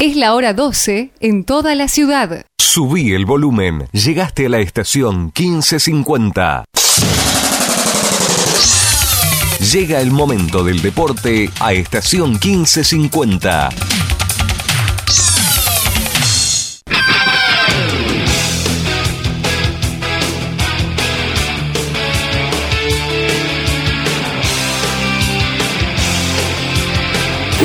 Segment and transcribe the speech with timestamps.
[0.00, 2.44] Es la hora 12 en toda la ciudad.
[2.56, 3.88] Subí el volumen.
[3.92, 6.64] Llegaste a la estación 1550.
[9.72, 13.70] Llega el momento del deporte a estación 1550.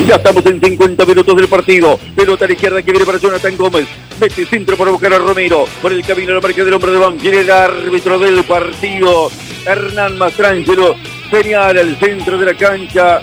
[0.06, 1.98] Ya estamos en 50 minutos del partido.
[2.14, 3.86] Pelota a la izquierda que viene para Jonathan Gómez.
[4.20, 5.64] Mete centro para buscar a Romero.
[5.80, 7.34] Por el camino a la marca del hombre de Banfield.
[7.38, 9.30] El árbitro del partido.
[9.64, 10.94] Hernán Mastrangelo
[11.30, 13.22] señala el centro de la cancha.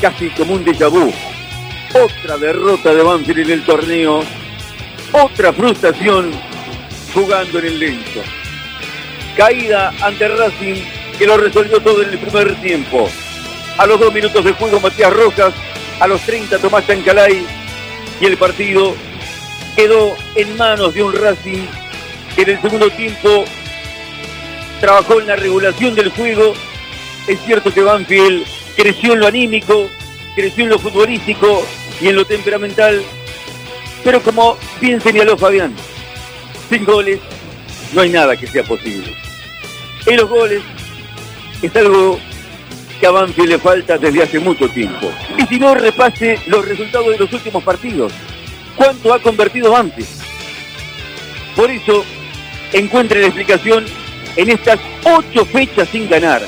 [0.00, 1.12] Casi como un déjà vu.
[1.92, 4.20] Otra derrota de Banfield en el torneo.
[5.10, 6.30] Otra frustración
[7.12, 8.20] jugando en el lento.
[9.36, 10.84] Caída ante Racing
[11.18, 13.08] que lo resolvió todo en el primer tiempo.
[13.78, 15.54] A los dos minutos de juego Matías Rojas,
[16.00, 17.46] a los 30 Tomás Chancalay
[18.20, 18.94] y el partido
[19.76, 21.64] quedó en manos de un Racing
[22.34, 23.44] que en el segundo tiempo
[24.80, 26.54] trabajó en la regulación del juego.
[27.28, 28.44] Es cierto que Banfield
[28.76, 29.88] creció en lo anímico,
[30.34, 31.64] creció en lo futbolístico
[32.00, 33.00] y en lo temperamental,
[34.02, 35.72] pero como bien señaló Fabián,
[36.68, 37.20] sin goles
[37.92, 39.14] no hay nada que sea posible.
[40.06, 40.62] En los goles
[41.62, 42.18] es algo
[42.98, 45.10] que a Banfield le falta desde hace mucho tiempo.
[45.36, 48.12] Y si no, repase los resultados de los últimos partidos.
[48.76, 50.08] ¿Cuánto ha convertido Banfield?
[51.56, 52.04] Por eso,
[52.72, 53.84] encuentre la explicación
[54.36, 56.42] en estas ocho fechas sin ganar.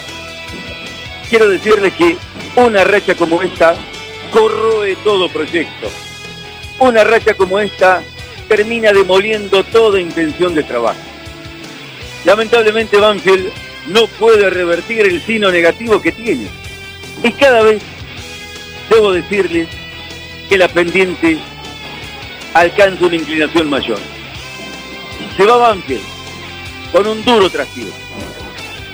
[1.28, 2.16] Quiero decirles que
[2.56, 3.74] una racha como esta
[4.32, 5.88] corroe todo proyecto.
[6.78, 8.02] Una racha como esta
[8.48, 10.98] termina demoliendo toda intención de trabajo.
[12.24, 13.50] Lamentablemente Banfield
[13.86, 16.46] no puede revertir el sino negativo que tiene.
[17.22, 17.82] Y cada vez
[18.88, 19.68] debo decirles
[20.48, 21.38] que la pendiente
[22.54, 23.98] alcanza una inclinación mayor.
[25.36, 26.02] Se va Banfield
[26.92, 27.90] con un duro trastigo.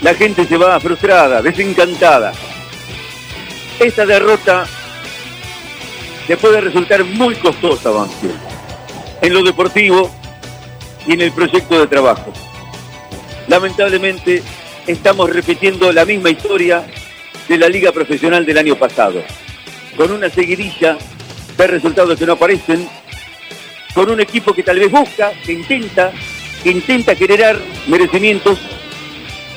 [0.01, 2.33] La gente se va frustrada, desencantada.
[3.79, 4.67] Esta derrota
[6.27, 8.39] le puede resultar muy costosa a Banfield
[9.21, 10.11] en lo deportivo
[11.07, 12.31] y en el proyecto de trabajo.
[13.47, 14.43] Lamentablemente
[14.87, 16.85] estamos repitiendo la misma historia
[17.47, 19.21] de la liga profesional del año pasado,
[19.95, 20.97] con una seguidilla
[21.57, 22.87] de resultados que no aparecen,
[23.93, 26.11] con un equipo que tal vez busca, que intenta,
[26.63, 28.57] que intenta generar merecimientos,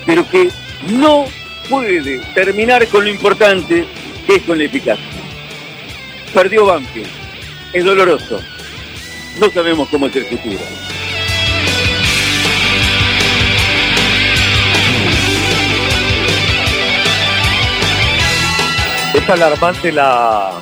[0.05, 0.51] pero que
[0.89, 1.27] no
[1.69, 3.87] puede terminar con lo importante
[4.27, 5.05] que es con la eficacia.
[6.35, 7.09] Perdió Banfield,
[7.73, 8.41] es doloroso,
[9.39, 10.61] no sabemos cómo es el futuro.
[19.15, 20.53] Es alarmante la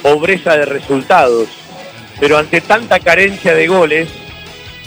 [0.00, 1.48] pobreza de resultados,
[2.20, 4.08] pero ante tanta carencia de goles,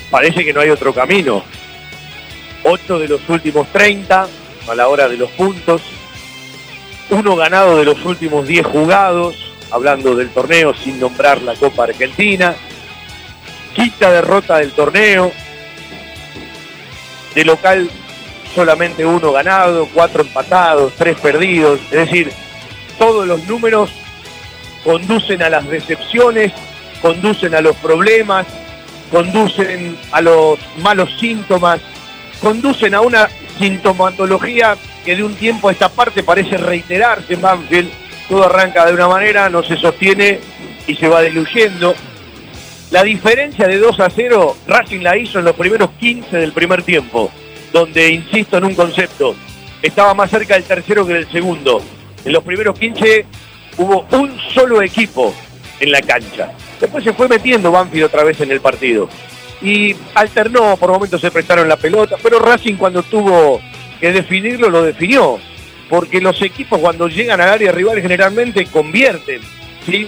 [0.09, 1.43] parece que no hay otro camino.
[2.63, 4.27] 8 de los últimos 30
[4.69, 5.81] a la hora de los puntos,
[7.09, 9.35] uno ganado de los últimos 10 jugados,
[9.71, 12.55] hablando del torneo sin nombrar la Copa Argentina,
[13.75, 15.31] quinta derrota del torneo,
[17.35, 17.89] de local
[18.55, 22.31] solamente uno ganado, cuatro empatados, tres perdidos, es decir,
[22.99, 23.89] todos los números
[24.83, 26.51] conducen a las decepciones,
[27.01, 28.45] conducen a los problemas,
[29.09, 31.79] conducen a los malos síntomas,
[32.41, 33.27] conducen a una
[33.57, 37.89] sintomatología que de un tiempo a esta parte parece reiterarse en Banfield.
[38.27, 40.39] Todo arranca de una manera, no se sostiene
[40.85, 41.95] y se va diluyendo.
[42.91, 46.83] La diferencia de 2 a 0, Racing la hizo en los primeros 15 del primer
[46.83, 47.31] tiempo,
[47.71, 49.35] donde, insisto en un concepto,
[49.81, 51.81] estaba más cerca del tercero que del segundo.
[52.25, 53.25] En los primeros 15
[53.77, 55.33] hubo un solo equipo
[55.79, 56.51] en la cancha.
[56.79, 59.09] Después se fue metiendo Banfield otra vez en el partido.
[59.61, 63.61] Y alternó, por momentos se prestaron la pelota, pero Racing cuando tuvo
[63.99, 65.39] que definirlo lo definió.
[65.89, 69.41] Porque los equipos cuando llegan al área rival generalmente convierten.
[69.85, 70.07] ¿sí?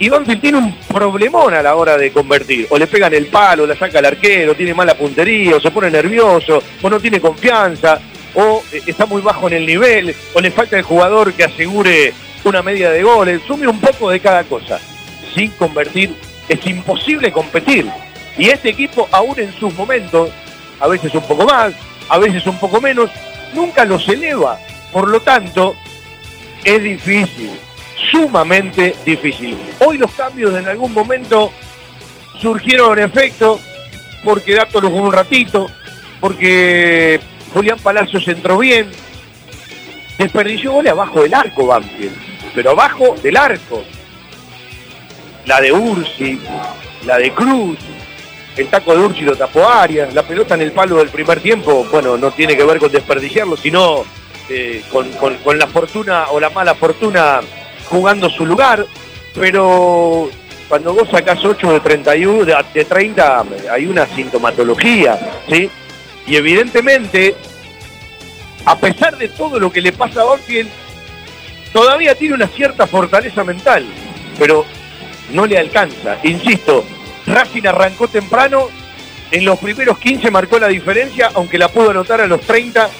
[0.00, 2.66] Y Banfield tiene un problemón a la hora de convertir.
[2.70, 5.90] O le pegan el palo, la saca el arquero, tiene mala puntería, o se pone
[5.90, 8.00] nervioso, o no tiene confianza
[8.40, 12.14] o está muy bajo en el nivel, o le falta el jugador que asegure
[12.44, 14.78] una media de goles, sume un poco de cada cosa.
[15.34, 16.14] Sin convertir
[16.48, 17.90] es imposible competir.
[18.36, 20.30] Y este equipo, aún en sus momentos,
[20.78, 21.74] a veces un poco más,
[22.08, 23.10] a veces un poco menos,
[23.54, 24.56] nunca los eleva.
[24.92, 25.74] Por lo tanto,
[26.62, 27.50] es difícil,
[28.12, 29.58] sumamente difícil.
[29.80, 31.50] Hoy los cambios en algún momento
[32.40, 33.58] surgieron en efecto
[34.22, 35.66] porque Dato lo un ratito,
[36.20, 37.18] porque
[37.52, 38.90] Julián Palacios entró bien.
[40.18, 42.16] Desperdició goles abajo del arco Banfield,
[42.54, 43.84] pero abajo del arco.
[45.46, 46.40] la de Ursi,
[47.06, 47.78] la de Cruz,
[48.56, 51.86] el taco de Ursi lo tapó Arias, la pelota en el palo del primer tiempo,
[51.90, 54.04] bueno, no tiene que ver con desperdiciarlo, sino
[54.48, 57.40] eh, con, la fortuna o la mala fortuna
[57.88, 58.84] jugando su lugar,
[59.34, 60.28] pero
[60.68, 65.18] cuando vos sacás 8 de 31, de, 30, hay una sintomatología,
[65.48, 65.70] ¿sí?
[66.28, 67.34] Y evidentemente,
[68.66, 70.68] a pesar de todo lo que le pasa a Banfield,
[71.72, 73.86] todavía tiene una cierta fortaleza mental,
[74.38, 74.66] pero
[75.32, 76.18] no le alcanza.
[76.22, 76.84] Insisto,
[77.26, 78.68] Racing arrancó temprano,
[79.30, 82.90] en los primeros 15 marcó la diferencia, aunque la pudo anotar a los 30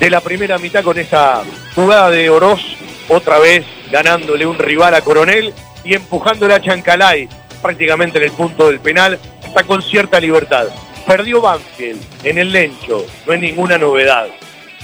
[0.00, 1.42] de la primera mitad con esa
[1.74, 2.60] jugada de Oroz,
[3.08, 5.52] otra vez ganándole un rival a Coronel
[5.84, 7.28] y empujándole a Chancalay
[7.60, 10.68] prácticamente en el punto del penal, está con cierta libertad.
[11.08, 14.28] Perdió Banfield en el Lencho, no es ninguna novedad.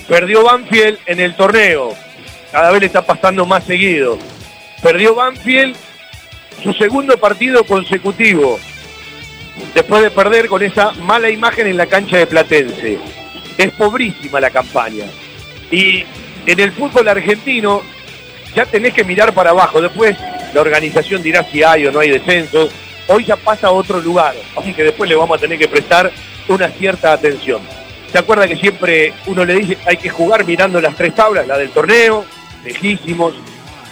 [0.09, 1.95] Perdió Banfield en el torneo,
[2.51, 4.19] cada vez le está pasando más seguido.
[4.83, 5.77] Perdió Banfield
[6.63, 8.59] su segundo partido consecutivo,
[9.75, 12.99] después de perder con esa mala imagen en la cancha de Platense.
[13.59, 15.05] Es pobrísima la campaña.
[15.71, 16.05] Y
[16.47, 17.83] en el fútbol argentino
[18.57, 19.79] ya tenés que mirar para abajo.
[19.83, 20.17] Después
[20.55, 22.71] la organización dirá si hay o no hay descenso.
[23.09, 26.11] Hoy ya pasa a otro lugar, así que después le vamos a tener que prestar
[26.49, 27.61] una cierta atención.
[28.11, 31.47] ¿Se acuerda que siempre uno le dice hay que jugar mirando las tres tablas?
[31.47, 32.25] La del torneo,
[32.65, 33.35] lejísimos,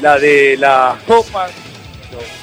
[0.00, 1.50] la de las copas,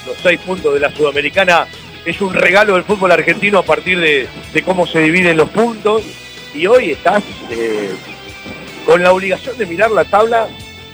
[0.05, 1.67] los, seis puntos de la Sudamericana
[2.05, 4.27] es un regalo del fútbol argentino a partir de,
[4.63, 6.03] cómo se dividen los puntos.
[6.53, 7.91] Y hoy estás eh,
[8.85, 10.47] con la obligación de mirar la tabla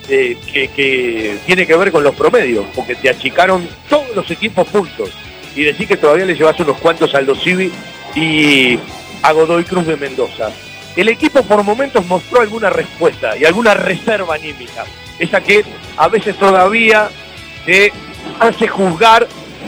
[0.10, 5.10] eh, que, tiene que ver con los promedios, porque te achicaron todos los equipos puntos.
[5.56, 7.72] Y decir que todavía le llevas unos cuantos al Civi
[8.14, 8.78] y
[9.22, 10.50] a Godoy Cruz de Mendoza.
[10.96, 14.86] El equipo por momentos mostró alguna respuesta y alguna reserva anímica,
[15.20, 15.66] esa que
[15.98, 17.10] a veces todavía
[17.66, 17.92] te
[18.40, 19.28] hace juzgar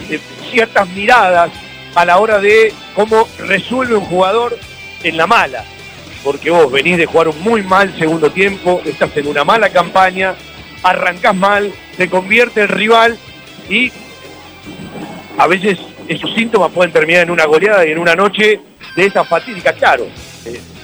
[0.09, 0.19] eh,
[0.49, 1.51] ciertas miradas
[1.95, 4.57] a la hora de cómo resuelve un jugador
[5.03, 5.65] en la mala.
[6.23, 10.35] Porque vos venís de jugar muy mal segundo tiempo, estás en una mala campaña,
[10.83, 13.17] arrancás mal, te convierte el rival
[13.69, 13.91] y
[15.37, 18.59] a veces esos síntomas pueden terminar en una goleada y en una noche
[18.95, 20.05] de esa fatídica, claro.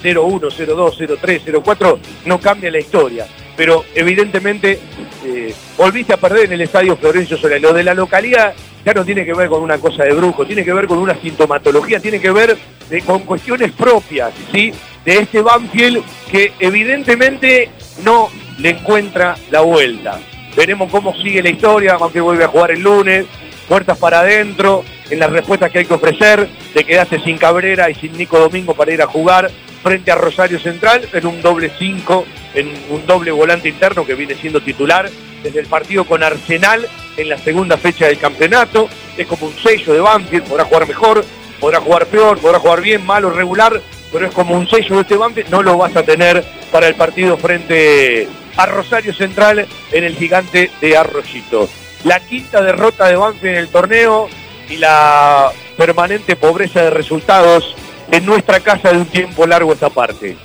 [0.03, 4.79] 0-1, 0-2, 0-3, 0-4 no cambia la historia pero evidentemente
[5.25, 7.59] eh, volviste a perder en el estadio Florencio Sola.
[7.59, 8.53] Lo de la localidad
[8.85, 11.15] ya no tiene que ver con una cosa de brujo, tiene que ver con una
[11.15, 12.57] sintomatología, tiene que ver
[13.05, 14.73] con cuestiones propias, ¿sí?
[15.05, 17.69] De este Banfield que evidentemente
[18.03, 18.29] no
[18.59, 20.19] le encuentra la vuelta.
[20.55, 23.25] Veremos cómo sigue la historia, aunque vuelve a jugar el lunes,
[23.63, 27.95] puertas para adentro, en las respuestas que hay que ofrecer, de quedarse sin Cabrera y
[27.95, 29.49] sin Nico Domingo para ir a jugar
[29.81, 32.25] frente a Rosario Central en un doble 5,
[32.55, 35.09] en un doble volante interno que viene siendo titular
[35.43, 36.87] desde el partido con Arsenal
[37.17, 38.87] en la segunda fecha del campeonato.
[39.17, 41.25] Es como un sello de Banfield, podrá jugar mejor,
[41.59, 43.79] podrá jugar peor, podrá jugar bien, malo, regular,
[44.11, 46.95] pero es como un sello de este Banfield, no lo vas a tener para el
[46.95, 51.69] partido frente a Rosario Central en el gigante de Arroyito.
[52.03, 54.29] La quinta derrota de Banfield en el torneo
[54.69, 57.75] y la permanente pobreza de resultados
[58.11, 60.37] en nuestra casa de un tiempo largo esta parte.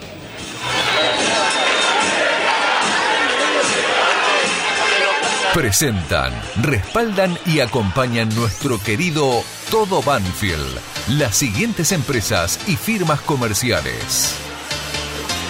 [5.55, 6.33] Presentan,
[6.63, 14.48] respaldan y acompañan nuestro querido Todo Banfield, las siguientes empresas y firmas comerciales.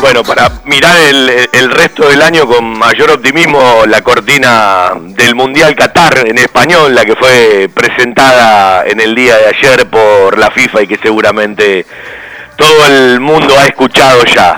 [0.00, 6.26] Bueno, para mirar el, resto del año con mayor optimismo, la cortina del Mundial Qatar
[6.26, 10.86] en español, la que fue presentada en el día de ayer por la FIFA y
[10.88, 11.86] que seguramente
[12.56, 14.56] todo el mundo ha escuchado ya.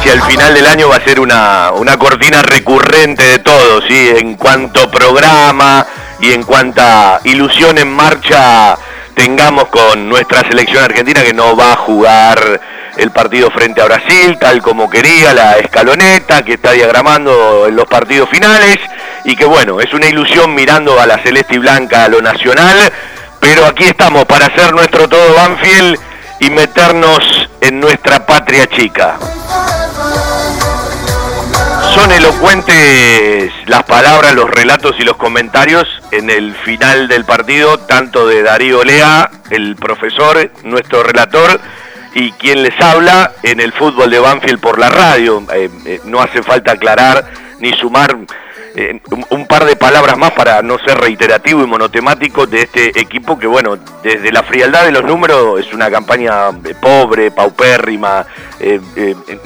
[0.00, 4.12] Hacia el final del año va a ser una, una cortina recurrente de todo, ¿sí?
[4.16, 5.86] En cuanto programa
[6.20, 8.78] y en cuanta ilusión en marcha
[9.14, 12.62] tengamos con nuestra selección argentina que no va a jugar
[12.96, 17.86] el partido frente a Brasil tal como quería la escaloneta que está diagramando en los
[17.86, 18.78] partidos finales
[19.24, 22.90] y que bueno, es una ilusión mirando a la celeste y blanca a lo nacional,
[23.38, 26.00] pero aquí estamos para hacer nuestro todo Banfield
[26.40, 29.18] y meternos en nuestra patria chica.
[31.94, 38.28] Son elocuentes las palabras, los relatos y los comentarios en el final del partido, tanto
[38.28, 41.60] de Darío Lea, el profesor, nuestro relator,
[42.14, 45.42] y quien les habla en el fútbol de Banfield por la radio.
[45.52, 47.24] Eh, eh, no hace falta aclarar
[47.58, 48.16] ni sumar
[48.76, 49.00] eh,
[49.30, 53.46] un, par de palabras más para no ser reiterativo y monotemático de este equipo que,
[53.46, 58.24] bueno, desde la frialdad de los números es una campaña eh, pobre, paupérrima.
[58.60, 58.80] Eh,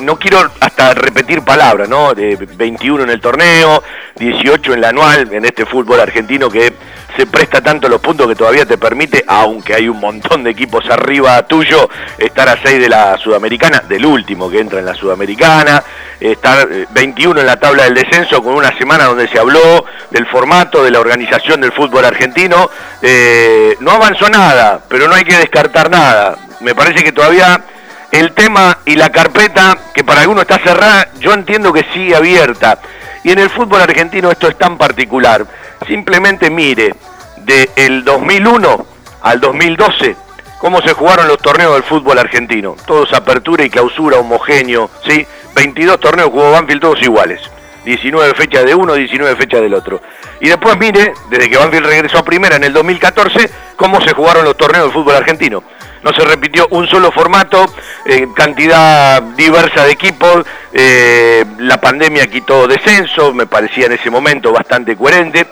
[0.01, 2.15] no quiero hasta repetir palabras, ¿no?
[2.15, 3.83] De 21 en el torneo,
[4.17, 6.73] 18 en la anual, en este fútbol argentino que
[7.17, 10.85] se presta tanto los puntos que todavía te permite, aunque hay un montón de equipos
[10.91, 15.83] arriba tuyo, estar a 6 de la Sudamericana, del último que entra en la Sudamericana,
[16.21, 20.27] estar 21 eh, en la tabla del descenso con una semana donde se habló del
[20.27, 22.71] formato, de la organización del fútbol argentino.
[23.03, 26.37] Eh, no avanzó nada, pero no hay que descartar nada.
[26.61, 27.63] Me parece que todavía
[28.11, 32.79] el tema y la carpeta, que para algunos está cerrada, yo entiendo que sigue abierta.
[33.25, 35.47] Y en el fútbol argentino esto es tan particular
[35.87, 36.95] Simplemente mire,
[37.37, 38.87] del 2001
[39.23, 40.17] al 2012,
[40.59, 42.75] cómo se jugaron los torneos del fútbol argentino.
[42.87, 45.27] Todos apertura y clausura homogéneo, ¿sí?
[45.55, 47.41] 22 torneos jugó Banfield todos iguales.
[47.85, 50.01] 19 fechas de uno, 19 fechas del otro.
[50.41, 54.45] Y después mire, desde que Banfield regresó a primera en el 2014, cómo se jugaron
[54.45, 55.63] los torneos del fútbol argentino.
[56.05, 57.65] No se repitió un solo formato,
[58.05, 64.53] eh, cantidad diversa de equipos, eh, la pandemia quitó descenso, me parecía en ese momento
[64.53, 65.47] bastante coherente.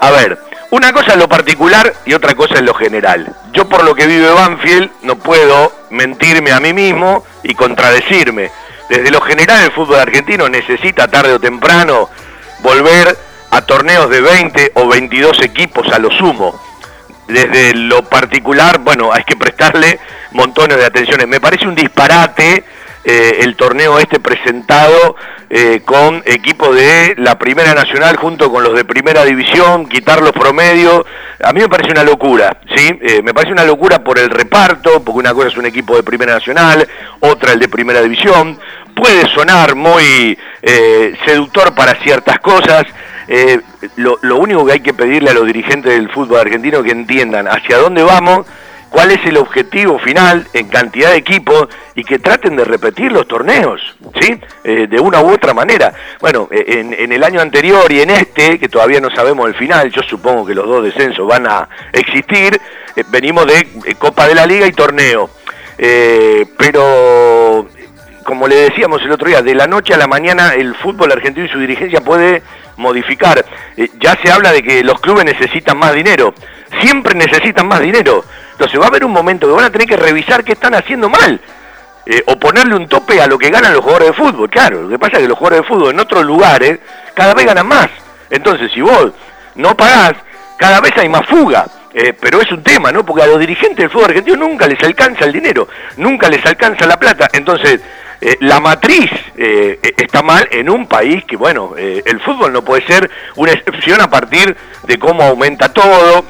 [0.00, 0.38] A ver,
[0.70, 3.36] una cosa es lo particular y otra cosa es lo general.
[3.52, 8.50] Yo por lo que vive Banfield no puedo mentirme a mí mismo y contradecirme.
[8.88, 12.08] Desde lo general el fútbol argentino necesita tarde o temprano
[12.60, 13.14] volver
[13.50, 16.67] a torneos de 20 o 22 equipos a lo sumo.
[17.28, 20.00] Desde lo particular, bueno, hay que prestarle
[20.32, 21.28] montones de atenciones.
[21.28, 22.64] Me parece un disparate
[23.04, 25.14] eh, el torneo este presentado
[25.50, 30.32] eh, con equipos de la Primera Nacional junto con los de Primera División, quitar los
[30.32, 31.04] promedios.
[31.42, 32.98] A mí me parece una locura, ¿sí?
[33.00, 36.02] Eh, me parece una locura por el reparto, porque una cosa es un equipo de
[36.02, 36.86] Primera Nacional,
[37.20, 38.58] otra el de Primera División.
[38.94, 40.36] Puede sonar muy
[41.24, 42.84] seductor para ciertas cosas.
[43.96, 47.46] Lo, lo único que hay que pedirle a los dirigentes del fútbol argentino que entiendan
[47.46, 48.44] hacia dónde vamos
[48.90, 53.26] cuál es el objetivo final en cantidad de equipos y que traten de repetir los
[53.26, 53.80] torneos,
[54.20, 54.38] ¿sí?
[54.64, 55.92] Eh, de una u otra manera.
[56.20, 59.90] Bueno, eh, en, el año anterior y en este, que todavía no sabemos el final,
[59.90, 62.60] yo supongo que los dos descensos van a existir,
[62.96, 65.30] eh, venimos de Copa de la Liga y torneo.
[66.56, 67.66] pero
[68.28, 71.46] como le decíamos el otro día, de la noche a la mañana el fútbol argentino
[71.46, 72.42] y su dirigencia puede
[72.76, 73.44] modificar.
[73.74, 76.34] Eh, ya se habla de que los clubes necesitan más dinero,
[76.82, 78.24] siempre necesitan más dinero.
[78.58, 81.08] Entonces va a haber un momento que van a tener que revisar qué están haciendo
[81.08, 81.40] mal.
[82.04, 84.50] Eh, o ponerle un tope a lo que ganan los jugadores de fútbol.
[84.50, 86.80] Claro, lo que pasa es que los jugadores de fútbol en otros lugares
[87.14, 87.88] cada vez ganan más.
[88.28, 89.12] Entonces, si vos
[89.54, 90.14] no pagás,
[90.56, 91.66] cada vez hay más fuga.
[91.94, 93.06] Eh, pero es un tema, ¿no?
[93.06, 96.84] Porque a los dirigentes del fútbol argentino nunca les alcanza el dinero, nunca les alcanza
[96.84, 97.28] la plata.
[97.32, 97.80] Entonces,
[98.20, 102.84] eh, la matriz eh, está mal en un país que, bueno, el fútbol no puede
[102.86, 106.24] ser una excepción a partir de cómo aumenta todo,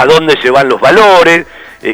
[0.00, 1.46] a dónde se van los valores,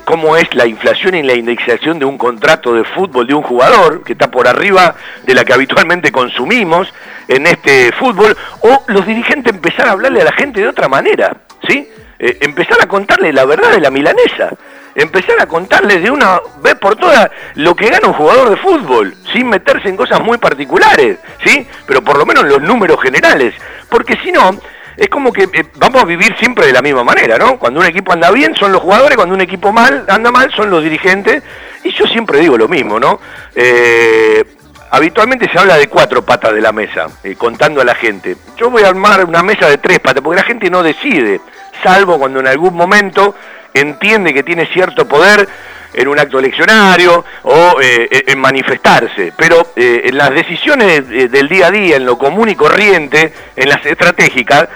[0.04, 4.02] cómo es la inflación y la indexación de un contrato de fútbol de un jugador
[4.02, 4.94] que está por arriba
[5.24, 6.92] de la que habitualmente consumimos
[7.28, 11.36] en este fútbol, o los dirigentes empezar a hablarle a la gente de otra manera,
[11.66, 11.88] ¿sí?
[12.18, 14.50] Eh, empezar a contarle la verdad de la milanesa,
[14.94, 19.14] empezar a contarle de una vez por todas lo que gana un jugador de fútbol,
[19.32, 21.66] sin meterse en cosas muy particulares, ¿sí?
[21.86, 23.54] Pero por lo menos los números generales,
[23.88, 24.56] porque si no,
[24.96, 27.58] es como que eh, vamos a vivir siempre de la misma manera, ¿no?
[27.58, 30.70] Cuando un equipo anda bien son los jugadores, cuando un equipo mal anda mal son
[30.70, 31.42] los dirigentes,
[31.84, 33.20] y yo siempre digo lo mismo, ¿no?
[33.54, 34.44] Eh,
[34.90, 37.08] habitualmente se habla de cuatro patas de la mesa,
[37.38, 38.36] contando a la gente.
[38.56, 41.40] Yo voy a armar una mesa de tres patas, porque la gente no decide
[41.82, 43.34] salvo cuando en algún momento
[43.74, 45.48] entiende que tiene cierto poder
[45.94, 49.32] en un acto eleccionario o eh, en manifestarse.
[49.36, 53.68] Pero eh, en las decisiones del día a día, en lo común y corriente, en
[53.68, 54.68] las estratégicas,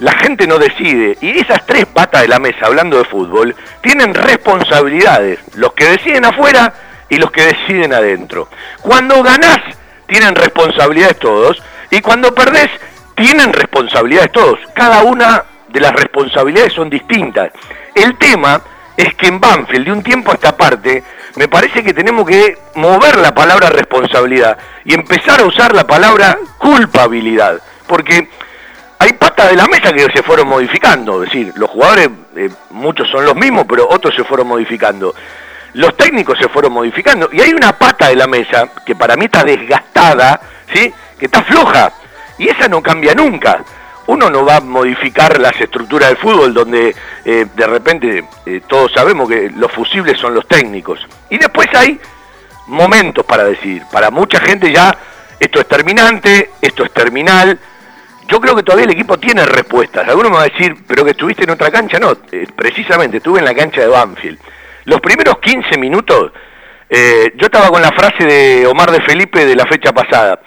[0.00, 1.16] la gente no decide.
[1.20, 5.38] Y esas tres patas de la mesa, hablando de fútbol, tienen responsabilidades.
[5.54, 6.72] Los que deciden afuera
[7.08, 8.48] y los que deciden adentro.
[8.80, 9.60] Cuando ganás,
[10.06, 11.62] tienen responsabilidades todos.
[11.90, 12.70] Y cuando perdés,
[13.14, 14.58] tienen responsabilidades todos.
[14.74, 17.50] Cada una de las responsabilidades son distintas.
[17.94, 18.60] El tema
[18.96, 21.02] es que en Banfield, de un tiempo a esta parte,
[21.36, 26.38] me parece que tenemos que mover la palabra responsabilidad y empezar a usar la palabra
[26.58, 27.60] culpabilidad.
[27.86, 28.28] Porque
[28.98, 31.22] hay patas de la mesa que se fueron modificando.
[31.22, 35.14] Es decir, los jugadores, eh, muchos son los mismos, pero otros se fueron modificando.
[35.72, 37.28] Los técnicos se fueron modificando.
[37.32, 40.40] Y hay una pata de la mesa que para mí está desgastada,
[40.72, 40.92] ¿sí?
[41.18, 41.92] que está floja.
[42.38, 43.64] Y esa no cambia nunca
[44.06, 48.92] uno no va a modificar las estructuras del fútbol donde eh, de repente eh, todos
[48.92, 51.06] sabemos que los fusibles son los técnicos.
[51.30, 51.98] Y después hay
[52.66, 54.96] momentos para decir, para mucha gente ya
[55.38, 57.58] esto es terminante, esto es terminal.
[58.28, 60.08] Yo creo que todavía el equipo tiene respuestas.
[60.08, 61.98] Algunos me van a decir, pero que estuviste en otra cancha.
[61.98, 64.38] No, eh, precisamente estuve en la cancha de Banfield.
[64.84, 66.32] Los primeros 15 minutos,
[66.90, 70.38] yo estaba con la frase de Omar de Felipe de la fecha pasada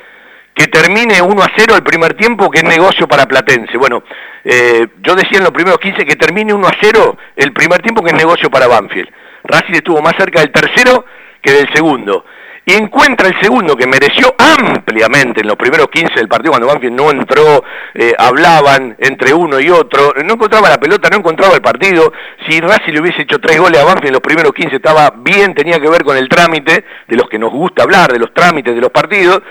[0.58, 3.78] que termine 1 a 0 el primer tiempo, que es negocio para Platense.
[3.78, 4.04] Bueno,
[4.44, 8.02] eh, yo decía en los primeros 15 que termine 1 a 0 el primer tiempo,
[8.02, 9.08] que es negocio para Banfield.
[9.44, 11.06] Racing estuvo más cerca del tercero
[11.42, 12.26] que del segundo.
[12.66, 16.96] Y encuentra el segundo, que mereció ampliamente en los primeros 15 del partido, cuando Banfield
[16.96, 21.62] no entró, eh, hablaban entre uno y otro, no encontraba la pelota, no encontraba el
[21.62, 22.12] partido.
[22.50, 25.54] Si Racing le hubiese hecho tres goles a Banfield en los primeros 15 estaba bien,
[25.54, 28.74] tenía que ver con el trámite, de los que nos gusta hablar, de los trámites
[28.74, 29.44] de los partidos.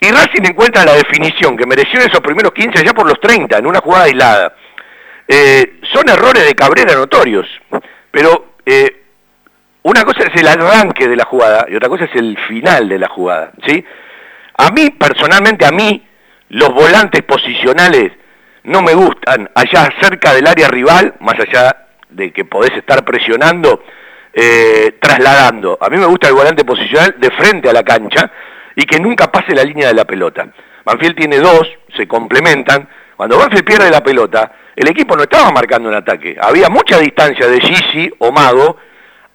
[0.00, 3.58] Y Racing encuentra la definición que mereció en esos primeros 15 ya por los 30,
[3.58, 4.54] en una jugada aislada.
[5.26, 7.46] Eh, son errores de Cabrera notorios,
[8.10, 9.04] pero eh,
[9.82, 12.98] una cosa es el arranque de la jugada y otra cosa es el final de
[12.98, 13.52] la jugada.
[13.66, 13.84] ¿sí?
[14.58, 16.06] A mí, personalmente, a mí,
[16.50, 18.12] los volantes posicionales
[18.64, 23.82] no me gustan allá cerca del área rival, más allá de que podés estar presionando,
[24.32, 25.78] eh, trasladando.
[25.80, 28.30] A mí me gusta el volante posicional de frente a la cancha,
[28.76, 30.46] y que nunca pase la línea de la pelota.
[30.84, 32.88] Banfield tiene dos, se complementan.
[33.16, 36.36] Cuando Banfield pierde la pelota, el equipo no estaba marcando un ataque.
[36.40, 38.76] Había mucha distancia de Gigi o Mago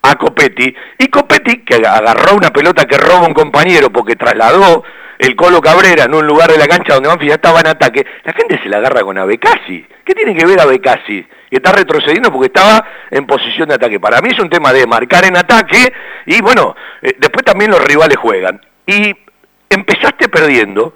[0.04, 0.74] a Copetti.
[1.00, 4.84] Y Copetti, que agarró una pelota que roba un compañero porque trasladó
[5.18, 8.06] el Colo Cabrera en un lugar de la cancha donde Banfield ya estaba en ataque,
[8.24, 9.86] la gente se la agarra con Abecasi.
[10.04, 11.28] ¿Qué tiene que ver Abecasi?
[11.50, 14.00] Que está retrocediendo porque estaba en posición de ataque.
[14.00, 15.94] Para mí es un tema de marcar en ataque
[16.26, 18.62] y bueno, eh, después también los rivales juegan.
[18.88, 19.16] Y
[19.72, 20.94] empezaste perdiendo,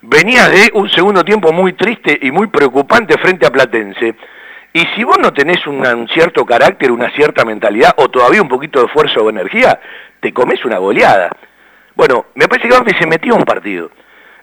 [0.00, 4.14] venías de un segundo tiempo muy triste y muy preocupante frente a Platense,
[4.72, 8.82] y si vos no tenés un cierto carácter, una cierta mentalidad, o todavía un poquito
[8.82, 9.78] de fuerza o energía,
[10.20, 11.30] te comes una goleada.
[11.94, 13.90] Bueno, me parece que Banfield se metió a un partido,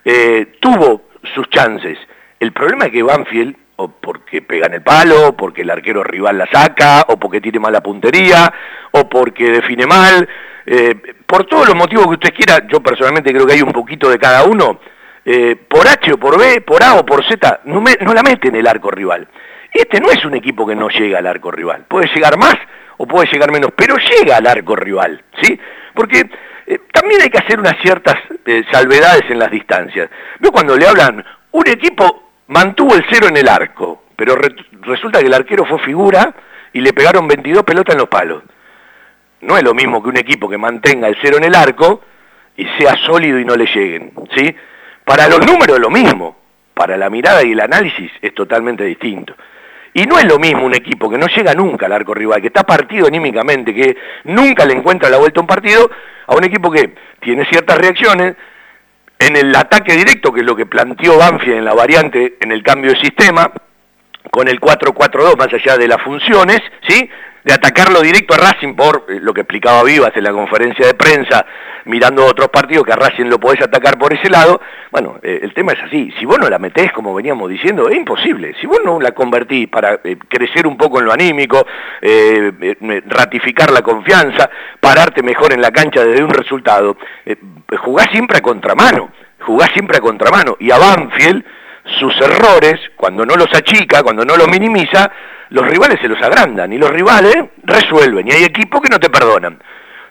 [0.05, 1.97] eh, tuvo sus chances.
[2.39, 6.37] El problema es que Banfield, o porque pegan el palo, o porque el arquero rival
[6.37, 8.53] la saca, o porque tiene mala puntería,
[8.91, 10.29] o porque define mal,
[10.65, 10.95] eh,
[11.25, 14.19] por todos los motivos que usted quiera, yo personalmente creo que hay un poquito de
[14.19, 14.79] cada uno,
[15.25, 18.49] eh, por H o por B, por A o por Z, no, no la mete
[18.49, 19.27] en el arco rival.
[19.71, 21.85] Este no es un equipo que no llega al arco rival.
[21.87, 22.55] Puede llegar más
[22.97, 25.57] o puede llegar menos, pero llega al arco rival, ¿sí?
[25.93, 26.29] Porque
[26.67, 28.15] eh, también hay que hacer unas ciertas
[28.71, 30.09] salvedades en las distancias.
[30.39, 34.35] Veo cuando le hablan, un equipo mantuvo el cero en el arco, pero
[34.81, 36.33] resulta que el arquero fue figura
[36.73, 38.43] y le pegaron 22 pelotas en los palos.
[39.41, 42.01] No es lo mismo que un equipo que mantenga el cero en el arco
[42.55, 44.55] y sea sólido y no le lleguen, ¿sí?
[45.05, 46.37] Para los números es lo mismo,
[46.73, 49.35] para la mirada y el análisis es totalmente distinto.
[49.93, 52.47] Y no es lo mismo un equipo que no llega nunca al arco rival, que
[52.47, 55.89] está partido anímicamente, que nunca le encuentra la vuelta a un partido,
[56.27, 58.35] a un equipo que tiene ciertas reacciones
[59.19, 62.63] en el ataque directo, que es lo que planteó Banfield en la variante en el
[62.63, 63.51] cambio de sistema,
[64.31, 67.09] con el 4-4-2 más allá de las funciones, ¿sí?
[67.43, 70.93] De atacarlo directo a Racing por eh, lo que explicaba Vivas en la conferencia de
[70.93, 71.45] prensa,
[71.85, 74.61] mirando otros partidos que a Racing lo podés atacar por ese lado.
[74.91, 76.13] Bueno, eh, el tema es así.
[76.19, 78.53] Si vos no la metés, como veníamos diciendo, es imposible.
[78.59, 81.65] Si vos no la convertís para eh, crecer un poco en lo anímico,
[83.07, 84.49] ratificar la confianza,
[84.79, 86.97] pararte mejor en la cancha desde un resultado,
[87.79, 89.11] jugás siempre a contramano.
[89.39, 90.55] Jugás siempre a contramano.
[90.59, 91.43] Y a Banfield,
[91.99, 95.11] sus errores, cuando no los achica, cuando no los minimiza,
[95.51, 99.09] los rivales se los agrandan y los rivales resuelven y hay equipos que no te
[99.09, 99.61] perdonan.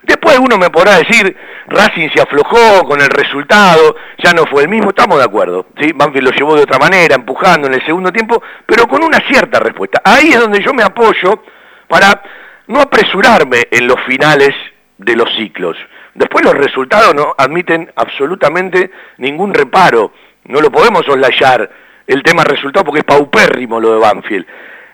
[0.03, 1.35] Después uno me podrá decir,
[1.67, 5.67] Racing se aflojó con el resultado, ya no fue el mismo, estamos de acuerdo.
[5.79, 5.91] ¿sí?
[5.93, 9.59] Banfield lo llevó de otra manera, empujando en el segundo tiempo, pero con una cierta
[9.59, 10.01] respuesta.
[10.03, 11.43] Ahí es donde yo me apoyo
[11.87, 12.21] para
[12.67, 14.51] no apresurarme en los finales
[14.97, 15.77] de los ciclos.
[16.13, 20.13] Después los resultados no admiten absolutamente ningún reparo,
[20.45, 21.69] no lo podemos soslayar
[22.05, 24.45] el tema resultado porque es paupérrimo lo de Banfield.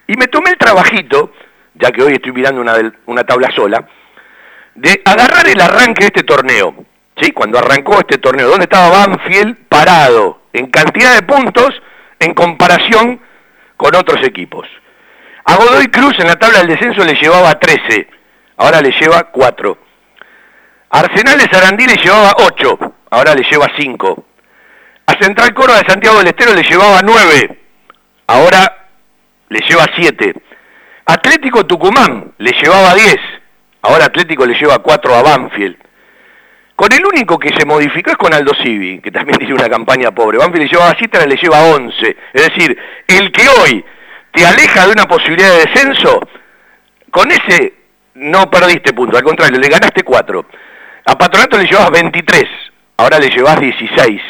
[0.08, 1.34] Y me tomé el trabajito,
[1.76, 3.88] ya que hoy estoy mirando una, una tabla sola,
[4.76, 6.86] de agarrar el arranque de este torneo.
[7.22, 7.32] ¿sí?
[7.32, 11.70] Cuando arrancó este torneo, ¿dónde estaba Banfield parado en cantidad de puntos
[12.20, 13.20] en comparación
[13.76, 14.68] con otros equipos?
[15.46, 18.08] A Godoy Cruz en la tabla del descenso le llevaba 13,
[18.58, 19.78] ahora le lleva 4.
[20.90, 22.80] Arsenal de Sarandí le llevaba 8,
[23.12, 24.26] ahora le lleva 5.
[25.08, 27.60] A Central Córdoba de Santiago del Estero le llevaba 9,
[28.28, 28.87] ahora
[29.50, 30.34] le lleva 7.
[31.06, 33.16] Atlético Tucumán le llevaba 10,
[33.84, 35.78] ahora Atlético le lleva 4 a Banfield.
[36.76, 40.12] Con el único que se modificó es con Aldo Civi, que también tiene una campaña
[40.12, 40.38] pobre.
[40.38, 42.18] Banfield le llevaba 7, ahora le lleva 11.
[42.34, 43.86] Es decir, el que hoy
[44.32, 46.20] te aleja de una posibilidad de descenso,
[47.10, 47.74] con ese
[48.16, 50.46] no perdiste punto, al contrario, le ganaste 4.
[51.06, 52.44] A Patronato le llevabas 23,
[52.98, 54.22] ahora le llevas 16.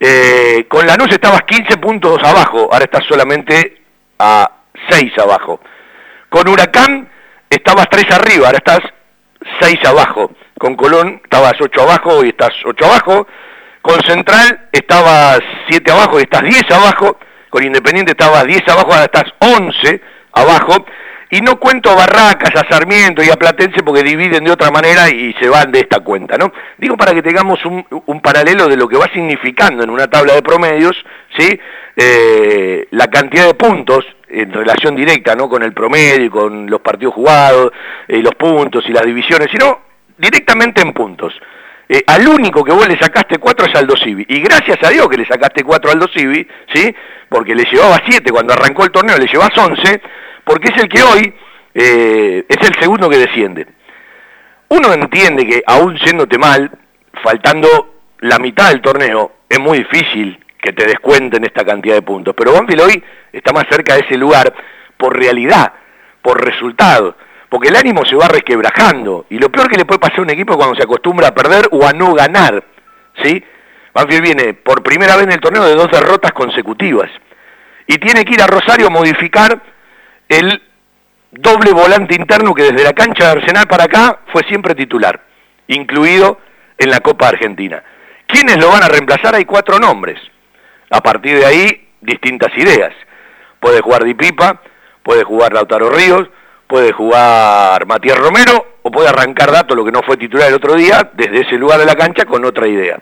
[0.00, 3.83] Eh, con Lanús estabas 15 puntos abajo, ahora estás solamente
[4.18, 4.50] a
[4.90, 5.60] 6 abajo.
[6.28, 7.08] Con Huracán
[7.50, 8.80] estabas 3 arriba, ahora estás
[9.60, 10.32] 6 abajo.
[10.58, 13.26] Con Colón estabas 8 abajo y estás 8 abajo.
[13.82, 17.18] Con Central estabas 7 abajo y estás 10 abajo.
[17.50, 20.00] Con Independiente estabas 10 abajo, ahora estás 11
[20.32, 20.86] abajo.
[21.34, 25.10] Y no cuento a Barracas, a Sarmiento y a Platense porque dividen de otra manera
[25.10, 26.52] y se van de esta cuenta, ¿no?
[26.78, 30.42] Digo para que tengamos un, paralelo de lo que va significando en una tabla de
[30.42, 30.94] promedios,
[31.36, 31.58] ¿sí?
[31.96, 35.48] Eh, la cantidad de puntos en relación directa ¿no?
[35.48, 37.72] con el promedio y con los partidos jugados,
[38.06, 39.80] eh, los puntos y las divisiones, sino
[40.16, 41.34] directamente en puntos.
[41.88, 45.08] Eh, al único que vos le sacaste cuatro es Aldo Civi, y gracias a Dios
[45.08, 46.94] que le sacaste cuatro a Aldo Civi, ¿sí?
[47.28, 50.00] porque le llevaba siete cuando arrancó el torneo, le llevas once,
[50.44, 51.34] porque es el que hoy
[51.74, 53.66] es el segundo que desciende.
[54.68, 56.70] Uno entiende que aún siéndote mal,
[57.22, 62.34] faltando la mitad del torneo, es muy difícil que te descuenten esta cantidad de puntos.
[62.36, 64.52] Pero Banfield hoy está más cerca de ese lugar
[64.96, 65.72] por realidad,
[66.22, 67.16] por resultado,
[67.50, 69.26] porque el ánimo se va resquebrajando.
[69.28, 71.68] Y lo peor que le puede pasar a un equipo cuando se acostumbra a perder
[71.70, 72.64] o a no ganar.
[73.22, 73.44] ¿sí?
[73.92, 77.10] Banfield viene por primera vez en el torneo de dos derrotas consecutivas.
[77.86, 79.60] Y tiene que ir a Rosario a modificar
[80.28, 80.62] el
[81.30, 85.20] doble volante interno que desde la cancha de Arsenal para acá fue siempre titular,
[85.68, 86.38] incluido
[86.78, 87.82] en la Copa Argentina.
[88.26, 89.34] ¿Quiénes lo van a reemplazar?
[89.34, 90.18] Hay cuatro nombres.
[90.90, 92.92] A partir de ahí, distintas ideas.
[93.60, 94.60] Puede jugar Di Pipa,
[95.02, 96.28] puede jugar Lautaro Ríos,
[96.66, 100.74] puede jugar Matías Romero o puede arrancar Dato, lo que no fue titular el otro
[100.74, 102.98] día, desde ese lugar de la cancha con otra idea.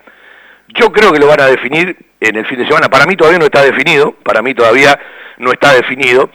[0.69, 2.89] Yo creo que lo van a definir en el fin de semana.
[2.89, 4.99] Para mí todavía no está definido, para mí todavía
[5.39, 6.31] no está definido.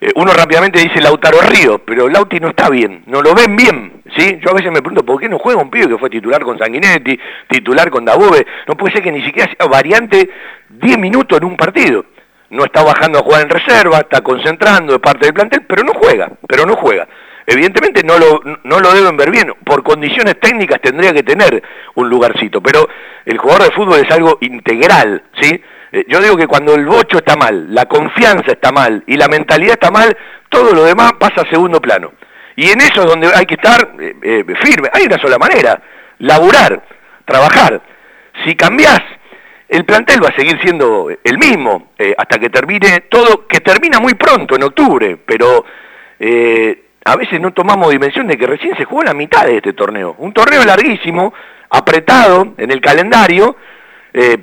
[0.00, 4.02] Eh, uno rápidamente dice Lautaro Ríos, pero Lauti no está bien, no lo ven bien,
[4.16, 4.38] ¿sí?
[4.40, 6.58] Yo a veces me pregunto, ¿por qué no juega un pibe que fue titular con
[6.58, 8.46] Sanguinetti, titular con Dabove?
[8.66, 10.30] No puede ser que ni siquiera sea variante
[10.70, 12.06] 10 minutos en un partido.
[12.48, 15.92] No está bajando a jugar en reserva, está concentrando, es parte del plantel, pero no
[15.92, 17.06] juega, pero no juega.
[17.46, 21.62] Evidentemente no lo, no lo deben ver bien, por condiciones técnicas tendría que tener
[21.94, 22.88] un lugarcito, pero
[23.26, 25.60] el jugador de fútbol es algo integral, ¿sí?
[25.92, 29.28] Eh, yo digo que cuando el bocho está mal, la confianza está mal y la
[29.28, 30.16] mentalidad está mal,
[30.48, 32.12] todo lo demás pasa a segundo plano.
[32.56, 34.90] Y en eso es donde hay que estar eh, eh, firme.
[34.92, 35.80] Hay una sola manera
[36.18, 36.82] laburar,
[37.24, 37.80] trabajar.
[38.44, 39.00] Si cambiás,
[39.66, 43.98] el plantel va a seguir siendo el mismo eh, hasta que termine todo, que termina
[43.98, 45.64] muy pronto, en octubre, pero
[47.02, 50.16] a veces no tomamos dimensión de que recién se jugó la mitad de este torneo.
[50.18, 51.32] Un torneo larguísimo,
[51.70, 53.56] apretado en el calendario,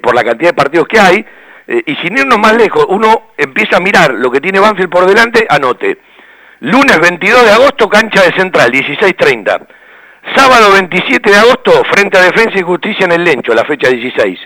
[0.01, 1.23] por la cantidad de partidos que hay,
[1.67, 5.45] y sin irnos más lejos, uno empieza a mirar lo que tiene Banfield por delante,
[5.49, 5.97] anote.
[6.61, 9.67] Lunes 22 de agosto, cancha de Central, 16.30.
[10.35, 14.39] Sábado 27 de agosto, frente a Defensa y Justicia en el Lencho, la fecha 16.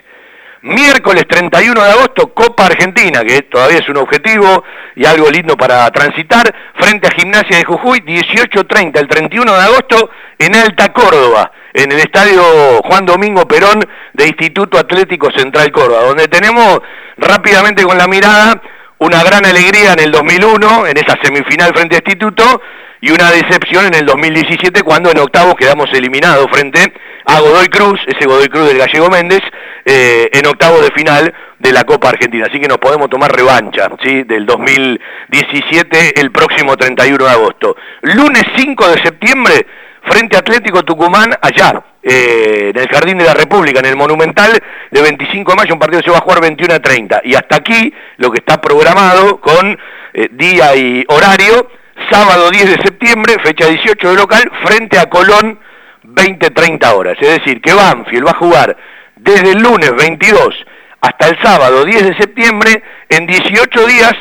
[0.64, 4.64] Miércoles 31 de agosto, Copa Argentina, que todavía es un objetivo
[4.96, 10.12] y algo lindo para transitar, frente a Gimnasia de Jujuy, 18.30, el 31 de agosto,
[10.38, 12.42] en Alta Córdoba, en el Estadio
[12.84, 13.80] Juan Domingo Perón
[14.14, 16.80] de Instituto Atlético Central Córdoba, donde tenemos
[17.18, 18.62] rápidamente con la mirada
[19.00, 22.62] una gran alegría en el 2001, en esa semifinal frente a Instituto,
[23.02, 26.94] y una decepción en el 2017 cuando en octavos quedamos eliminados frente
[27.26, 29.42] a Godoy Cruz, ese Godoy Cruz del Gallego Méndez,
[29.86, 32.46] eh, en octavos de final de la Copa Argentina.
[32.48, 34.24] Así que nos podemos tomar revancha ¿sí?
[34.24, 37.76] del 2017 el próximo 31 de agosto.
[38.02, 39.66] Lunes 5 de septiembre,
[40.04, 44.52] frente Atlético Tucumán, allá, eh, en el Jardín de la República, en el Monumental
[44.90, 47.22] de 25 de mayo, un partido se va a jugar 21 a 30.
[47.24, 49.78] Y hasta aquí lo que está programado con
[50.14, 51.70] eh, día y horario,
[52.10, 55.60] sábado 10 de septiembre, fecha 18 de local, frente a Colón,
[56.04, 57.18] 20-30 horas.
[57.20, 58.78] Es decir, que Banfield va a jugar
[59.16, 60.56] desde el lunes 22
[61.02, 64.14] hasta el sábado 10 de septiembre, en 18 días,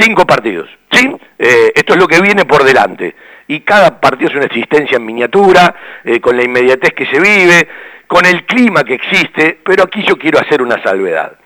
[0.00, 0.68] 5 partidos.
[0.90, 1.10] ¿sí?
[1.38, 3.14] Eh, esto es lo que viene por delante
[3.52, 7.68] y cada partido es una existencia en miniatura, eh, con la inmediatez que se vive,
[8.06, 11.36] con el clima que existe, pero aquí yo quiero hacer una salvedad.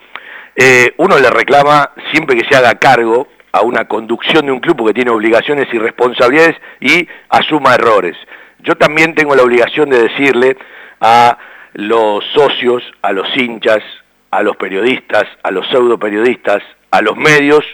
[0.54, 4.86] Eh, uno le reclama siempre que se haga cargo a una conducción de un club
[4.86, 8.16] que tiene obligaciones y responsabilidades y asuma errores.
[8.60, 10.56] Yo también tengo la obligación de decirle
[11.00, 11.36] a
[11.72, 13.82] los socios, a los hinchas,
[14.30, 17.64] a los periodistas, a los pseudo periodistas, a los medios,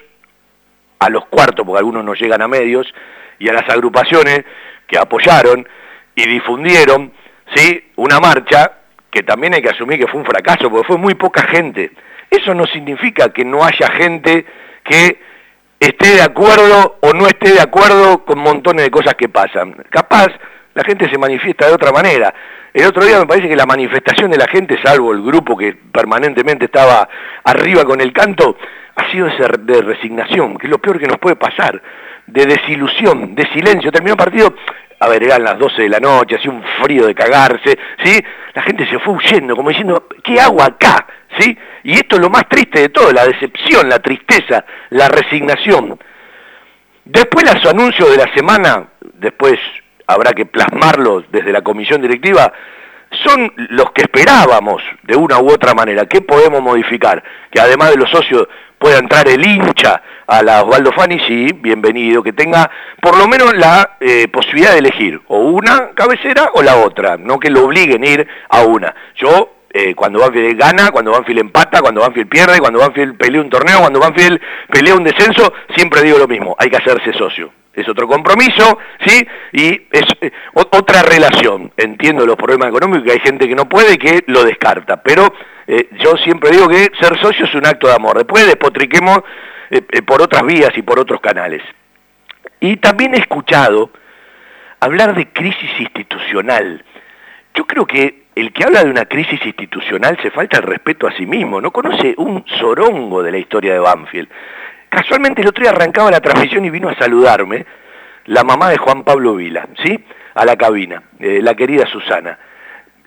[1.01, 2.87] a los cuartos, porque algunos no llegan a medios,
[3.38, 4.45] y a las agrupaciones
[4.87, 5.66] que apoyaron
[6.14, 7.12] y difundieron
[7.55, 7.92] ¿sí?
[7.97, 8.73] una marcha
[9.11, 11.92] que también hay que asumir que fue un fracaso, porque fue muy poca gente.
[12.31, 14.47] Eso no significa que no haya gente
[14.85, 15.21] que
[15.79, 19.75] esté de acuerdo o no esté de acuerdo con montones de cosas que pasan.
[19.90, 20.29] Capaz
[20.75, 22.33] la gente se manifiesta de otra manera.
[22.73, 25.75] El otro día me parece que la manifestación de la gente, salvo el grupo que
[25.75, 27.07] permanentemente estaba
[27.45, 28.57] arriba con el canto,
[28.97, 31.83] ha sido de resignación, que es lo peor que nos puede pasar
[32.26, 33.90] de desilusión, de silencio.
[33.90, 34.54] Terminó el partido,
[34.98, 38.22] a ver, eran las 12 de la noche, hacía un frío de cagarse, ¿sí?
[38.54, 41.06] La gente se fue huyendo, como diciendo, ¿qué hago acá?
[41.38, 41.56] ¿Sí?
[41.85, 45.98] Y esto es lo más triste de todo, la decepción, la tristeza, la resignación.
[47.04, 49.58] Después los anuncios de la semana, después
[50.06, 52.52] habrá que plasmarlos desde la comisión directiva,
[53.25, 56.07] son los que esperábamos de una u otra manera.
[56.07, 57.22] ¿Qué podemos modificar?
[57.51, 58.48] Que además de los socios
[58.79, 62.68] pueda entrar el hincha a la Osvaldo Fani, sí, bienvenido, que tenga
[63.01, 67.38] por lo menos la eh, posibilidad de elegir o una cabecera o la otra, no
[67.38, 68.94] que lo obliguen a ir a una.
[69.14, 73.51] Yo, eh, cuando Banfield gana, cuando Banfield empata, cuando Banfield pierde, cuando Banfield pelea un
[73.51, 77.53] torneo, cuando Banfield pelea un descenso, siempre digo lo mismo, hay que hacerse socio.
[77.74, 79.26] Es otro compromiso, ¿sí?
[79.52, 81.72] Y es eh, otra relación.
[81.76, 85.32] Entiendo los problemas económicos, que hay gente que no puede y que lo descarta, pero
[85.66, 88.18] eh, yo siempre digo que ser socio es un acto de amor.
[88.18, 89.20] Después despotriquemos
[89.70, 91.62] eh, por otras vías y por otros canales.
[92.61, 93.90] Y también he escuchado
[94.80, 96.85] hablar de crisis institucional.
[97.54, 101.12] Yo creo que el que habla de una crisis institucional se falta el respeto a
[101.12, 104.28] sí mismo, no conoce un sorongo de la historia de Banfield.
[104.92, 107.64] Casualmente el otro día arrancaba la transmisión y vino a saludarme
[108.26, 110.05] la mamá de Juan Pablo Vila, ¿sí?
[110.35, 112.38] A la cabina, la querida Susana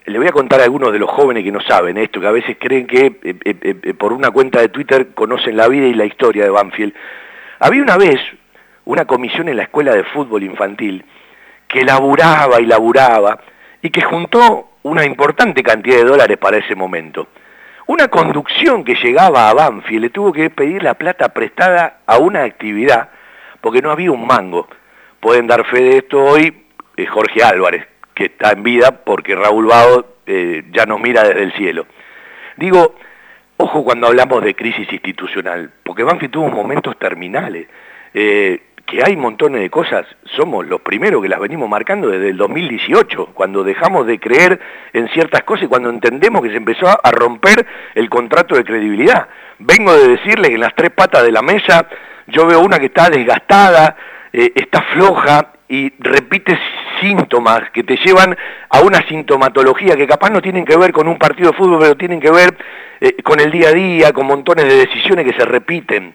[0.06, 2.32] le voy a contar a algunos de los jóvenes que no saben esto, que a
[2.32, 5.94] veces creen que eh, eh, eh, por una cuenta de Twitter conocen la vida y
[5.94, 6.94] la historia de Banfield.
[7.60, 8.20] Había una vez
[8.86, 11.04] una comisión en la escuela de fútbol infantil
[11.68, 13.40] que laburaba y laburaba
[13.82, 17.28] y que juntó una importante cantidad de dólares para ese momento.
[17.88, 22.44] Una conducción que llegaba a Banfield le tuvo que pedir la plata prestada a una
[22.44, 23.10] actividad
[23.62, 24.68] porque no había un mango.
[25.20, 26.66] Pueden dar fe de esto hoy
[27.08, 31.54] Jorge Álvarez, que está en vida porque Raúl Bao eh, ya nos mira desde el
[31.54, 31.86] cielo.
[32.58, 32.96] Digo,
[33.58, 37.68] ojo cuando hablamos de crisis institucional, porque Banfield tuvo momentos terminales,
[38.14, 42.38] eh, que hay montones de cosas, somos los primeros que las venimos marcando desde el
[42.38, 44.60] 2018, cuando dejamos de creer
[44.94, 49.28] en ciertas cosas y cuando entendemos que se empezó a romper el contrato de credibilidad.
[49.60, 51.88] Vengo de decirle que en las tres patas de la mesa
[52.28, 53.96] yo veo una que está desgastada,
[54.32, 56.58] eh, está floja y repite
[57.02, 58.38] síntomas que te llevan
[58.70, 61.98] a una sintomatología que capaz no tienen que ver con un partido de fútbol, pero
[61.98, 62.56] tienen que ver
[63.02, 66.14] eh, con el día a día, con montones de decisiones que se repiten.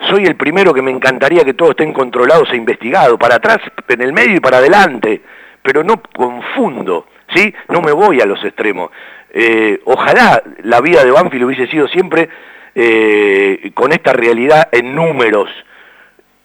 [0.00, 3.58] Soy el primero que me encantaría que todos estén controlados e investigados, para atrás,
[3.88, 5.20] en el medio y para adelante,
[5.62, 7.52] pero no confundo, ¿sí?
[7.68, 8.90] No me voy a los extremos.
[9.30, 12.28] Eh, ojalá la vida de Banfield hubiese sido siempre
[12.74, 15.50] eh, con esta realidad en números,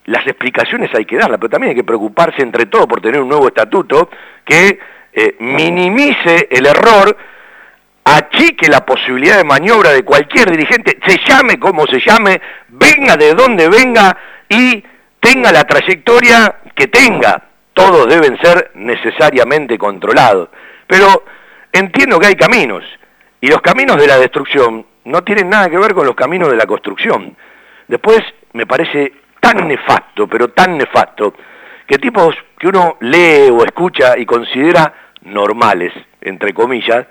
[0.06, 3.30] las explicaciones hay que darlas, pero también hay que preocuparse entre todos por tener un
[3.30, 4.10] nuevo estatuto
[4.44, 4.80] que
[5.14, 7.16] eh, minimice el error,
[8.04, 13.34] achique la posibilidad de maniobra de cualquier dirigente, se llame como se llame, venga de
[13.34, 14.18] donde venga
[14.50, 14.84] y
[15.20, 17.42] tenga la trayectoria que tenga.
[17.74, 20.50] Todos deben ser necesariamente controlados.
[20.86, 21.24] Pero
[21.72, 22.84] entiendo que hay caminos,
[23.42, 26.58] y los caminos de la destrucción no tienen nada que ver con los caminos de
[26.58, 27.36] la construcción.
[27.88, 28.22] Después
[28.54, 31.34] me parece tan nefasto, pero tan nefasto,
[31.86, 37.06] que tipos que uno lee o escucha y considera normales, entre comillas,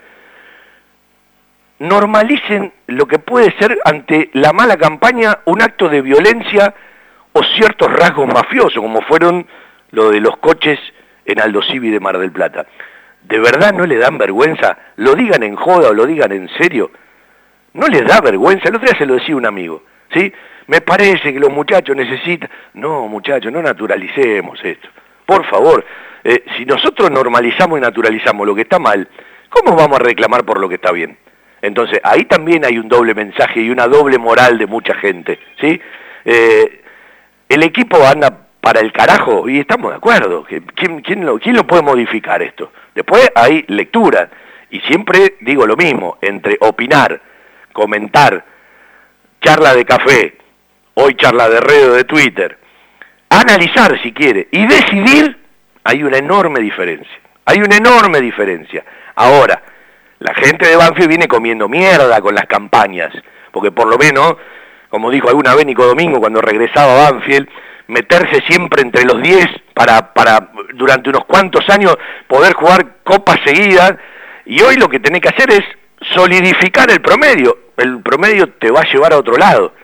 [1.83, 6.73] normalicen lo que puede ser ante la mala campaña un acto de violencia
[7.33, 9.47] o ciertos rasgos mafiosos, como fueron
[9.90, 10.79] lo de los coches
[11.25, 12.66] en Aldo Civi de Mar del Plata.
[13.23, 14.79] ¿De verdad no le dan vergüenza?
[14.97, 16.92] Lo digan en joda o lo digan en serio.
[17.73, 18.68] ¿No les da vergüenza?
[18.68, 19.83] El otro día se lo decía un amigo,
[20.14, 20.33] ¿sí?
[20.68, 22.49] me parece que los muchachos necesitan...
[22.75, 24.88] No, muchachos, no naturalicemos esto.
[25.27, 25.85] Por favor,
[26.23, 29.09] eh, si nosotros normalizamos y naturalizamos lo que está mal,
[29.49, 31.18] ¿cómo vamos a reclamar por lo que está bien?
[31.62, 35.81] Entonces, ahí también hay un doble mensaje y una doble moral de mucha gente, ¿sí?
[36.25, 36.83] Eh,
[37.48, 40.44] el equipo anda para el carajo y estamos de acuerdo.
[40.75, 42.72] ¿Quién, quién, lo, ¿Quién lo puede modificar esto?
[42.94, 44.29] Después hay lectura
[44.70, 47.20] y siempre digo lo mismo, entre opinar,
[47.72, 48.44] comentar,
[49.40, 50.38] charla de café,
[50.94, 52.59] hoy charla de red de Twitter,
[53.29, 55.38] analizar si quiere y decidir,
[55.85, 57.20] hay una enorme diferencia.
[57.44, 58.85] Hay una enorme diferencia.
[59.16, 59.62] Ahora,
[60.23, 63.13] la gente de Banfield viene comiendo mierda con las campañas,
[63.51, 64.37] porque por lo menos,
[64.89, 67.49] como dijo alguna vez Nico Domingo cuando regresaba a Banfield,
[67.89, 71.97] meterse siempre entre los 10 para, para durante unos cuantos años
[72.29, 73.95] poder jugar copas seguidas,
[74.45, 75.63] y hoy lo que tenés que hacer es
[76.15, 77.59] solidificar el promedio.
[77.77, 79.75] El promedio te va a llevar a otro lado.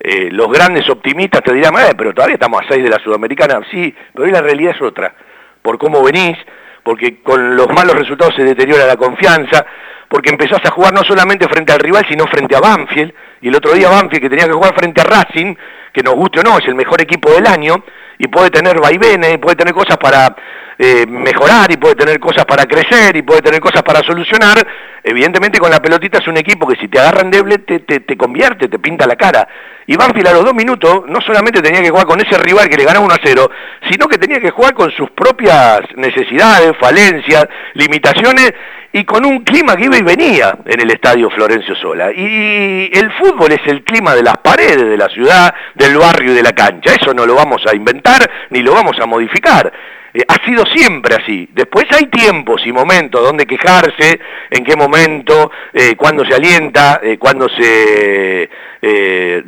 [0.00, 3.60] Eh, los grandes optimistas te dirán, eh, pero todavía estamos a 6 de la Sudamericana.
[3.70, 5.14] Sí, pero hoy la realidad es otra.
[5.62, 6.36] Por cómo venís,
[6.82, 9.64] porque con los malos resultados se deteriora la confianza,
[10.08, 13.56] porque empezás a jugar no solamente frente al rival, sino frente a Banfield, y el
[13.56, 15.54] otro día Banfield que tenía que jugar frente a Racing,
[15.92, 17.76] que nos guste o no, es el mejor equipo del año,
[18.18, 20.34] y puede tener vaivenes, puede tener cosas para
[20.78, 24.66] eh, mejorar, y puede tener cosas para crecer, y puede tener cosas para solucionar,
[25.02, 28.16] evidentemente con la pelotita es un equipo que si te agarran deble te, te, te
[28.16, 29.46] convierte, te pinta la cara.
[29.86, 32.76] Y Banfield a los dos minutos no solamente tenía que jugar con ese rival que
[32.76, 33.50] le ganaba 1 a 0,
[33.90, 38.52] sino que tenía que jugar con sus propias necesidades, falencias, limitaciones
[38.92, 42.12] y con un clima que iba y venía en el estadio Florencio Sola.
[42.12, 46.36] Y el fútbol es el clima de las paredes de la ciudad, del barrio y
[46.36, 46.94] de la cancha.
[46.94, 49.72] Eso no lo vamos a inventar ni lo vamos a modificar.
[50.14, 51.48] Eh, ha sido siempre así.
[51.52, 54.20] Después hay tiempos y momentos donde quejarse,
[54.50, 58.48] en qué momento, eh, cuándo se alienta, eh, cuándo se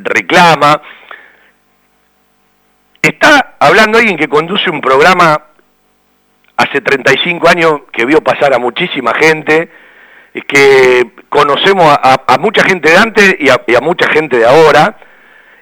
[0.01, 0.81] reclama.
[3.01, 5.37] Está hablando alguien que conduce un programa
[6.57, 9.69] hace 35 años que vio pasar a muchísima gente,
[10.47, 14.97] que conocemos a, mucha gente de antes y a, mucha gente de ahora,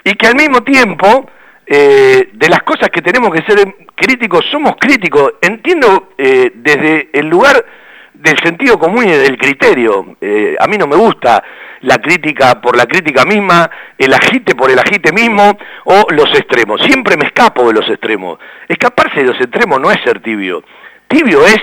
[0.04, 1.30] y que al mismo tiempo
[1.66, 3.60] de las cosas que tenemos que ser
[4.04, 5.36] críticos, somos críticos.
[5.42, 7.66] Entiendo eh, desde el lugar
[8.14, 10.18] del sentido común y del criterio.
[10.20, 11.42] Eh, a mí no me gusta
[11.82, 16.82] la crítica por la crítica misma, el agite por el agite mismo o los extremos.
[16.82, 18.40] Siempre me escapo de los extremos.
[18.68, 20.64] Escaparse de los extremos no es ser tibio.
[21.08, 21.62] Tibio es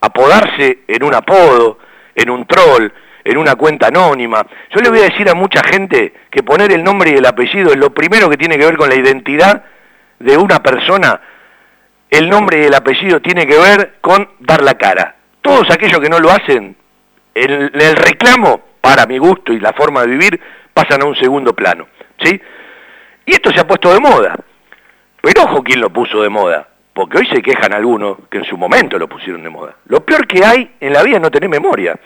[0.00, 1.78] apodarse en un apodo,
[2.14, 2.90] en un troll,
[3.24, 4.44] en una cuenta anónima.
[4.70, 7.70] Yo le voy a decir a mucha gente que poner el nombre y el apellido
[7.70, 9.64] es lo primero que tiene que ver con la identidad
[10.18, 11.20] de una persona.
[12.14, 15.16] El nombre y el apellido tiene que ver con dar la cara.
[15.42, 16.76] Todos aquellos que no lo hacen,
[17.34, 20.40] el, el reclamo, para mi gusto y la forma de vivir,
[20.72, 21.88] pasan a un segundo plano.
[22.22, 22.40] ¿sí?
[23.26, 24.36] Y esto se ha puesto de moda.
[25.20, 28.56] Pero ojo quién lo puso de moda, porque hoy se quejan algunos que en su
[28.56, 29.74] momento lo pusieron de moda.
[29.86, 31.98] Lo peor que hay en la vida es no tener memoria.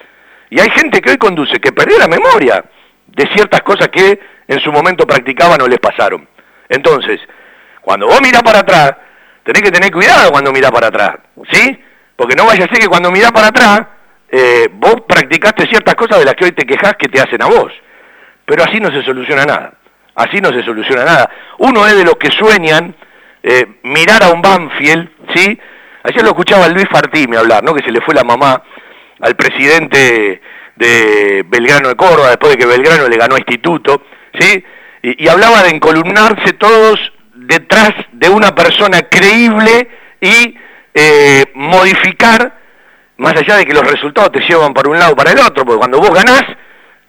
[0.48, 2.64] Y hay gente que hoy conduce que perdió la memoria
[3.08, 6.26] de ciertas cosas que en su momento practicaban o les pasaron.
[6.66, 7.20] Entonces,
[7.82, 8.96] cuando vos mirás para atrás,
[9.48, 11.16] tenés que tener cuidado cuando mirás para atrás,
[11.50, 11.82] ¿sí?
[12.14, 13.80] Porque no vaya a ser que cuando mirás para atrás,
[14.30, 17.46] eh, vos practicaste ciertas cosas de las que hoy te quejas que te hacen a
[17.46, 17.72] vos.
[18.44, 19.72] Pero así no se soluciona nada.
[20.16, 21.30] Así no se soluciona nada.
[21.60, 22.94] Uno es de los que sueñan
[23.42, 25.58] eh, mirar a un Banfield, ¿sí?
[26.02, 27.72] Ayer lo escuchaba Luis Fartime hablar, ¿no?
[27.72, 28.62] Que se le fue la mamá
[29.20, 30.42] al presidente
[30.76, 34.02] de Belgrano de Córdoba, después de que Belgrano le ganó Instituto,
[34.38, 34.62] ¿sí?
[35.00, 37.00] Y, hablaba de encolumnarse todos
[37.46, 39.88] detrás de una persona creíble
[40.20, 40.56] y
[40.94, 42.58] eh, modificar,
[43.18, 45.64] más allá de que los resultados te llevan para un lado o para el otro,
[45.64, 46.44] porque cuando vos ganás,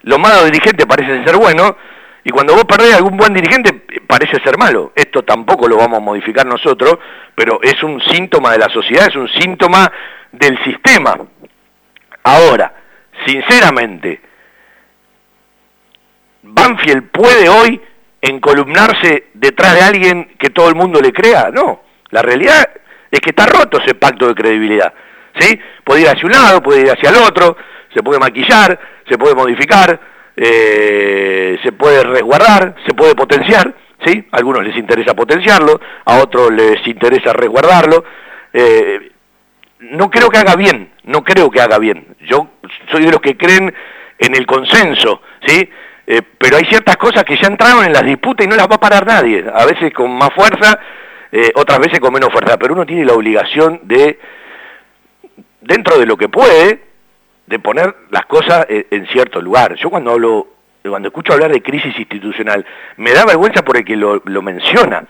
[0.04, 1.74] los malos dirigentes parecen ser buenos,
[2.24, 3.74] y cuando vos perdés algún buen dirigente,
[4.06, 4.92] parece ser malo.
[4.96, 7.00] Esto tampoco lo vamos a modificar nosotros,
[7.34, 9.92] pero es un síntoma de la sociedad, es un síntoma
[10.32, 11.18] del sistema.
[12.24, 12.74] Ahora,
[13.26, 14.22] sinceramente,
[16.44, 17.82] ¿Banfield puede hoy
[18.22, 21.50] encolumnarse detrás de alguien que todo el mundo le crea?
[21.52, 22.70] No, la realidad
[23.12, 24.94] es que está roto ese pacto de credibilidad.
[25.38, 25.60] ¿sí?
[25.84, 27.58] Puede ir hacia un lado, puede ir hacia el otro,
[27.94, 30.00] se puede maquillar, se puede modificar,
[30.36, 33.74] eh, se puede resguardar, se puede potenciar.
[34.06, 34.28] ¿sí?
[34.32, 38.04] A algunos les interesa potenciarlo, a otros les interesa resguardarlo.
[38.54, 39.12] Eh,
[39.80, 42.16] no creo que haga bien, no creo que haga bien.
[42.22, 42.50] Yo
[42.92, 43.74] soy de los que creen
[44.18, 45.70] en el consenso, ¿sí?
[46.12, 48.78] Eh, pero hay ciertas cosas que ya entraron en las disputas y no las va
[48.78, 50.80] a parar nadie, a veces con más fuerza,
[51.32, 54.20] eh, otras veces con menos fuerza, pero uno tiene la obligación de,
[55.62, 56.82] dentro de lo que puede,
[57.46, 59.76] de poner las cosas en, cierto lugar.
[59.76, 60.48] Yo cuando hablo,
[60.82, 62.66] cuando escucho hablar de crisis institucional,
[62.98, 65.04] me da vergüenza por el que lo, menciona.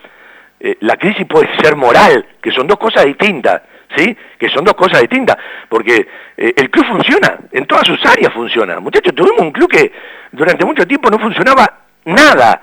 [0.60, 3.62] Eh, la crisis puede ser moral, que son dos cosas distintas.
[3.96, 4.16] ¿Sí?
[4.38, 5.38] Que son dos cosas distintas,
[5.68, 8.80] porque eh, el club funciona, en todas sus áreas funciona.
[8.80, 9.92] Muchachos, tuvimos un club que
[10.32, 12.62] durante mucho tiempo no funcionaba nada,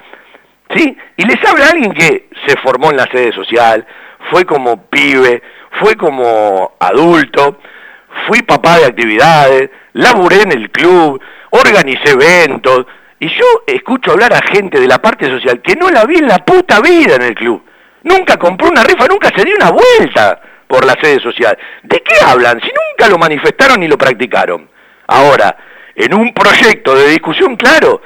[0.75, 0.97] ¿sí?
[1.17, 3.87] Y les habla alguien que se formó en la sede social,
[4.31, 5.43] fue como pibe,
[5.81, 7.59] fue como adulto,
[8.27, 11.21] fui papá de actividades, laburé en el club,
[11.51, 12.87] organicé eventos,
[13.19, 16.29] y yo escucho hablar a gente de la parte social que no la vi en
[16.29, 17.65] la puta vida en el club.
[18.03, 21.57] Nunca compró una rifa, nunca se dio una vuelta por la sede social.
[21.83, 24.69] ¿De qué hablan si nunca lo manifestaron ni lo practicaron?
[25.07, 25.57] Ahora,
[25.95, 28.03] en un proyecto de discusión claro,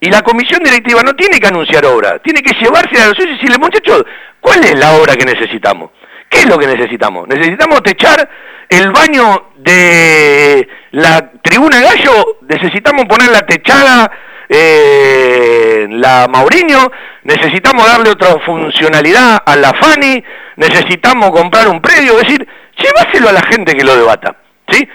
[0.00, 3.30] y la comisión directiva no tiene que anunciar obra, tiene que llevarse a los socios
[3.30, 4.04] y decirle, muchachos,
[4.40, 5.90] ¿cuál es la obra que necesitamos?
[6.28, 7.26] ¿Qué es lo que necesitamos?
[7.28, 8.28] Necesitamos techar
[8.68, 14.10] el baño de la tribuna gallo, necesitamos poner la techada
[14.48, 16.90] eh, la Mauriño,
[17.24, 20.22] necesitamos darle otra funcionalidad a la Fani,
[20.56, 22.46] necesitamos comprar un predio, es decir,
[22.78, 24.36] llévaselo a la gente que lo debata,
[24.68, 24.88] ¿sí?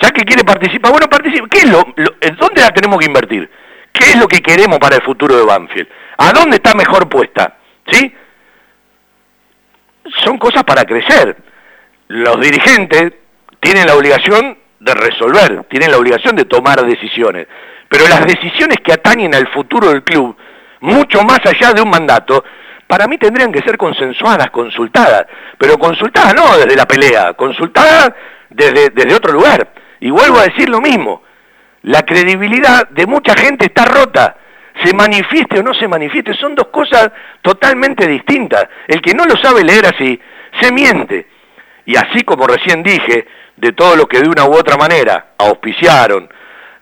[0.00, 1.46] Ya que quiere participar, bueno, participa.
[1.48, 1.84] ¿Qué es lo,
[2.38, 3.50] ¿Dónde la tenemos que invertir?
[3.92, 5.88] ¿Qué es lo que queremos para el futuro de Banfield?
[6.18, 7.56] ¿A dónde está mejor puesta?
[7.90, 8.12] ¿Sí?
[10.24, 11.36] Son cosas para crecer.
[12.08, 13.12] Los dirigentes
[13.60, 17.46] tienen la obligación de resolver, tienen la obligación de tomar decisiones.
[17.92, 20.34] Pero las decisiones que atañen al futuro del club,
[20.80, 22.42] mucho más allá de un mandato,
[22.86, 25.26] para mí tendrían que ser consensuadas, consultadas,
[25.58, 28.14] pero consultadas no desde la pelea, consultadas
[28.48, 29.74] desde, desde otro lugar.
[30.00, 31.22] Y vuelvo a decir lo mismo,
[31.82, 34.38] la credibilidad de mucha gente está rota,
[34.82, 37.10] se manifieste o no se manifieste, son dos cosas
[37.42, 38.68] totalmente distintas.
[38.88, 40.18] El que no lo sabe leer así,
[40.62, 41.28] se miente.
[41.84, 46.31] Y así como recién dije, de todo lo que de una u otra manera auspiciaron,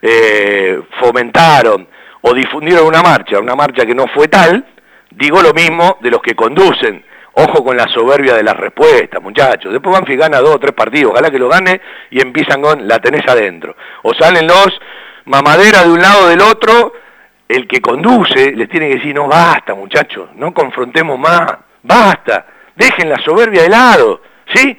[0.02, 1.88] eh, fomentaron
[2.22, 4.64] o difundieron una marcha, una marcha que no fue tal,
[5.10, 7.04] digo lo mismo de los que conducen.
[7.32, 9.72] Ojo con la soberbia de las respuestas, muchachos.
[9.72, 11.80] Después Banfi gana dos o tres partidos, ojalá que lo gane
[12.10, 13.76] y empiezan con la tenés adentro.
[14.02, 14.68] O salen los
[15.26, 16.92] mamaderas de un lado del otro,
[17.48, 23.08] el que conduce les tiene que decir, no basta muchachos, no confrontemos más, basta, dejen
[23.08, 24.22] la soberbia de lado,
[24.52, 24.76] ¿sí?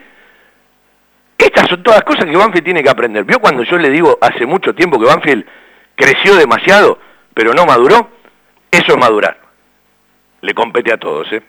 [1.42, 3.24] Estas son todas cosas que Banfield tiene que aprender.
[3.24, 5.44] ¿Vio cuando yo le digo hace mucho tiempo que Banfield
[5.96, 7.00] creció demasiado,
[7.34, 8.10] pero no maduró?
[8.70, 9.39] Eso es madurar.
[10.42, 11.42] Le compete a todos, ¿eh?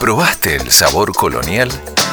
[0.00, 1.68] ¿Probaste el sabor colonial?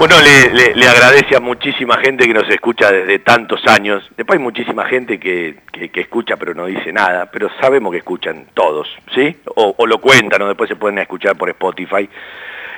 [0.00, 4.02] bueno, le, agradece a muchísima gente que nos escucha desde tantos años.
[4.16, 8.88] Después hay muchísima gente que, escucha pero no dice nada, pero sabemos que escuchan todos,
[9.14, 9.36] ¿sí?
[9.56, 12.08] O, lo cuentan o después se pueden escuchar por Spotify.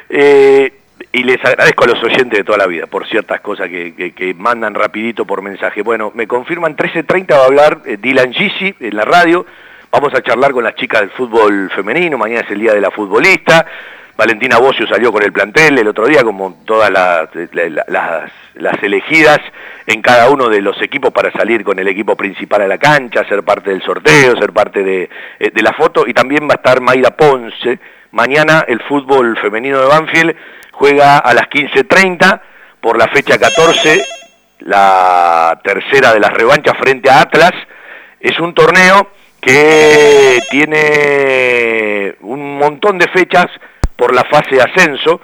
[0.09, 0.73] Eh,
[1.13, 4.75] y les agradezco a los oyentes de toda la vida por ciertas cosas que, mandan
[4.75, 5.83] rapidito por mensaje.
[5.83, 9.47] Bueno, me confirman 13.30 va a hablar eh, Dylan Gisi en la radio.
[9.93, 12.19] Vamos a charlar con las chicas del fútbol femenino.
[12.19, 13.65] Mañana es el día de la futbolista.
[14.17, 17.29] Valentina Bocio salió con el plantel el otro día, como todas las,
[18.83, 19.41] elegidas
[19.87, 23.27] en cada uno de los equipos para salir con el equipo principal a la cancha,
[23.29, 25.09] ser parte del sorteo, ser parte de,
[25.39, 26.05] eh, de la foto.
[26.07, 27.79] Y también va a estar Mayra Ponce.
[28.11, 30.37] Mañana el fútbol femenino de Banfield
[30.73, 32.41] juega a las 15.30
[32.81, 34.03] por la fecha 14,
[34.61, 37.53] la tercera de las revanchas frente a Atlas.
[38.21, 39.09] Es un torneo
[39.41, 43.47] que tiene un montón de fechas
[43.97, 45.21] por la fase de ascenso,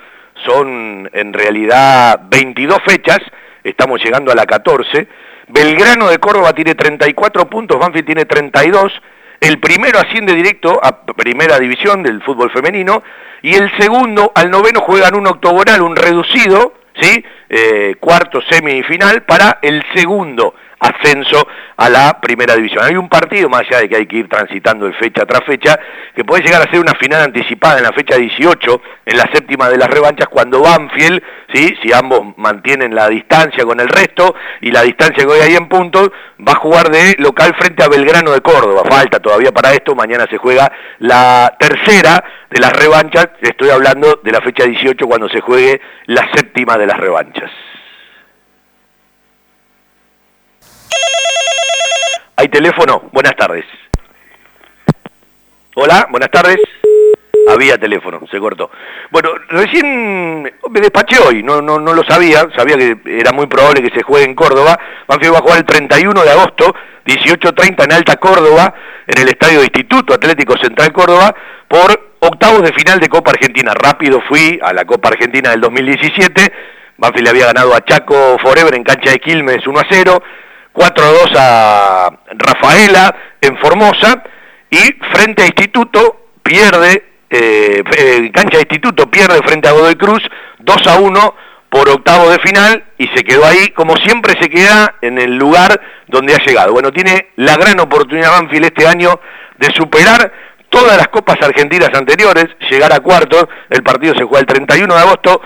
[0.47, 3.19] son en realidad 22 fechas,
[3.65, 5.09] estamos llegando a la 14,
[5.49, 8.93] Belgrano de Córdoba tiene 34 puntos, Banfield tiene 32,
[9.41, 13.03] el primero asciende directo a primera división del fútbol femenino.
[13.41, 17.25] Y el segundo al noveno juegan un octogonal, un reducido, ¿sí?
[17.49, 22.85] Eh, cuarto semifinal para el segundo ascenso a la primera división.
[22.85, 25.79] Hay un partido, más allá de que hay que ir transitando de fecha tras fecha,
[26.15, 29.69] que puede llegar a ser una final anticipada en la fecha 18, en la séptima
[29.69, 31.23] de las revanchas, cuando Banfield,
[31.53, 31.77] ¿sí?
[31.83, 35.69] si ambos mantienen la distancia con el resto y la distancia que hoy hay en
[35.69, 36.11] puntos,
[36.47, 38.83] va a jugar de local frente a Belgrano de Córdoba.
[38.89, 44.33] Falta todavía para esto, mañana se juega la tercera de las revanchas, estoy hablando de
[44.33, 47.51] la fecha 18 cuando se juegue la séptima de las revanchas.
[52.37, 53.09] ¿Hay teléfono?
[53.13, 53.65] Buenas tardes.
[55.75, 56.59] Hola, buenas tardes.
[57.49, 58.71] Había teléfono, se cortó.
[59.11, 63.83] Bueno, recién me despaché hoy, no, no, no lo sabía, sabía que era muy probable
[63.83, 64.79] que se juegue en Córdoba.
[65.07, 66.75] Banfield va a jugar el 31 de agosto,
[67.07, 68.75] 18.30 en Alta Córdoba,
[69.07, 71.35] en el Estadio Instituto Atlético Central Córdoba,
[71.67, 73.73] por octavos de final de Copa Argentina.
[73.75, 76.53] Rápido fui a la Copa Argentina del 2017,
[76.99, 80.23] Banfield le había ganado a Chaco Forever en cancha de Quilmes 1 a 0,
[80.79, 84.23] 4-2 a Rafaela en Formosa
[84.71, 84.79] y
[85.13, 87.83] frente a Instituto pierde, eh,
[88.33, 90.23] cancha de Instituto pierde frente a Godoy Cruz
[90.61, 91.35] 2 a 1
[91.69, 95.81] por octavo de final y se quedó ahí, como siempre se queda en el lugar
[96.07, 96.73] donde ha llegado.
[96.73, 99.21] Bueno, tiene la gran oportunidad Banfield este año
[99.59, 100.33] de superar
[100.71, 105.01] todas las copas argentinas anteriores, llegar a cuartos, el partido se juega el 31 de
[105.01, 105.41] agosto,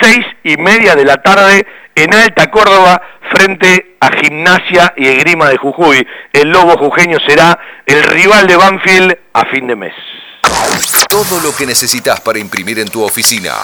[0.00, 5.56] seis y media de la tarde en Alta Córdoba, frente a Gimnasia y Egrima de
[5.56, 6.06] Jujuy.
[6.32, 9.94] El Lobo Jujeño será el rival de Banfield a fin de mes.
[11.08, 13.54] Todo lo que necesitas para imprimir en tu oficina.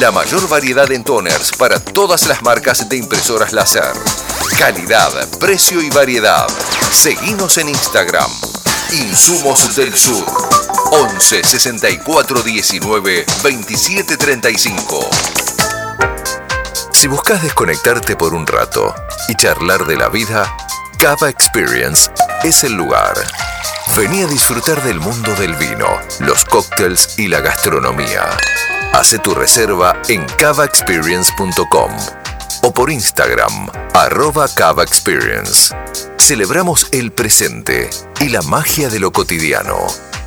[0.00, 3.92] La mayor variedad en toners para todas las marcas de impresoras láser.
[4.58, 6.48] Calidad, precio y variedad.
[6.92, 8.30] Seguimos en Instagram.
[8.92, 10.24] Insumos del Sur.
[10.90, 15.10] 11 64 19 27 35.
[16.90, 18.94] Si buscas desconectarte por un rato
[19.28, 20.56] y charlar de la vida,
[20.98, 22.10] Cava Experience
[22.42, 23.14] es el lugar.
[23.96, 25.86] Vení a disfrutar del mundo del vino,
[26.20, 28.28] los cócteles y la gastronomía.
[28.94, 31.90] Hace tu reserva en cavaexperience.com
[32.62, 35.74] o por Instagram, arroba Cava Experience.
[36.16, 37.90] Celebramos el presente
[38.20, 39.78] y la magia de lo cotidiano.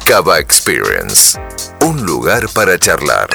[0.06, 1.40] Cava Experience,
[1.80, 3.30] un lugar para charlar.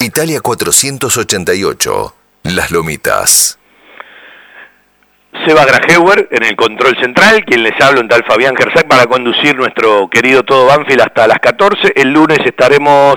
[0.00, 3.58] Italia 488, Las Lomitas.
[5.46, 9.56] Seba Grajeuer en el control central, quien les habla un tal Fabián Gersac para conducir
[9.56, 11.94] nuestro querido Todo Banfield hasta las 14.
[11.96, 13.16] El lunes estaremos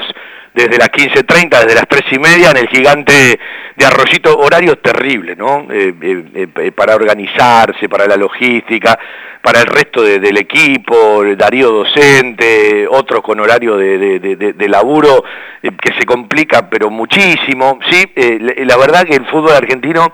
[0.57, 3.39] desde las 15.30, desde las 3 y media, en el gigante
[3.75, 5.67] de Arroyito, horarios terribles, ¿no?
[5.69, 8.97] Eh, eh, eh, para organizarse, para la logística,
[9.43, 15.23] para el resto del equipo, Darío docente, otros con horario de, laburo,
[15.61, 18.03] que se complica, pero muchísimo, ¿sí?
[18.65, 20.11] la verdad que el fútbol argentino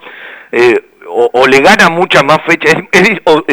[1.08, 2.76] o, le gana muchas más fechas,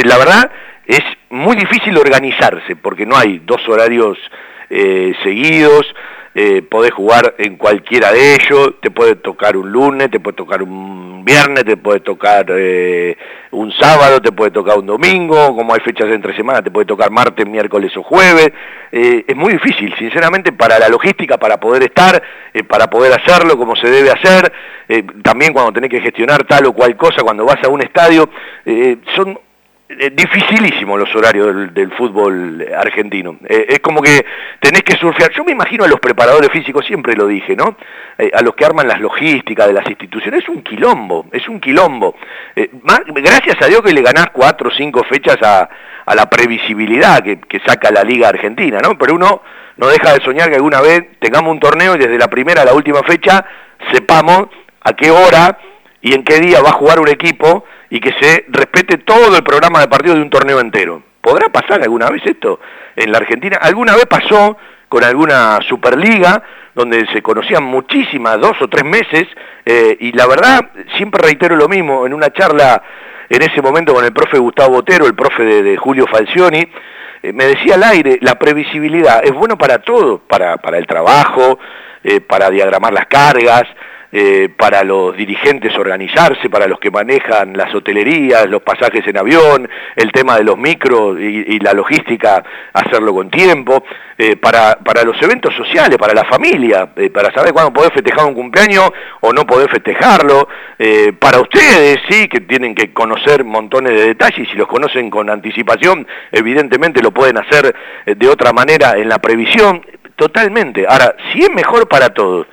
[0.04, 0.50] la verdad
[0.84, 4.18] es muy difícil organizarse, porque no hay dos horarios
[5.22, 5.86] seguidos,
[6.32, 10.62] eh, podés jugar en cualquiera de ellos, te puede tocar un lunes, te puede tocar
[10.62, 13.16] un viernes, te puede tocar eh,
[13.50, 17.10] un sábado, te puede tocar un domingo, como hay fechas entre semana, te puede tocar
[17.10, 18.48] martes, miércoles o jueves.
[18.92, 22.22] Eh, es muy difícil, sinceramente, para la logística, para poder estar,
[22.68, 24.52] para poder hacerlo como se debe hacer,
[25.22, 28.28] también cuando tenés que gestionar tal o cual cosa, cuando vas a un estadio,
[29.16, 29.38] son
[29.98, 33.38] eh, dificilísimo los horarios del, fútbol argentino.
[33.48, 34.24] Eh, es como que
[34.60, 35.32] tenés que surfear.
[35.32, 37.76] Yo me imagino a los preparadores físicos, siempre lo dije, ¿no?
[38.16, 40.44] Eh, a los que arman las logísticas de las instituciones.
[40.44, 42.14] Es un quilombo, es un quilombo.
[42.54, 45.68] gracias a Dios que le ganás cuatro o cinco fechas a,
[46.14, 48.96] la previsibilidad que, que, saca la Liga Argentina, ¿no?
[48.96, 49.42] Pero uno
[49.76, 52.64] no deja de soñar que alguna vez tengamos un torneo y desde la primera a
[52.64, 53.44] la última fecha
[53.92, 54.48] sepamos
[54.82, 55.58] a qué hora
[56.00, 59.42] y en qué día va a jugar un equipo y que se respete todo el
[59.42, 61.02] programa de partido de un torneo entero.
[61.20, 62.60] ¿Podrá pasar alguna vez esto
[62.96, 63.58] en la Argentina?
[63.60, 64.56] ¿Alguna vez pasó
[64.88, 66.42] con alguna Superliga
[66.74, 69.26] donde se conocían muchísimas, dos o tres meses,
[69.66, 72.82] eh, y la verdad, siempre reitero lo mismo, en una charla
[73.28, 76.66] en ese momento con el profe Gustavo Botero, el profe de, Julio Falcioni,
[77.22, 81.58] eh, me decía al aire, la previsibilidad es bueno para todo, para, para el trabajo,
[82.02, 83.64] eh, para diagramar las cargas,
[84.12, 89.68] eh, para los dirigentes organizarse, para los que manejan las hotelerías, los pasajes en avión,
[89.94, 92.42] el tema de los micros y, la logística,
[92.72, 93.84] hacerlo con tiempo,
[94.18, 98.26] eh, para, para, los eventos sociales, para la familia, eh, para saber cuándo poder festejar
[98.26, 98.90] un cumpleaños
[99.20, 100.48] o no poder festejarlo,
[101.18, 105.28] para ustedes, sí, que tienen que conocer montones de detalles, y si los conocen con
[105.28, 107.74] anticipación, evidentemente lo pueden hacer
[108.06, 109.84] de otra manera en la previsión,
[110.16, 110.86] totalmente.
[110.88, 112.46] Ahora, si es mejor para todos,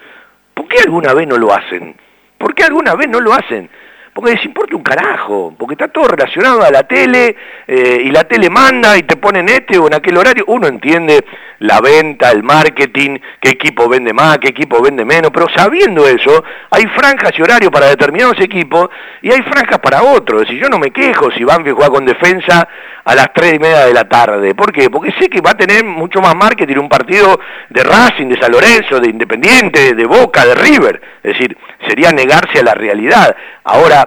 [0.68, 1.96] ¿Por qué alguna vez no lo hacen?
[2.38, 3.70] ¿Por qué alguna vez no lo hacen?
[4.18, 7.36] Porque les importa un carajo, porque está todo relacionado a la tele
[7.68, 10.44] eh, y la tele manda y te pone en este o en aquel horario.
[10.48, 11.24] Uno entiende
[11.60, 16.44] la venta, el marketing, qué equipo vende más, qué equipo vende menos, pero sabiendo eso,
[16.72, 18.90] hay franjas y horarios para determinados equipos
[19.22, 20.42] y hay franjas para otros.
[20.42, 22.68] Es decir, yo no me quejo si Banfield juega con defensa
[23.06, 24.54] a las 3 y media de la tarde.
[24.54, 24.90] ¿Por qué?
[24.90, 27.40] Porque sé que va a tener mucho más marketing un partido
[27.70, 31.02] de Racing, de San Lorenzo, de Independiente, de Boca, de River.
[31.24, 31.58] Es decir,
[31.88, 33.36] sería negarse a la realidad.
[33.64, 34.07] Ahora,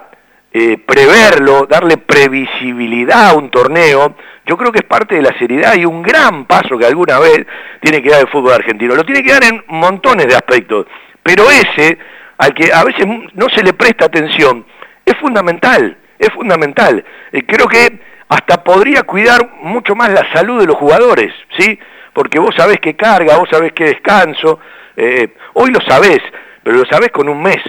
[0.53, 5.75] eh, preverlo, darle previsibilidad a un torneo, yo creo que es parte de la seriedad
[5.75, 7.45] y un gran paso que alguna vez
[7.79, 8.95] tiene que dar el fútbol argentino.
[8.95, 10.87] Lo tiene que dar en montones de aspectos,
[11.23, 11.97] pero ese,
[12.37, 14.65] al que a veces no se le presta atención,
[15.05, 17.03] es fundamental, es fundamental.
[17.31, 21.79] Eh, creo que hasta podría cuidar mucho más la salud de los jugadores, ¿sí?
[22.13, 24.59] Porque vos sabés qué carga, vos sabés qué descanso,
[24.97, 26.19] eh, hoy lo sabés,
[26.63, 27.61] pero lo sabés con un mes,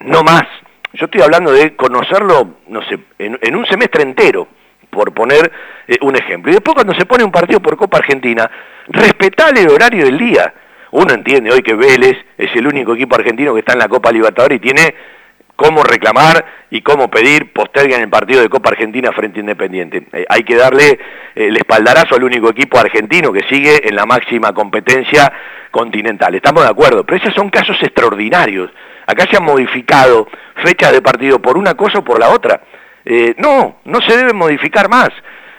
[0.00, 0.44] no más.
[0.94, 4.48] Yo estoy hablando de conocerlo, no sé, en un semestre entero
[4.94, 5.52] por poner
[5.86, 6.50] eh, un ejemplo.
[6.50, 8.50] Y después cuando se pone un partido por Copa Argentina,
[8.88, 10.54] respetale el horario del día.
[10.92, 14.12] Uno entiende hoy que Vélez es el único equipo argentino que está en la Copa
[14.12, 14.94] Libertadores y tiene
[15.56, 20.06] cómo reclamar y cómo pedir en el partido de Copa Argentina frente a Independiente.
[20.12, 20.98] Eh, hay que darle eh,
[21.34, 25.32] el espaldarazo al único equipo argentino que sigue en la máxima competencia
[25.70, 26.34] continental.
[26.34, 28.70] Estamos de acuerdo, pero esos son casos extraordinarios.
[29.06, 30.28] Acá se han modificado
[30.62, 32.60] fechas de partido por una cosa o por la otra.
[33.04, 35.10] Eh, no, no se debe modificar más.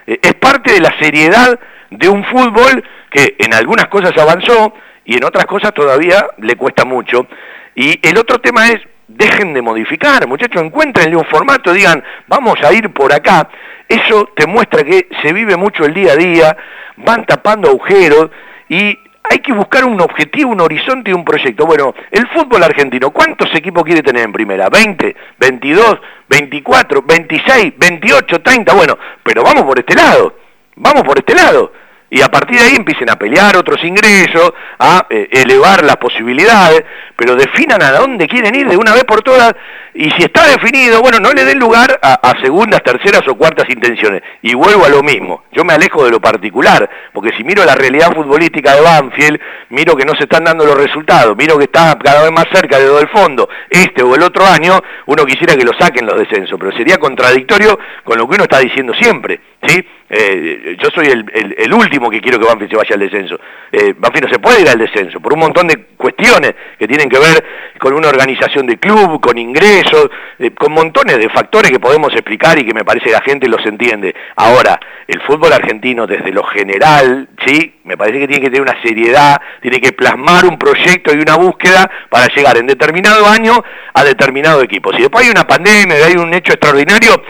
[0.08, 1.60] Eh, es parte de la seriedad
[1.92, 4.74] de un fútbol que en algunas cosas avanzó
[5.06, 7.28] y en otras cosas todavía le cuesta mucho.
[7.76, 8.78] Y el otro tema es,
[9.08, 13.48] dejen de modificar, muchachos, encuéntrenle un formato, digan, vamos a ir por acá.
[13.88, 16.58] Eso te muestra que se vive mucho el día a día,
[16.98, 18.32] van tapando agujeros
[18.68, 18.98] y
[19.30, 21.66] hay que buscar un objetivo, un horizonte y un proyecto.
[21.66, 24.68] Bueno, el fútbol argentino, ¿cuántos equipos quiere tener en primera?
[24.68, 25.16] ¿20?
[25.40, 26.00] ¿22?
[26.30, 27.06] ¿24?
[27.06, 27.76] ¿26?
[27.78, 28.44] ¿28?
[28.44, 28.76] ¿30?
[28.76, 30.36] Bueno, pero vamos por este lado,
[30.76, 31.72] vamos por este lado
[32.10, 36.84] y a partir de ahí empiecen a pelear otros ingresos, a eh, elevar las posibilidades,
[37.16, 39.54] pero definan a dónde quieren ir de una vez por todas,
[39.94, 44.22] y si está definido, bueno, no le den lugar a, segundas, terceras o cuartas intenciones.
[44.42, 47.76] Y vuelvo a lo mismo, yo me alejo de lo particular, porque si miro la
[47.76, 49.40] realidad futbolística de Banfield,
[49.70, 52.78] miro que no se están dando los resultados, miro que está cada vez más cerca
[52.78, 56.20] de lo del fondo, este o el otro año, uno quisiera que lo saquen los
[56.20, 59.86] descensos, pero sería contradictorio con lo que uno está diciendo siempre, ¿sí?
[60.08, 63.40] Eh, yo soy el, último que quiero que Banfield se vaya al descenso.
[63.72, 67.10] Eh, Banfield no se puede ir al descenso por un montón de cuestiones que tienen
[67.10, 67.44] que ver
[67.80, 72.58] con una organización de club, con ingresos, eh, con montones de factores que podemos explicar
[72.60, 74.14] y que me parece que la gente los entiende.
[74.36, 78.82] Ahora, el fútbol argentino desde lo general, sí, me parece que tiene que tener una
[78.84, 83.54] seriedad, tiene que plasmar un proyecto y una búsqueda para llegar en determinado año
[83.94, 84.94] a determinado equipo.
[84.94, 87.22] Si después hay una pandemia, hay un hecho extraordinario,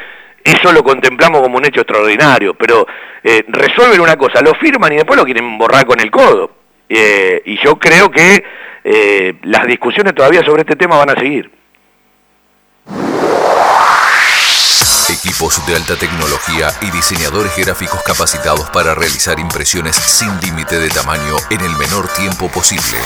[0.45, 2.85] eso lo contemplamos como un hecho extraordinario, pero
[3.23, 6.51] eh, resuelven una cosa, lo firman y después lo quieren borrar con el codo.
[6.87, 8.43] Eh, y yo creo que
[8.83, 11.49] eh, las discusiones todavía sobre este tema van a seguir.
[15.25, 21.35] Equipos de alta tecnología y diseñadores gráficos capacitados para realizar impresiones sin límite de tamaño
[21.49, 22.99] en el menor tiempo posible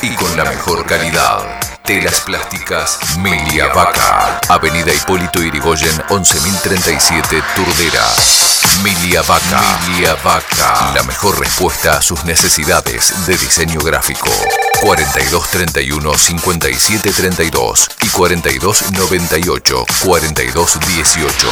[0.00, 1.40] y con la mejor calidad.
[1.82, 4.38] Telas plásticas Milia Vaca.
[4.48, 8.63] Avenida Hipólito Irigoyen 11037 Turdera.
[8.82, 9.60] Milia Vaca.
[9.86, 10.92] Milia Vaca.
[10.94, 14.30] La mejor respuesta a sus necesidades de diseño gráfico.
[14.80, 21.48] 4231 5732 y 4298 4218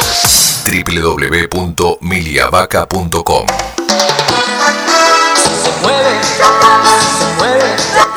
[1.49, 3.47] www.miliavaca.com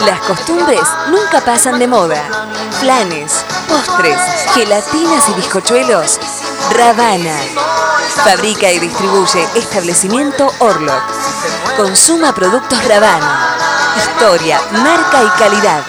[0.05, 2.23] Las costumbres nunca pasan de moda.
[2.81, 4.21] Planes, postres,
[4.55, 6.19] gelatinas y bizcochuelos.
[6.75, 7.37] Ravana.
[8.25, 11.03] Fabrica y distribuye establecimiento Orlok.
[11.77, 13.57] Consuma productos Ravana.
[13.97, 15.83] Historia, marca y calidad.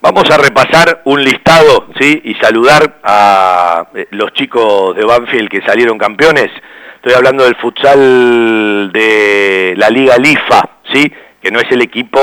[0.00, 2.20] Vamos a repasar un listado, ¿sí?
[2.24, 6.50] Y saludar a eh, los chicos de Banfield que salieron campeones.
[6.96, 10.62] Estoy hablando del futsal de la Liga Lifa,
[10.92, 11.12] ¿sí?
[11.42, 12.20] Que no es el equipo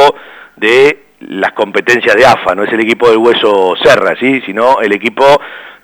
[0.55, 4.41] de las competencias de AFA, no es el equipo del Hueso Serra, ¿sí?
[4.45, 5.25] Sino el equipo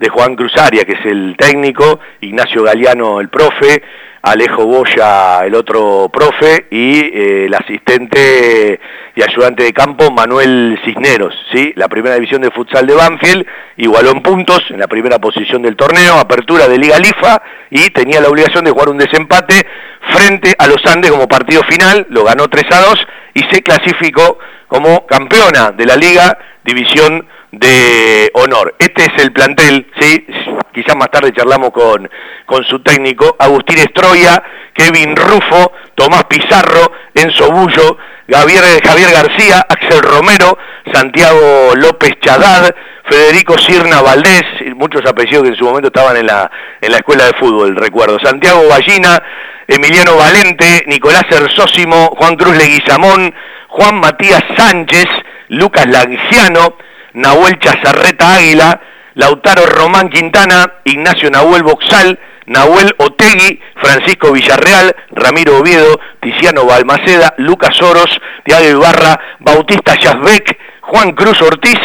[0.02, 3.84] de Juan Cruzaria, que es el técnico, Ignacio Galeano el profe,
[4.24, 8.80] Alejo Boya, el otro profe, y eh, el asistente
[9.16, 11.36] y ayudante de campo Manuel Cisneros.
[11.54, 11.72] ¿sí?
[11.76, 13.46] La primera división de futsal de Banfield
[13.78, 17.40] igualó en puntos en la primera posición del torneo, apertura de Liga Lifa,
[17.70, 19.68] y tenía la obligación de jugar un desempate
[20.10, 24.40] frente a los Andes como partido final, lo ganó 3 a 2 y se clasificó
[24.68, 28.76] como campeona de la Liga División de honor.
[28.80, 30.26] Este es el plantel, ¿sí?
[30.74, 32.10] quizás más tarde charlamos con,
[32.46, 34.42] con su técnico, Agustín Estroya,
[34.74, 37.98] Kevin Rufo, Tomás Pizarro, Enzo Bullo,
[38.30, 40.58] Javier, Javier García, Axel Romero,
[40.94, 42.74] Santiago López Chadad,
[43.04, 44.44] Federico Sirna Valdés,
[44.76, 46.50] muchos apellidos que en su momento estaban en la,
[46.80, 49.22] en la escuela de fútbol, recuerdo, Santiago Ballina,
[49.68, 53.34] Emiliano Valente, Nicolás Erzósimo, Juan Cruz Leguizamón,
[53.68, 55.08] Juan Matías Sánchez,
[55.50, 56.76] Lucas Lanciano,
[57.14, 58.80] Nahuel Chazarreta Águila,
[59.16, 67.82] Lautaro Román Quintana, Ignacio Nahuel Boxal, Nahuel Otegui, Francisco Villarreal, Ramiro Oviedo, Tiziano Balmaceda, Lucas
[67.82, 68.10] Oros,
[68.44, 71.80] Tiago Ibarra, Bautista Yazbek, Juan Cruz Ortiz,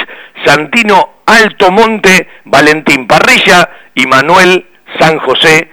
[0.45, 4.67] Santino Alto Monte, Valentín Parrilla y Manuel
[4.99, 5.71] San José,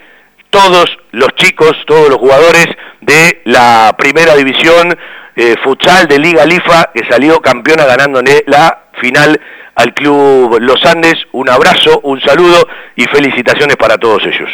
[0.49, 2.67] todos los chicos, todos los jugadores
[3.01, 4.95] de la primera división
[5.35, 9.39] eh, futsal de Liga Lifa que salió campeona ganando la final
[9.75, 11.15] al Club Los Andes.
[11.31, 14.49] Un abrazo, un saludo y felicitaciones para todos ellos.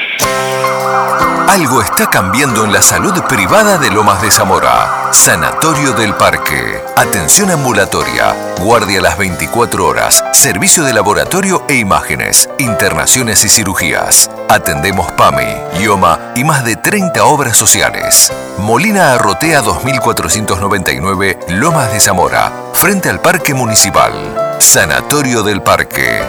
[1.49, 5.11] Algo está cambiando en la salud privada de Lomas de Zamora.
[5.11, 6.79] Sanatorio del Parque.
[6.95, 8.35] Atención ambulatoria.
[8.59, 10.23] Guardia las 24 horas.
[10.31, 12.47] Servicio de laboratorio e imágenes.
[12.59, 14.29] Internaciones y cirugías.
[14.47, 18.31] Atendemos PAMI, IOMA y más de 30 obras sociales.
[18.59, 22.51] Molina Arrotea 2499, Lomas de Zamora.
[22.73, 24.48] Frente al Parque Municipal.
[24.59, 26.21] Sanatorio del Parque.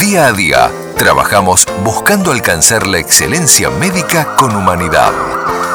[0.00, 5.12] Día a día, trabajamos buscando alcanzar la excelencia médica con humanidad.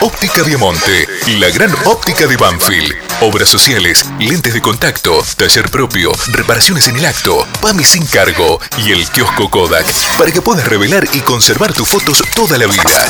[0.00, 1.08] Óptica Viamonte,
[1.38, 2.92] la gran óptica de Banfield.
[3.22, 8.92] Obras sociales, lentes de contacto, taller propio, reparaciones en el acto, PAMI sin cargo y
[8.92, 9.86] el kiosco Kodak
[10.18, 13.06] para que puedas revelar y conservar tus fotos toda la vida.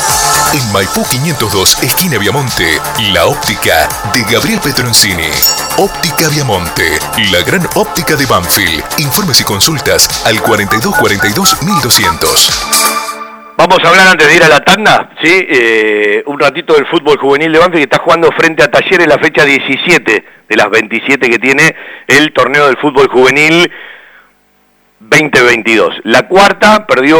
[0.53, 2.79] En Maipú 502, esquina Viamonte,
[3.11, 5.29] la óptica de Gabriel Petroncini.
[5.77, 6.99] Óptica Viamonte,
[7.31, 8.83] la gran óptica de Banfield.
[8.99, 13.55] Informes y consultas al 4242 1200.
[13.57, 15.45] Vamos a hablar antes de ir a la tanda, ¿sí?
[15.49, 19.17] Eh, un ratito del fútbol juvenil de Banfield que está jugando frente a Talleres la
[19.17, 21.75] fecha 17 de las 27 que tiene
[22.07, 23.71] el torneo del fútbol juvenil
[25.09, 26.01] 2022.
[26.03, 27.17] La cuarta perdió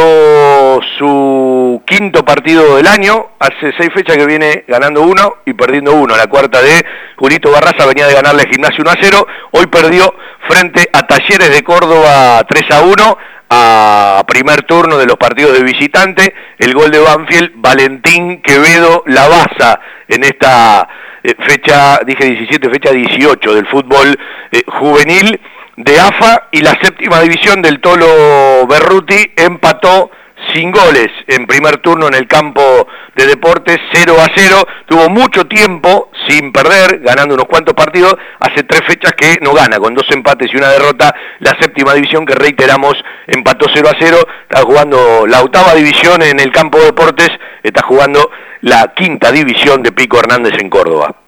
[0.98, 6.16] su quinto partido del año, hace seis fechas que viene ganando uno y perdiendo uno.
[6.16, 6.84] La cuarta de
[7.16, 10.14] Julito Barraza venía de ganarle al gimnasio 1 a 0, hoy perdió
[10.48, 13.18] frente a Talleres de Córdoba 3 a 1
[13.50, 19.80] a primer turno de los partidos de visitante, el gol de Banfield, Valentín Quevedo Lavaza
[20.06, 20.86] en esta
[21.22, 24.18] eh, fecha, dije 17, fecha 18 del fútbol
[24.52, 25.40] eh, juvenil
[25.78, 30.10] de AFA y la séptima división del Tolo Berruti empató
[30.52, 34.56] sin goles en primer turno en el campo de deportes 0 a 0,
[34.86, 39.78] tuvo mucho tiempo sin perder, ganando unos cuantos partidos, hace tres fechas que no gana,
[39.78, 42.94] con dos empates y una derrota, la séptima división que reiteramos
[43.28, 44.18] empató 0 a 0,
[44.48, 47.30] está jugando la octava división en el campo de deportes,
[47.62, 48.30] está jugando
[48.62, 51.27] la quinta división de Pico Hernández en Córdoba.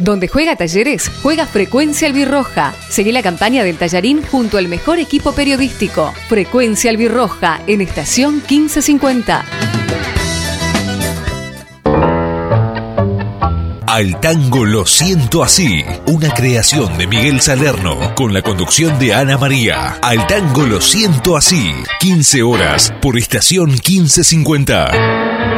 [0.00, 2.74] Donde juega Talleres, juega Frecuencia Albirroja.
[2.88, 6.12] Seguí la campaña del Tallarín junto al mejor equipo periodístico.
[6.28, 9.44] Frecuencia Albirroja en estación 1550.
[13.86, 19.38] Al tango lo siento así, una creación de Miguel Salerno con la conducción de Ana
[19.38, 19.98] María.
[20.02, 25.57] Al tango lo siento así, 15 horas por estación 1550.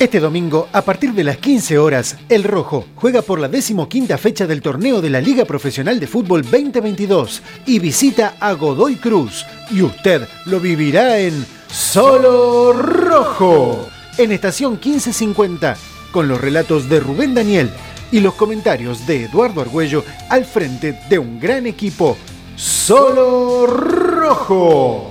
[0.00, 4.46] Este domingo, a partir de las 15 horas, El Rojo juega por la decimoquinta fecha
[4.46, 9.44] del torneo de la Liga Profesional de Fútbol 2022 y visita a Godoy Cruz.
[9.70, 15.76] Y usted lo vivirá en Solo Rojo, en estación 1550,
[16.12, 17.68] con los relatos de Rubén Daniel
[18.10, 22.16] y los comentarios de Eduardo Argüello al frente de un gran equipo.
[22.56, 25.10] Solo Rojo.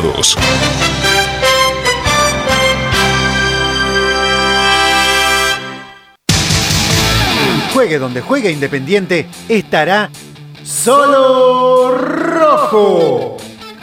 [7.73, 10.09] Juegue donde juegue Independiente, estará
[10.63, 13.37] solo rojo.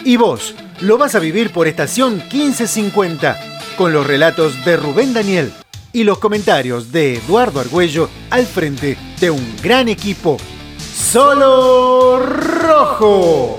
[0.04, 3.38] Y vos lo vas a vivir por estación 1550,
[3.76, 5.52] con los relatos de Rubén Daniel
[5.92, 10.36] y los comentarios de Eduardo Argüello al frente de un gran equipo.
[10.78, 13.58] Solo rojo.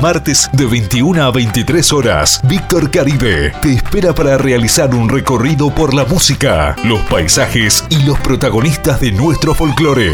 [0.00, 5.92] Martes de 21 a 23 horas, Víctor Caribe te espera para realizar un recorrido por
[5.92, 10.10] la música, los paisajes y los protagonistas de nuestro folclore.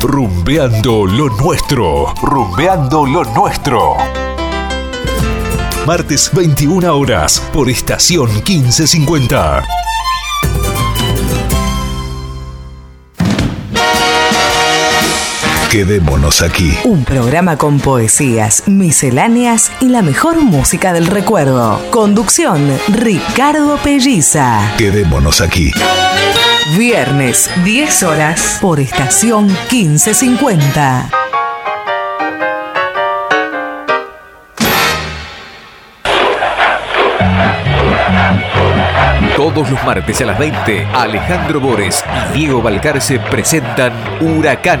[0.00, 3.96] Rumbeando lo nuestro, rumbeando lo nuestro.
[5.86, 9.87] Martes 21 horas por estación 1550.
[15.70, 16.74] Quedémonos aquí.
[16.84, 21.78] Un programa con poesías, misceláneas y la mejor música del recuerdo.
[21.90, 24.60] Conducción, Ricardo Pelliza.
[24.78, 25.70] Quedémonos aquí.
[26.78, 31.10] Viernes, 10 horas, por estación 1550.
[39.38, 42.04] Todos los martes a las 20, Alejandro Bores
[42.34, 44.80] y Diego Balcarce presentan Huracán,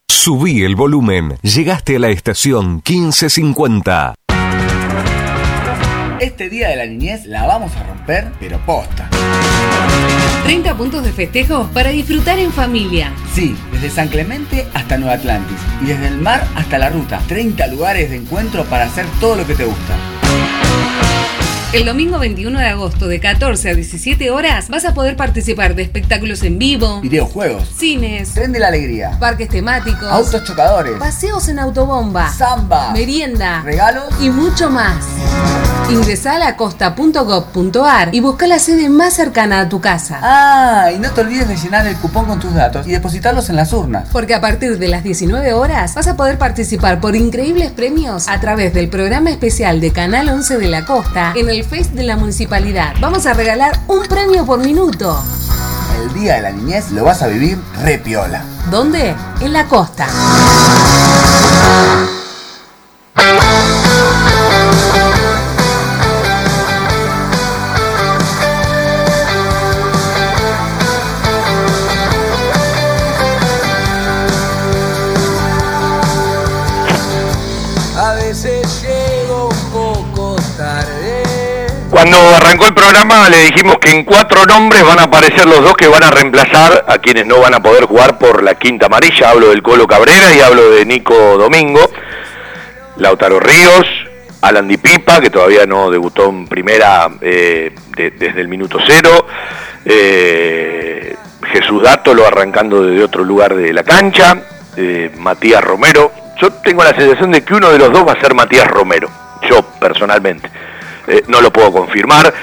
[0.23, 1.35] Subí el volumen.
[1.41, 4.13] Llegaste a la estación 1550.
[6.19, 9.09] Este día de la niñez la vamos a romper, pero posta.
[10.43, 13.11] 30 puntos de festejo para disfrutar en familia.
[13.33, 17.19] Sí, desde San Clemente hasta Nueva Atlantis y desde el mar hasta la ruta.
[17.27, 20.10] 30 lugares de encuentro para hacer todo lo que te gusta.
[21.73, 25.83] El domingo 21 de agosto de 14 a 17 horas vas a poder participar de
[25.83, 31.59] espectáculos en vivo, Videojuegos, cines, tren de la alegría, parques temáticos, autos chocadores, paseos en
[31.59, 34.97] autobomba, samba, merienda regalos y mucho más.
[35.89, 40.19] Ingresá a lacosta.gov.ar y busca la sede más cercana a tu casa.
[40.21, 43.57] Ah, y no te olvides de llenar el cupón con tus datos y depositarlos en
[43.57, 44.07] las urnas.
[44.09, 48.39] Porque a partir de las 19 horas vas a poder participar por increíbles premios a
[48.39, 52.17] través del programa especial de Canal 11 de la Costa en el Fest de la
[52.17, 52.93] Municipalidad.
[52.99, 55.23] Vamos a regalar un premio por minuto.
[56.01, 58.43] El día de la niñez lo vas a vivir re piola.
[58.69, 59.15] ¿Dónde?
[59.41, 60.07] En la costa.
[82.01, 85.75] Cuando arrancó el programa le dijimos que en cuatro nombres van a aparecer los dos
[85.75, 89.29] que van a reemplazar a quienes no van a poder jugar por la quinta amarilla.
[89.29, 91.91] Hablo del Colo Cabrera y hablo de Nico Domingo.
[92.97, 93.85] Lautaro Ríos,
[94.41, 99.27] Alan Di Pipa, que todavía no debutó en primera eh, de- desde el minuto cero.
[99.85, 101.15] eh,
[101.53, 104.37] Jesús Dátolo arrancando desde otro lugar de la cancha.
[104.75, 106.11] eh, Matías Romero.
[106.41, 109.07] Yo tengo la sensación de que uno de los dos va a ser Matías Romero.
[109.47, 110.49] Yo personalmente.
[111.11, 112.33] Eh, no lo puedo confirmar.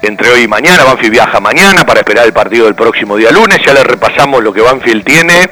[0.00, 3.58] Entre hoy y mañana, Banfield viaja mañana para esperar el partido del próximo día lunes.
[3.66, 5.50] Ya le repasamos lo que Banfield tiene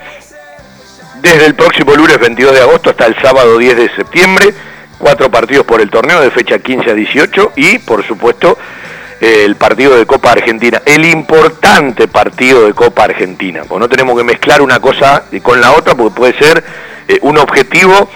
[1.21, 4.55] desde el próximo lunes 22 de agosto hasta el sábado 10 de septiembre.
[4.97, 8.57] Cuatro partidos por el torneo de fecha 15 a 18 y, por supuesto,
[9.21, 10.83] el partido de Copa Argentina.
[10.87, 13.63] El importante partido de Copa Argentina.
[13.67, 16.63] Porque no tenemos que mezclar una cosa con la otra porque puede ser
[17.09, 18.09] eh, un objetivo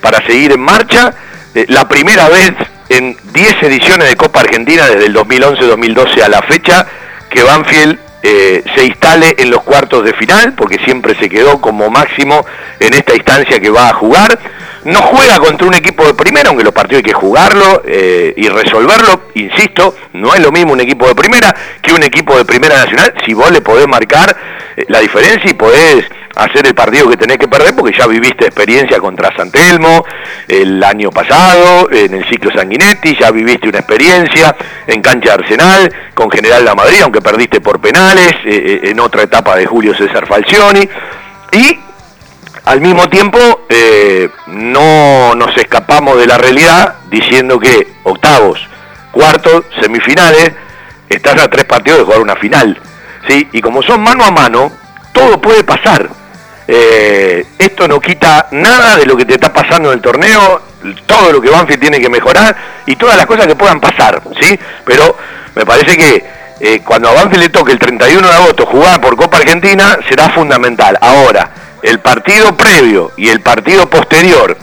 [0.00, 1.14] para seguir en marcha.
[1.54, 2.54] Eh, la primera vez
[2.92, 6.86] en 10 ediciones de Copa Argentina desde el 2011-2012 a la fecha
[7.30, 11.90] que Banfield eh, se instale en los cuartos de final, porque siempre se quedó como
[11.90, 12.44] máximo
[12.78, 14.38] en esta instancia que va a jugar.
[14.84, 18.48] No juega contra un equipo de primera, aunque los partidos hay que jugarlo eh, y
[18.48, 19.28] resolverlo.
[19.34, 23.14] Insisto, no es lo mismo un equipo de primera que un equipo de primera nacional.
[23.24, 24.36] Si vos le podés marcar
[24.76, 26.04] eh, la diferencia y podés
[26.36, 30.04] hacer el partido que tenés que perder, porque ya viviste experiencia contra San Telmo
[30.48, 34.56] el año pasado, en el ciclo Sanguinetti, ya viviste una experiencia
[34.86, 39.00] en cancha de Arsenal, con General La Madrid, aunque perdiste por penales, eh, eh, en
[39.00, 40.88] otra etapa de Julio César Falcioni.
[41.52, 41.78] Y
[42.64, 43.38] al mismo tiempo
[43.68, 48.60] eh, no nos escapamos de la realidad diciendo que octavos,
[49.10, 50.52] cuartos, semifinales,
[51.08, 52.80] estás a tres partidos de jugar una final.
[53.28, 53.48] ¿sí?
[53.52, 54.70] Y como son mano a mano,
[55.12, 56.08] todo puede pasar.
[56.68, 60.62] Eh, esto no quita nada de lo que te está pasando en el torneo,
[61.06, 62.56] todo lo que Banfield tiene que mejorar
[62.86, 64.58] y todas las cosas que puedan pasar, ¿sí?
[64.84, 65.16] Pero
[65.54, 66.24] me parece que
[66.60, 70.30] eh, cuando a Banfield le toque el 31 de agosto jugar por Copa Argentina será
[70.30, 70.96] fundamental.
[71.00, 71.50] Ahora,
[71.82, 74.56] el partido previo y el partido posterior,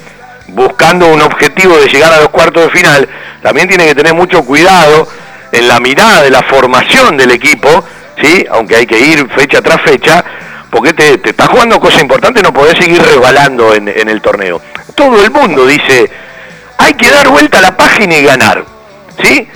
[0.47, 3.09] buscando un objetivo de llegar a los cuartos de final,
[3.41, 5.07] también tiene que tener mucho cuidado
[5.51, 7.83] en la mirada de la formación del equipo,
[8.21, 8.45] ¿sí?
[8.51, 10.23] aunque hay que ir fecha tras fecha,
[10.69, 14.61] porque te, te está jugando cosas importantes, no podés seguir rebalando en, en el torneo.
[14.95, 16.09] Todo el mundo dice,
[16.77, 18.63] hay que dar vuelta a la página y ganar,
[19.23, 19.47] ¿sí?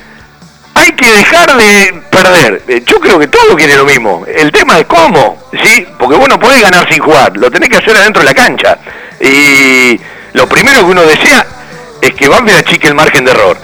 [0.75, 2.63] Hay que dejar de perder.
[2.67, 4.25] Eh, Yo creo que todos quieren lo mismo.
[4.27, 5.85] El tema es cómo, ¿sí?
[5.97, 8.77] Porque vos no podés ganar sin jugar, lo tenés que hacer adentro de la cancha.
[9.19, 9.99] Y
[10.33, 11.45] lo primero que uno desea
[12.01, 13.57] es que Banfield achique el margen de error.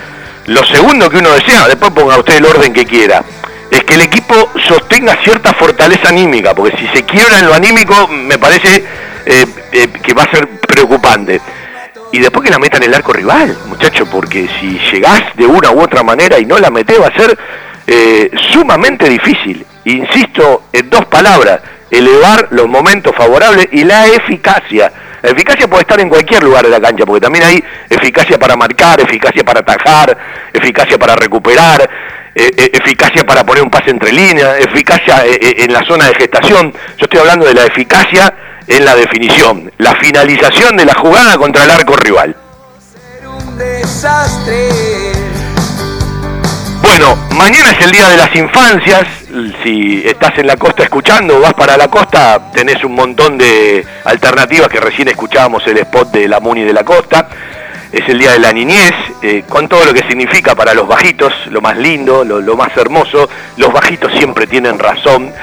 [0.45, 3.23] Lo segundo que uno desea, después ponga usted el orden que quiera,
[3.69, 8.07] es que el equipo sostenga cierta fortaleza anímica, porque si se quiebra en lo anímico,
[8.07, 8.83] me parece
[9.25, 11.39] eh, eh, que va a ser preocupante.
[12.11, 15.71] Y después que la metan en el arco rival, muchacho, porque si llegás de una
[15.71, 17.37] u otra manera y no la metés, va a ser
[17.85, 19.65] eh, sumamente difícil.
[19.85, 21.59] Insisto en dos palabras,
[21.91, 24.91] elevar los momentos favorables y la eficacia.
[25.21, 28.55] La eficacia puede estar en cualquier lugar de la cancha, porque también hay eficacia para
[28.55, 30.17] marcar, eficacia para atajar,
[30.51, 31.87] eficacia para recuperar,
[32.33, 36.71] eh, eh, eficacia para poner un pase entre líneas, eficacia en la zona de gestación.
[36.97, 38.33] Yo estoy hablando de la eficacia
[38.69, 42.35] en la definición, la finalización de la jugada contra el arco rival.
[46.81, 49.05] Bueno, mañana es el Día de las Infancias.
[49.63, 54.69] Si estás en la costa escuchando vas para la costa, tenés un montón de alternativas
[54.69, 57.27] que recién escuchábamos el spot de la Muni de la Costa.
[57.91, 58.93] Es el Día de la Niñez,
[59.23, 63.27] eh, con todo lo que significa para los bajitos, lo más lindo, lo, más hermoso.
[63.57, 65.33] Los bajitos siempre tienen razón.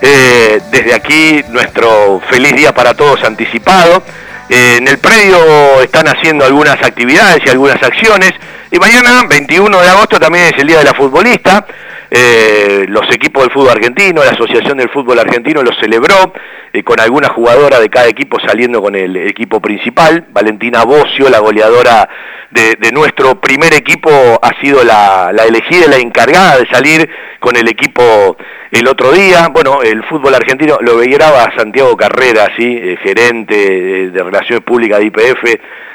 [0.00, 4.02] Eh, desde aquí, nuestro feliz día para todos anticipado.
[4.48, 5.38] Eh, en el predio
[5.82, 8.32] están haciendo algunas actividades y algunas acciones.
[8.70, 11.64] Y mañana, 21 de agosto, también es el Día de la Futbolista.
[12.10, 16.32] Eh, los equipos del fútbol argentino, la Asociación del Fútbol Argentino lo celebró
[16.72, 20.24] eh, con alguna jugadora de cada equipo saliendo con el equipo principal.
[20.30, 22.08] Valentina Bocio, la goleadora
[22.50, 27.66] de, nuestro primer equipo, ha sido la, la elegida, la encargada de salir con el
[27.68, 28.36] equipo
[28.74, 29.48] el otro día.
[29.48, 31.18] Bueno, el fútbol argentino lo veía
[31.56, 32.78] Santiago Carrera, ¿sí?
[32.80, 35.44] Eh, gerente de Relaciones Públicas de IPF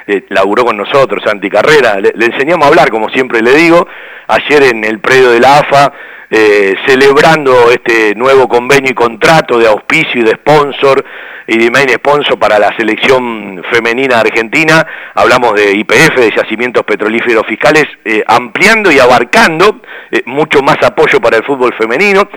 [0.08, 3.88] eh, laburó con nosotros, Santi Carrera, le, enseñamos a hablar, como siempre le digo,
[4.28, 5.94] ayer en el predio de la AFA,
[6.30, 11.04] eh, celebrando este nuevo convenio y contrato de auspicio y de sponsor
[11.48, 17.46] y de main sponsor para la selección femenina argentina, hablamos de IPF, de yacimientos petrolíferos
[17.48, 19.82] fiscales, eh, ampliando y abarcando
[20.26, 22.30] mucho más apoyo para el fútbol femenino.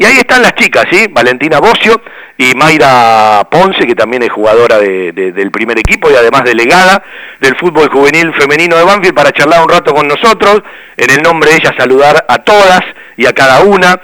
[0.00, 1.08] Y ahí están las chicas, ¿sí?
[1.10, 2.00] Valentina Bocio
[2.38, 7.02] y Mayra Ponce, que también es jugadora del primer equipo y además delegada
[7.38, 10.62] del fútbol juvenil femenino de Banfield, para charlar un rato con nosotros.
[10.96, 12.80] En el nombre de ella saludar a todas
[13.18, 13.98] y a cada una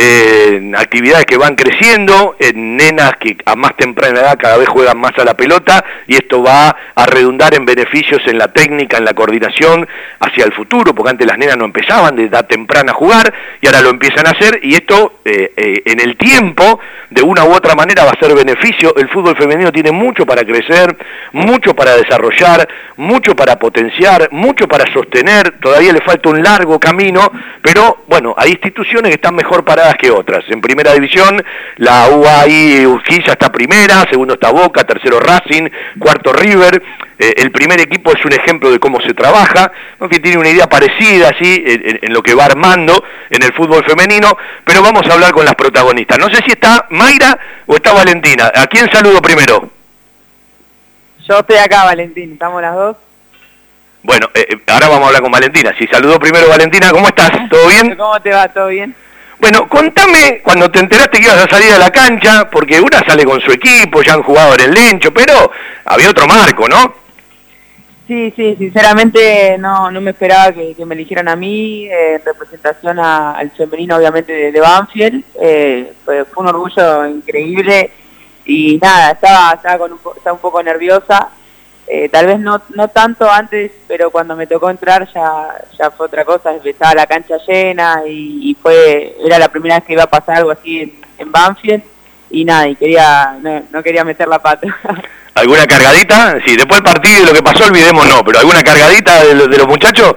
[0.00, 4.96] en actividades que van creciendo, en nenas que a más temprana edad cada vez juegan
[4.96, 9.04] más a la pelota y esto va a redundar en beneficios en la técnica, en
[9.04, 9.88] la coordinación
[10.20, 13.66] hacia el futuro, porque antes las nenas no empezaban de edad temprana a jugar y
[13.66, 16.78] ahora lo empiezan a hacer y esto eh, eh, en el tiempo
[17.10, 18.94] de una u otra manera va a ser beneficio.
[18.94, 20.96] El fútbol femenino tiene mucho para crecer,
[21.32, 22.68] mucho para desarrollar,
[22.98, 27.32] mucho para potenciar, mucho para sostener, todavía le falta un largo camino,
[27.62, 30.44] pero bueno, hay instituciones que están mejor paradas que otras.
[30.48, 31.42] En primera división,
[31.76, 35.68] la UAI Urquiza está primera, segundo está Boca, tercero Racing,
[35.98, 36.82] cuarto River.
[37.18, 39.72] Eh, el primer equipo es un ejemplo de cómo se trabaja,
[40.10, 44.36] que tiene una idea parecida así en, lo que va armando en el fútbol femenino,
[44.64, 46.18] pero vamos a hablar con las protagonistas.
[46.18, 48.50] No sé si está Mayra o está Valentina.
[48.54, 49.70] ¿A quién saludo primero?
[51.28, 52.96] Yo estoy acá, Valentín, estamos las dos.
[54.02, 55.74] Bueno, eh, eh, ahora vamos a hablar con Valentina.
[55.76, 57.30] Si saludo primero, Valentina, ¿cómo estás?
[57.50, 57.96] ¿Todo bien?
[57.96, 58.48] ¿Cómo te va?
[58.48, 58.94] ¿Todo bien?
[59.40, 63.24] Bueno, contame cuando te enteraste que ibas a salir a la cancha, porque una sale
[63.24, 65.50] con su equipo, ya han jugado en el Lencho, pero
[65.84, 66.94] había otro marco, ¿no?
[68.08, 72.98] Sí, sí, sinceramente no, no me esperaba que, me eligieran a mí eh, en representación
[72.98, 75.22] al femenino, obviamente, de, Banfield.
[75.40, 77.90] Eh, fue, un orgullo increíble
[78.46, 81.28] y nada, estaba, estaba, con un, estaba un poco nerviosa.
[81.90, 86.04] Eh, tal vez no, no tanto antes, pero cuando me tocó entrar ya, ya fue
[86.04, 90.10] otra cosa, empezaba la cancha llena y, fue era la primera vez que iba a
[90.10, 91.82] pasar algo así en, Banfield
[92.30, 93.38] y nada, y quería
[93.70, 94.68] no, quería meter la pata.
[95.34, 96.38] ¿Alguna cargadita?
[96.44, 99.56] Sí, después del partido y lo que pasó olvidemos no, pero ¿alguna cargadita de, de
[99.56, 100.14] los muchachos?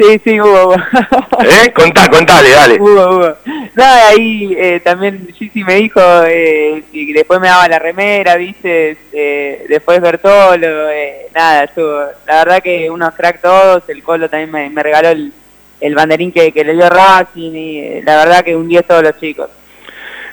[0.00, 0.74] Sí, sí, hubo.
[1.44, 1.72] ¿Eh?
[1.74, 2.80] Contá, contale, dale.
[2.80, 3.36] Hubo, hubo.
[3.74, 8.96] Nada, ahí eh, también sí me dijo eh, y después me daba la remera, viste,
[9.12, 12.00] eh, después Bertolo, eh, nada, estuvo.
[12.26, 15.34] La verdad que unos crack todos, el Colo también me, regaló el,
[15.82, 19.02] el banderín que, que le dio Racing y eh, la verdad que un 10 todos
[19.02, 19.50] los chicos.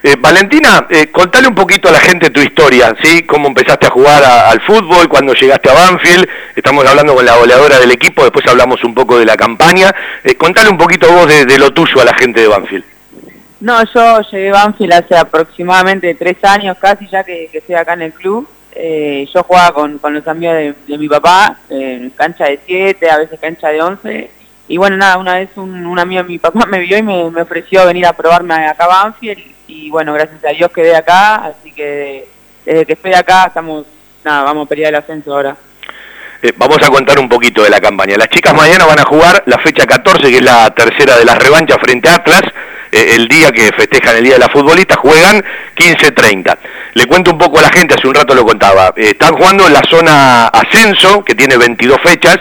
[0.03, 3.23] Eh, Valentina, eh, contale un poquito a la gente tu historia, ¿sí?
[3.23, 7.79] Cómo empezaste a jugar al fútbol, cuando llegaste a Banfield, estamos hablando con la goleadora
[7.79, 9.93] del equipo, después hablamos un poco de la campaña.
[10.23, 12.85] Eh, contale un poquito vos de, lo tuyo a la gente de Banfield.
[13.59, 18.03] No, yo llegué a Banfield hace aproximadamente tres años casi ya que, estoy acá en
[18.03, 18.47] el club.
[18.73, 20.55] Eh, yo jugaba con, los amigos
[20.87, 24.29] de, mi papá, en cancha de siete, a veces cancha de once.
[24.67, 27.41] Y bueno, nada, una vez un, amigo de mi papá me vio y me, me
[27.41, 31.71] ofreció venir a probarme acá a Banfield y bueno, gracias a Dios quedé acá, así
[31.71, 32.27] que
[32.65, 33.85] desde que estoy acá estamos,
[34.23, 35.57] nada, vamos a pelear el ascenso ahora.
[36.41, 38.15] Eh, vamos a contar un poquito de la campaña.
[38.15, 41.37] Las chicas mañana van a jugar la fecha 14, que es la tercera de las
[41.37, 42.43] revanchas frente a Atlas,
[42.91, 45.43] eh, el día que festejan el Día de la Futbolista, juegan
[45.75, 46.57] 15-30.
[46.93, 48.93] Le cuento un poco a la gente, hace un rato lo contaba.
[48.95, 52.37] Eh, están jugando en la zona ascenso, que tiene 22 fechas.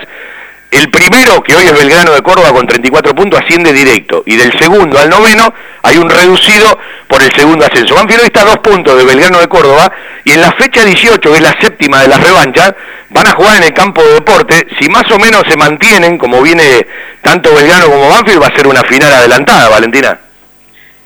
[0.70, 4.22] El primero, que hoy es Belgrano de Córdoba con 34 puntos, asciende directo.
[4.26, 5.52] Y del segundo al noveno
[5.82, 7.94] hay un reducido por el segundo ascenso.
[7.94, 9.90] Banfield hoy está a dos puntos de Belgrano de Córdoba.
[10.24, 12.74] Y en la fecha 18, que es la séptima de las revanchas,
[13.10, 14.66] van a jugar en el campo de deporte.
[14.78, 16.86] Si más o menos se mantienen, como viene
[17.22, 20.18] tanto Belgrano como Banfield, va a ser una final adelantada, Valentina.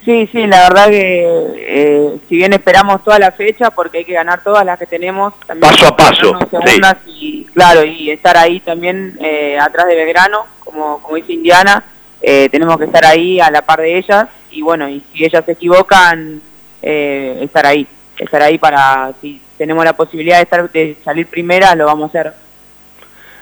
[0.04, 4.14] Sí, sí, la verdad que eh, si bien esperamos toda la fecha, porque hay que
[4.14, 8.60] ganar todas las que tenemos, también paso a paso, segundas y claro, y estar ahí
[8.60, 11.84] también eh, atrás de Belgrano, como, como dice Indiana,
[12.22, 15.44] eh, tenemos que estar ahí a la par de ellas y bueno, y si ellas
[15.44, 16.40] se equivocan,
[16.80, 17.86] estar ahí,
[18.18, 22.18] estar ahí para, si tenemos la posibilidad de, estar, de salir primera, lo vamos a
[22.18, 22.32] hacer.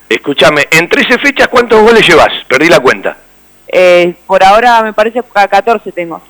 [0.09, 2.33] Escúchame, en 13 fechas, ¿cuántos goles llevas?
[2.49, 3.17] Perdí la cuenta.
[3.69, 6.23] Eh, por ahora me parece que 14 tengo.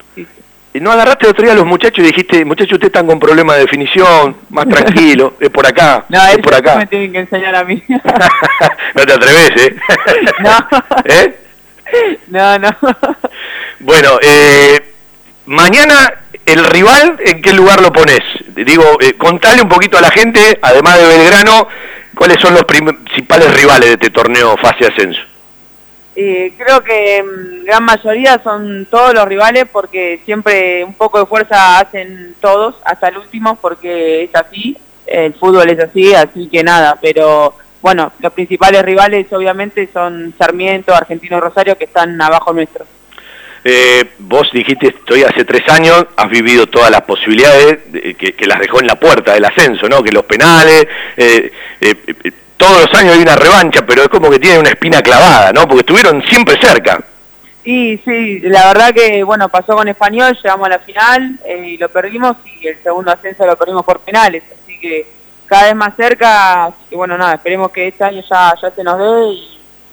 [0.78, 3.56] ¿Y ¿No agarraste otro día a los muchachos y dijiste, muchachos, ustedes están con problemas
[3.56, 6.76] de definición, más tranquilo, es por acá, no, es por acá?
[6.76, 7.82] me tienen que enseñar a mí.
[7.88, 9.76] no te atreves, ¿eh?
[10.38, 10.68] no.
[11.04, 11.38] ¿Eh?
[12.28, 12.68] No, no.
[13.80, 14.94] Bueno, eh,
[15.46, 16.12] mañana
[16.46, 18.20] el rival, ¿en qué lugar lo pones?
[18.54, 21.66] Digo, eh, contale un poquito a la gente, además de Belgrano,
[22.14, 25.22] cuáles son los principales rivales de este torneo fase ascenso.
[26.20, 31.26] Eh, creo que en gran mayoría son todos los rivales porque siempre un poco de
[31.26, 34.76] fuerza hacen todos, hasta el último, porque es así,
[35.06, 40.92] el fútbol es así, así que nada, pero bueno, los principales rivales obviamente son Sarmiento,
[40.92, 42.84] Argentino Rosario, que están abajo nuestro.
[43.62, 47.78] Eh, vos dijiste, estoy hace tres años, has vivido todas las posibilidades
[48.16, 50.02] que, las dejó en la puerta del ascenso, ¿no?
[50.02, 50.84] Que los penales,
[51.16, 55.00] eh, eh todos los años hay una revancha, pero es como que tiene una espina
[55.00, 55.66] clavada, ¿no?
[55.66, 57.02] Porque estuvieron siempre cerca.
[57.64, 61.76] Sí, sí, la verdad que, bueno, pasó con Español, llegamos a la final eh, y
[61.76, 65.06] lo perdimos y el segundo ascenso lo perdimos por penales, así que
[65.46, 68.98] cada vez más cerca, y bueno, nada, esperemos que este año ya, ya se nos
[68.98, 69.38] dé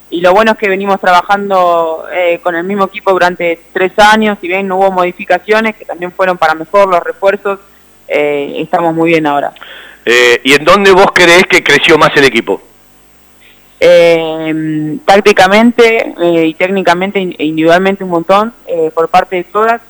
[0.10, 4.38] y, lo bueno es que venimos trabajando eh, con el mismo equipo durante tres años,
[4.40, 7.60] si bien no hubo modificaciones, que también fueron para mejor los refuerzos,
[8.08, 9.54] eh, estamos muy bien ahora.
[10.06, 12.62] Eh, ¿Y en dónde vos creés que creció más el equipo?
[13.80, 18.54] Eh, tácticamente eh, y técnicamente e individualmente un montón
[18.94, 19.82] por parte de todas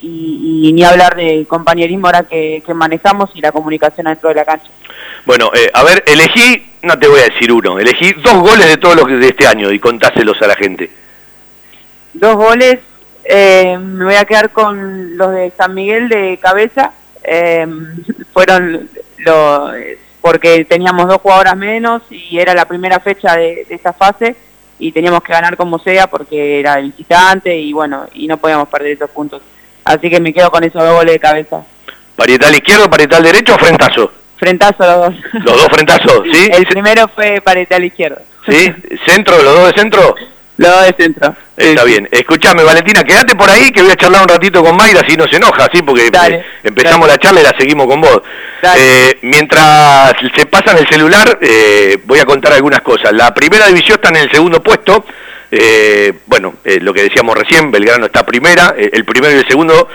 [0.00, 4.70] y, ni hablar de compañerismo ahora que, manejamos y la comunicación dentro de la cancha.
[5.24, 8.94] Bueno, a ver, elegí, no te voy a decir uno, elegí dos goles de todos
[8.94, 10.90] los de este año y contáselos a la gente.
[12.12, 12.78] Dos goles,
[13.28, 16.92] me voy a quedar con los de San Miguel de cabeza,
[18.32, 19.72] fueron lo,
[20.20, 24.34] porque teníamos dos jugadoras menos y era la primera fecha de, esa fase
[24.78, 28.68] y teníamos que ganar como sea porque era el visitante y bueno, y no podíamos
[28.68, 29.42] perder esos puntos.
[29.84, 31.64] Así que me quedo con esos dos goles de cabeza.
[32.16, 34.12] ¿Parietal izquierdo, parietal derecho o frentazo?
[34.36, 35.14] Frentazo los dos.
[35.44, 36.22] ¿Los dos frentazos?
[36.32, 36.48] ¿Sí?
[36.52, 38.20] El primero fue parietal izquierdo.
[38.48, 38.74] ¿Sí?
[39.06, 39.40] ¿Centro?
[39.42, 40.14] ¿Los dos de centro?
[40.58, 41.36] Lo de centro.
[41.56, 42.08] Está bien.
[42.10, 45.26] Escúchame, Valentina, quédate por ahí que voy a charlar un ratito con Mayra, si no
[45.26, 45.82] se enoja, ¿sí?
[45.82, 48.22] Porque eh, empezamos la charla y la seguimos con vos.
[48.76, 53.12] Eh, mientras se pasan el celular, eh, voy a contar algunas cosas.
[53.12, 55.04] La primera división está en el segundo puesto.
[56.26, 58.74] bueno, lo que decíamos recién, Belgrano está primera.
[58.76, 59.88] el primero y el segundo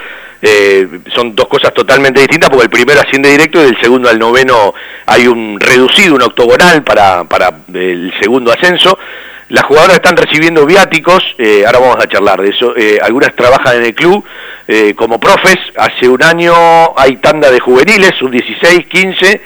[1.13, 4.73] son dos cosas totalmente distintas porque el primero asciende directo y el segundo al noveno
[5.05, 8.97] hay un reducido, un octogonal para, para el segundo ascenso.
[9.51, 12.73] Las jugadoras están recibiendo viáticos, eh, ahora vamos a charlar de eso.
[12.73, 14.23] Eh, algunas trabajan en el club
[14.65, 15.57] eh, como profes.
[15.75, 16.53] Hace un año
[16.95, 19.41] hay tanda de juveniles, un 16, 15.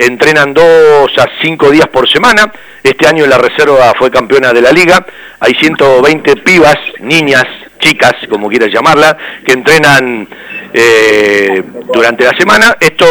[0.00, 2.52] entrenan dos a cinco días por semana.
[2.82, 5.06] Este año la reserva fue campeona de la liga.
[5.38, 7.46] Hay 120 pibas, niñas,
[7.84, 10.26] chicas, como quieras llamarla, que entrenan
[10.72, 11.62] eh,
[11.92, 12.76] durante la semana.
[12.80, 13.06] Esto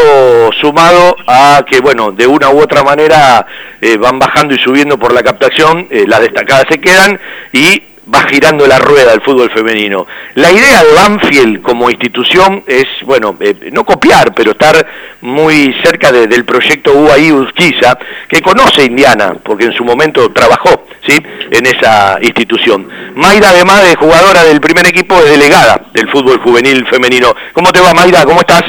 [0.59, 3.45] sumado a que, bueno, de una u otra manera
[3.79, 7.19] eh, van bajando y subiendo por la captación, eh, las destacadas se quedan
[7.51, 10.05] y va girando la rueda del fútbol femenino.
[10.35, 14.85] La idea de Banfield como institución es, bueno, eh, no copiar, pero estar
[15.21, 17.97] muy cerca del proyecto UAI Urquiza,
[18.27, 21.17] que conoce Indiana, porque en su momento trabajó ¿sí?
[21.51, 22.87] en esa institución.
[23.15, 27.33] Mayra, además de jugadora del primer equipo, es delegada del fútbol juvenil femenino.
[27.53, 28.25] ¿Cómo te va, Mayra?
[28.25, 28.63] ¿Cómo estás?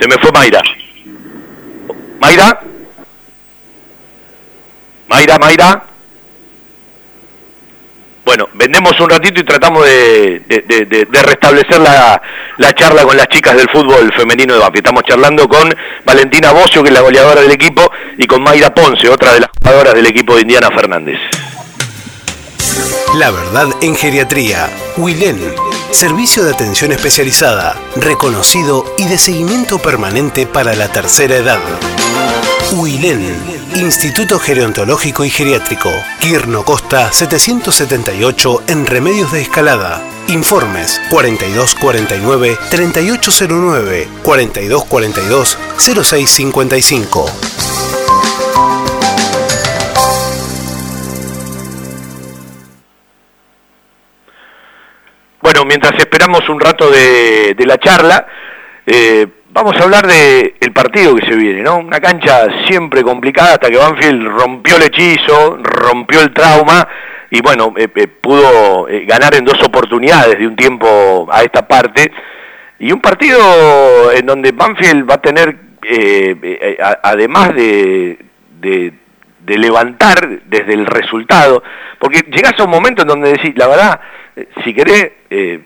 [0.00, 0.62] Se me fue Mayra.
[2.20, 2.60] Mayra.
[5.08, 5.93] Mayra, Mayra.
[8.24, 10.42] Bueno, vendemos un ratito y tratamos de,
[11.22, 12.20] restablecer la,
[12.74, 14.86] charla con las chicas del fútbol femenino de Banfield.
[14.86, 15.74] Estamos charlando con
[16.04, 19.50] Valentina Bocio, que es la goleadora del equipo, y con Mayra Ponce, otra de las
[19.60, 21.18] jugadoras del equipo de Indiana Fernández.
[23.16, 24.68] La verdad en geriatría.
[24.96, 25.38] Wilén.
[25.92, 31.60] Servicio de atención especializada, reconocido y de seguimiento permanente para la tercera edad.
[32.74, 33.20] Wilén.
[33.76, 35.90] Instituto Gerontológico y Geriátrico.
[36.20, 40.02] Quirno Costa 778 en Remedios de Escalada.
[40.28, 47.26] Informes 4249 3809 4242 0655.
[55.40, 58.26] Bueno, mientras esperamos un rato de, la charla,
[58.86, 61.78] eh, vamos a hablar el partido que se viene, ¿no?
[61.78, 66.86] Una cancha siempre complicada hasta que Banfield rompió el hechizo, rompió el trauma
[67.30, 72.12] y bueno, eh, eh, pudo ganar en dos oportunidades de un tiempo a esta parte.
[72.80, 75.56] Y un partido en donde Banfield va a tener,
[77.02, 78.18] además de,
[78.60, 81.62] de levantar desde el resultado,
[81.98, 84.00] porque llegas a un momento en donde decís, la verdad,
[84.64, 85.60] si querés eh,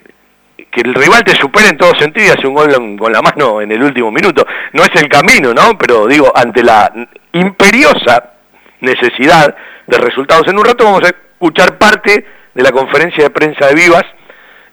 [0.70, 3.61] que el rival te supere en todo sentido y hace un gol con la mano
[3.61, 4.47] en el último minuto.
[4.73, 5.77] No es el camino, ¿no?
[5.78, 6.93] Pero digo, ante la
[7.32, 8.32] imperiosa
[8.81, 10.47] necesidad de resultados.
[10.49, 12.24] En un rato vamos a escuchar parte
[12.55, 14.05] de la conferencia de prensa de Vivas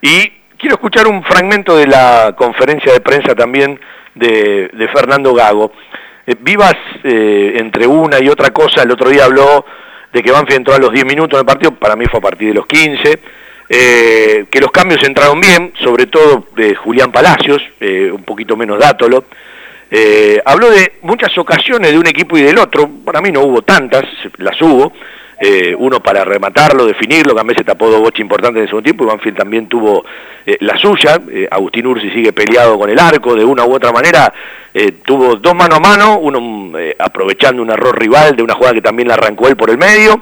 [0.01, 3.79] y quiero escuchar un fragmento de la conferencia de prensa también
[4.13, 5.71] de, Fernando Gago.
[6.27, 9.65] Eh, Vivas, eh, entre una y otra cosa, el otro día habló
[10.11, 12.49] de que Banfield entró a los 10 minutos del partido, para mí fue a partir
[12.49, 13.19] de los 15,
[13.67, 18.79] eh, que los cambios entraron bien, sobre todo de Julián Palacios, eh, un poquito menos
[18.79, 19.25] Dátolo.
[19.89, 23.61] Eh, habló de muchas ocasiones de un equipo y del otro, para mí no hubo
[23.63, 24.03] tantas,
[24.37, 24.93] las hubo,
[25.77, 29.07] uno para rematarlo, definirlo, que se tapó dos boches importantes en el segundo tiempo, y
[29.07, 30.03] Banfield también tuvo
[30.61, 31.21] la suya,
[31.51, 34.33] Agustín Ursi sigue peleado con el arco, de una u otra manera,
[35.05, 39.07] tuvo dos mano a mano, uno aprovechando un error rival de una jugada que también
[39.07, 40.21] la arrancó él por el medio,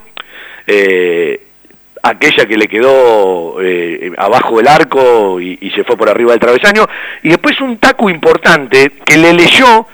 [2.04, 6.86] aquella que le quedó eh, abajo del arco y, se fue por arriba del travesaño,
[7.24, 9.88] y después un taco importante que le leyó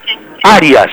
[0.44, 0.90] Arias,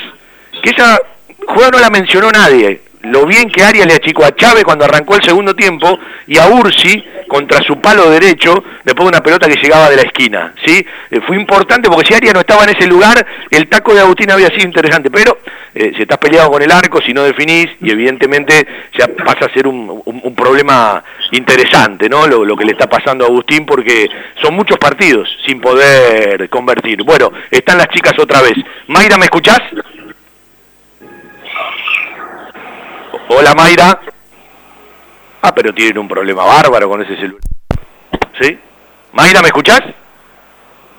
[0.63, 1.01] que esa
[1.47, 5.15] jugada no la mencionó nadie, lo bien que Arias le achicó a Chávez cuando arrancó
[5.15, 9.61] el segundo tiempo y a Ursi contra su palo derecho después de una pelota que
[9.61, 10.55] llegaba de la esquina.
[10.65, 10.85] ¿sí?
[11.11, 14.31] Eh, fue importante porque si Arias no estaba en ese lugar, el taco de Agustín
[14.31, 15.39] había sido interesante, pero
[15.75, 18.67] eh, si estás peleado con el arco, si no definís, y evidentemente
[18.99, 20.03] ya pasa a ser un,
[20.37, 21.03] problema
[21.33, 22.27] interesante ¿no?
[22.27, 24.09] Lo, lo, que le está pasando a Agustín porque
[24.43, 27.03] son muchos partidos sin poder convertir.
[27.03, 28.55] Bueno, están las chicas otra vez.
[28.89, 29.61] Mayra, ¿me escuchás?
[33.29, 34.01] Hola Mayra.
[35.43, 37.41] Ah, pero tienen un problema bárbaro con ese celular.
[38.41, 38.59] ¿Sí?
[39.13, 39.83] Mayra, ¿me escuchás?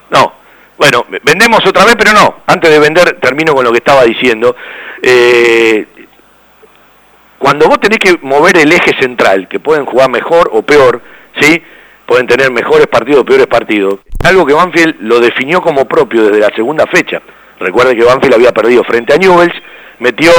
[0.10, 0.34] No.
[0.78, 2.42] Bueno, vendemos otra vez, pero no.
[2.46, 4.56] Antes de vender, termino con lo que estaba diciendo.
[5.02, 5.88] Eh,
[7.38, 11.02] cuando vos tenés que mover el eje central, que pueden jugar mejor o peor,
[11.40, 11.64] ¿sí?
[12.06, 14.00] Pueden tener mejores partidos o peores partidos.
[14.24, 17.22] Algo que Banfield lo definió como propio desde la segunda fecha.
[17.60, 19.56] Recuerden que Banfield había perdido frente a Newells,
[20.00, 20.32] metió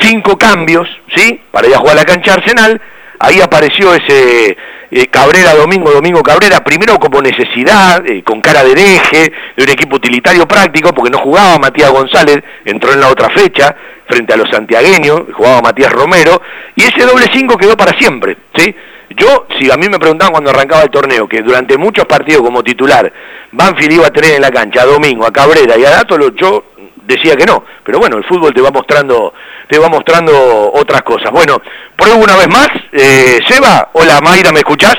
[0.00, 1.40] cinco cambios, ¿sí?
[1.50, 2.80] Para ir a jugar a la cancha Arsenal.
[3.18, 4.56] Ahí apareció ese
[4.90, 9.70] eh, Cabrera Domingo, Domingo Cabrera, primero como necesidad, eh, con cara de deje, de un
[9.70, 13.74] equipo utilitario práctico, porque no jugaba Matías González, entró en la otra fecha,
[14.08, 16.42] frente a los santiagueños, jugaba Matías Romero,
[16.74, 18.74] y ese doble cinco quedó para siempre, ¿sí?
[19.10, 22.62] Yo, si a mí me preguntaban cuando arrancaba el torneo, que durante muchos partidos como
[22.62, 23.12] titular,
[23.52, 26.64] Banfield iba a tener en la cancha a Domingo, a Cabrera y a Dátolo, yo
[27.06, 29.34] decía que no, pero bueno, el fútbol te va mostrando,
[29.68, 31.30] te va mostrando otras cosas.
[31.30, 31.60] Bueno,
[31.96, 34.96] pruebo una vez más, eh, Seba, hola Mayra, ¿me escuchás?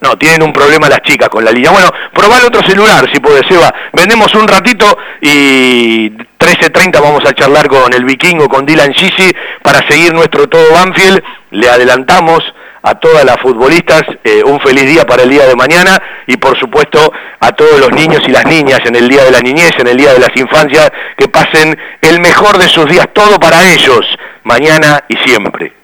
[0.00, 1.70] No, tienen un problema las chicas con la línea.
[1.70, 3.72] Bueno, probá otro celular si puede, Seba.
[3.94, 9.86] Vendemos un ratito y 13.30 vamos a charlar con el vikingo, con Dylan Gisi, para
[9.88, 11.22] seguir nuestro todo Banfield.
[11.52, 12.42] Le adelantamos
[12.84, 16.58] a todas las futbolistas eh, un feliz día para el día de mañana y por
[16.58, 19.88] supuesto a todos los niños y las niñas en el día de la niñez, en
[19.88, 24.04] el día de las infancias, que pasen el mejor de sus días, todo para ellos,
[24.42, 25.83] mañana y siempre.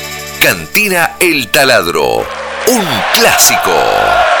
[0.41, 2.25] Cantina El Taladro,
[2.65, 4.40] un clásico.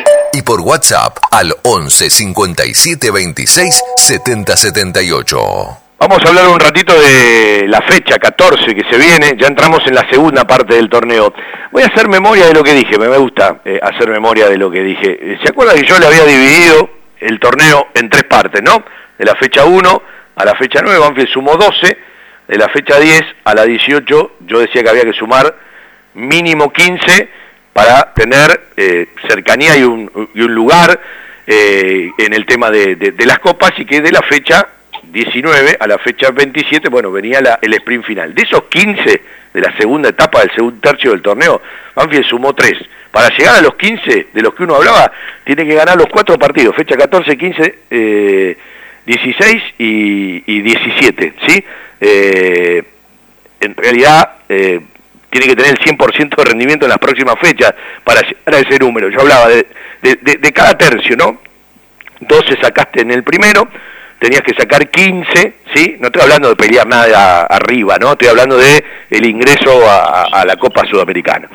[0.33, 5.37] y por WhatsApp al 11 57 26 70 78.
[5.99, 9.93] Vamos a hablar un ratito de la fecha 14 que se viene, ya entramos en
[9.93, 11.33] la segunda parte del torneo.
[11.71, 14.71] Voy a hacer memoria de lo que dije, me gusta eh, hacer memoria de lo
[14.71, 15.19] que dije.
[15.21, 16.89] Eh, ¿Se acuerdan que yo le había dividido
[17.19, 18.83] el torneo en tres partes, no?
[19.17, 20.01] De la fecha 1
[20.35, 21.97] a la fecha 9, Banfield sumó 12,
[22.47, 25.55] de la fecha 10 a la 18 yo decía que había que sumar
[26.15, 27.40] mínimo 15
[27.73, 30.99] para tener eh, cercanía y un, lugar
[31.47, 34.67] eh, en el tema de, las copas y que de la fecha
[35.03, 38.33] 19 a la fecha 27, bueno, venía el sprint final.
[38.33, 39.21] De esos 15
[39.53, 41.61] de la segunda etapa del segundo tercio del torneo,
[41.95, 42.73] Banfield sumó 3.
[43.11, 45.11] Para llegar a los 15 de los que uno hablaba,
[45.43, 48.57] tiene que ganar los cuatro partidos, fecha 14, 15,
[49.05, 51.65] 16 y, 17, ¿sí?
[51.99, 52.83] Eh,
[53.59, 54.37] en realidad,
[55.31, 58.77] tiene que tener el 100% de rendimiento en las próximas fechas para llegar a ese
[58.77, 59.09] número.
[59.09, 59.65] Yo hablaba de,
[60.01, 61.39] de, cada tercio, ¿no?
[62.19, 63.67] 12 sacaste en el primero,
[64.19, 65.95] tenías que sacar 15, ¿sí?
[65.99, 68.11] No estoy hablando de pelear nada arriba, ¿no?
[68.11, 71.49] Estoy hablando de el ingreso a, la Copa Sudamericana.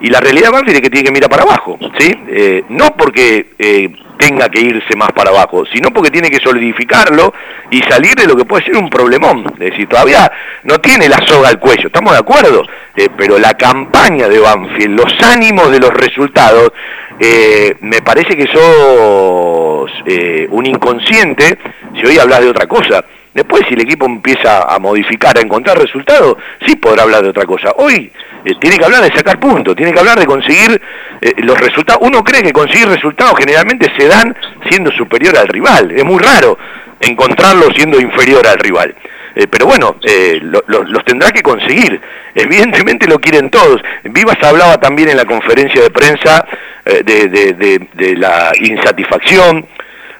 [0.00, 2.12] Y la realidad, más es que tiene que mirar para abajo, ¿sí?
[2.28, 7.32] Eh, no porque eh, tenga que irse más para abajo, sino porque tiene que solidificarlo
[7.70, 9.44] y salir de lo que puede ser un problemón.
[9.54, 10.30] Es decir, todavía
[10.64, 12.62] no tiene la soga al cuello, estamos de acuerdo,
[12.94, 16.72] eh, pero la campaña de Banfield, los ánimos de los resultados,
[17.18, 19.90] eh, me parece que sos
[20.50, 21.58] un inconsciente
[21.94, 23.04] si hoy hablas de otra cosa.
[23.36, 27.44] Después, si el equipo empieza a modificar, a encontrar resultados, sí podrá hablar de otra
[27.44, 27.70] cosa.
[27.76, 28.10] Hoy
[28.42, 30.80] eh, tiene que hablar de sacar puntos, tiene que hablar de conseguir
[31.20, 32.00] eh, los resultados.
[32.02, 34.34] Uno cree que conseguir resultados generalmente se dan
[34.70, 35.90] siendo superior al rival.
[35.90, 36.56] Es muy raro
[36.98, 38.94] encontrarlo siendo inferior al rival.
[39.34, 39.96] Eh, pero bueno,
[40.66, 42.00] los tendrá que conseguir.
[42.34, 43.82] Evidentemente lo quieren todos.
[44.04, 46.46] Vivas hablaba también en la conferencia de prensa
[46.86, 49.66] de la insatisfacción,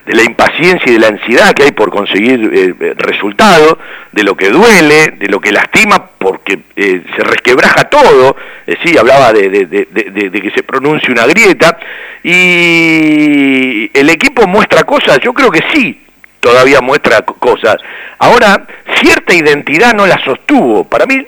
[0.06, 3.76] de la impaciencia y de la ansiedad que hay por conseguir eh, eh, resultados,
[4.12, 8.36] de lo que duele, de lo que lastima porque eh, se resquebraja todo,
[8.84, 11.76] sí, hablaba de, de, que se pronuncie una grieta,
[12.22, 16.00] y el equipo muestra cosas, yo creo que sí,
[16.40, 17.76] todavía muestra cosas.
[18.18, 18.64] Ahora,
[19.00, 21.26] cierta identidad no la sostuvo, para mí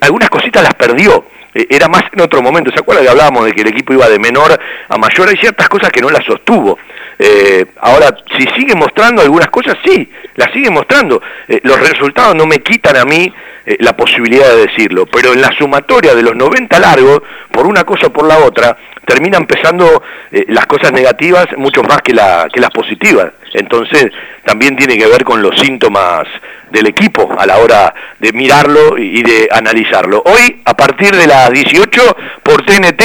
[0.00, 1.24] algunas cositas las perdió
[1.54, 2.70] era más en otro momento.
[2.70, 4.58] ¿Se acuerda que hablábamos de que el equipo iba de menor
[4.88, 5.28] a mayor?
[5.28, 6.78] Hay ciertas cosas que no las sostuvo.
[7.22, 11.20] Eh, ahora, si sigue mostrando algunas cosas, sí, las sigue mostrando.
[11.48, 13.30] Eh, los resultados no me quitan a mí
[13.66, 17.20] eh, la posibilidad de decirlo, pero en la sumatoria de los 90 largos,
[17.52, 18.74] por una cosa o por la otra,
[19.10, 23.32] terminan pesando las cosas negativas mucho más que, la, que las positivas.
[23.54, 24.06] Entonces,
[24.44, 26.28] también tiene que ver con los síntomas
[26.70, 30.22] del equipo a la hora de mirarlo y de analizarlo.
[30.24, 33.02] Hoy, a partir de las 18, por TNT,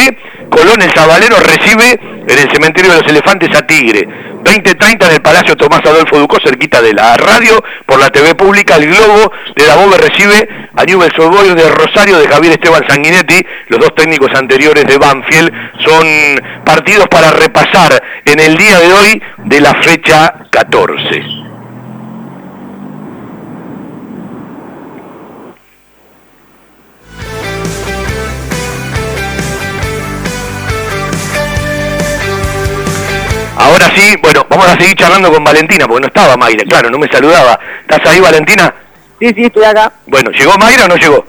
[0.50, 4.08] Colón el Zabalero recibe en el cementerio de los elefantes a Tigre.
[4.46, 8.76] 20.30 en el Palacio Tomás Adolfo Ducó, cerquita de la radio, por la TV pública,
[8.76, 13.44] el Globo de la Bobe recibe a Newell's Old de Rosario de Javier Esteban Sanguinetti,
[13.70, 15.52] los dos técnicos anteriores de Banfield,
[15.84, 15.95] son
[16.64, 21.46] partidos para repasar en el día de hoy de la fecha 14.
[33.58, 37.00] Ahora sí, bueno, vamos a seguir charlando con Valentina, porque no estaba Mayra, claro, no
[37.00, 37.60] me saludaba.
[37.82, 38.74] ¿Estás ahí, Valentina?
[39.20, 39.92] Sí, sí, estoy acá.
[40.06, 41.26] Bueno, ¿llegó Mayra o no llegó?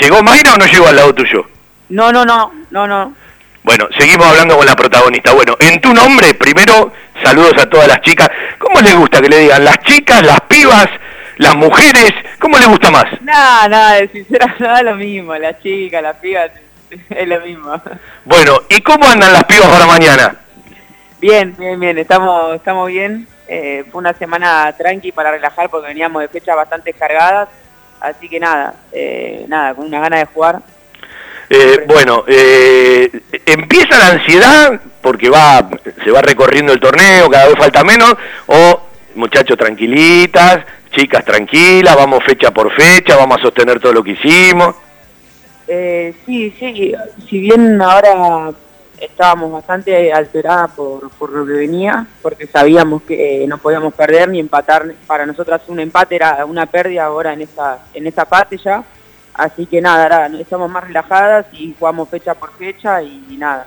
[0.00, 1.46] ¿Llegó Mayra o no llegó al lado tuyo?
[1.92, 3.14] No, no, no, no, no.
[3.62, 5.34] Bueno, seguimos hablando con la protagonista.
[5.34, 6.90] Bueno, en tu nombre, primero,
[7.22, 8.30] saludos a todas las chicas.
[8.58, 9.62] ¿Cómo les gusta que le digan?
[9.62, 10.88] Las chicas, las pibas,
[11.36, 13.04] las mujeres, ¿cómo le gusta más?
[13.20, 16.50] Nada, nada, de sincera, nada lo mismo, las chicas, las pibas,
[17.10, 17.78] es lo mismo.
[18.24, 20.34] Bueno, ¿y cómo andan las pibas para mañana?
[21.20, 23.28] Bien, bien, bien, estamos, estamos bien.
[23.48, 27.50] Eh, fue una semana tranqui para relajar porque veníamos de fechas bastante cargadas,
[28.00, 30.62] así que nada, eh, nada, con una gana de jugar.
[31.54, 33.10] Eh, bueno, eh,
[33.44, 35.68] ¿empieza la ansiedad porque va
[36.02, 38.14] se va recorriendo el torneo, cada vez falta menos?
[38.46, 38.80] ¿O
[39.16, 44.76] muchachos tranquilitas, chicas tranquilas, vamos fecha por fecha, vamos a sostener todo lo que hicimos?
[45.68, 46.94] Eh, sí, sí,
[47.28, 48.50] si bien ahora
[48.98, 54.30] estábamos bastante alteradas por, por lo que venía, porque sabíamos que eh, no podíamos perder
[54.30, 58.56] ni empatar, para nosotras un empate era una pérdida ahora en esta, en esta parte
[58.56, 58.82] ya,
[59.34, 63.66] así que nada, ahora estamos más relajadas y jugamos fecha por fecha y, nada.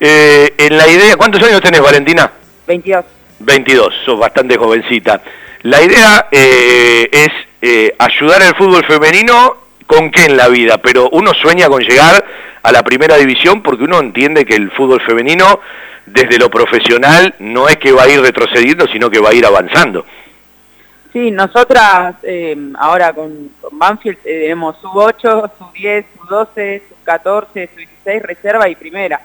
[0.00, 2.30] Eh, en la idea, ¿cuántos años tenés Valentina?
[2.66, 3.04] 22.
[3.40, 5.20] 22, sos bastante jovencita.
[5.62, 7.28] La idea eh, es
[7.62, 9.56] eh, ayudar al fútbol femenino
[9.86, 12.24] con qué en la vida, pero uno sueña con llegar
[12.62, 15.60] a la primera división porque uno entiende que el fútbol femenino
[16.06, 19.44] desde lo profesional no es que va a ir retrocediendo, sino que va a ir
[19.44, 20.04] avanzando.
[21.14, 26.82] Sí, nosotras eh, ahora con, con Banfield eh, tenemos sub 8, sub 10, sub 12,
[26.88, 29.20] sub 14, sub 16, reserva y primera.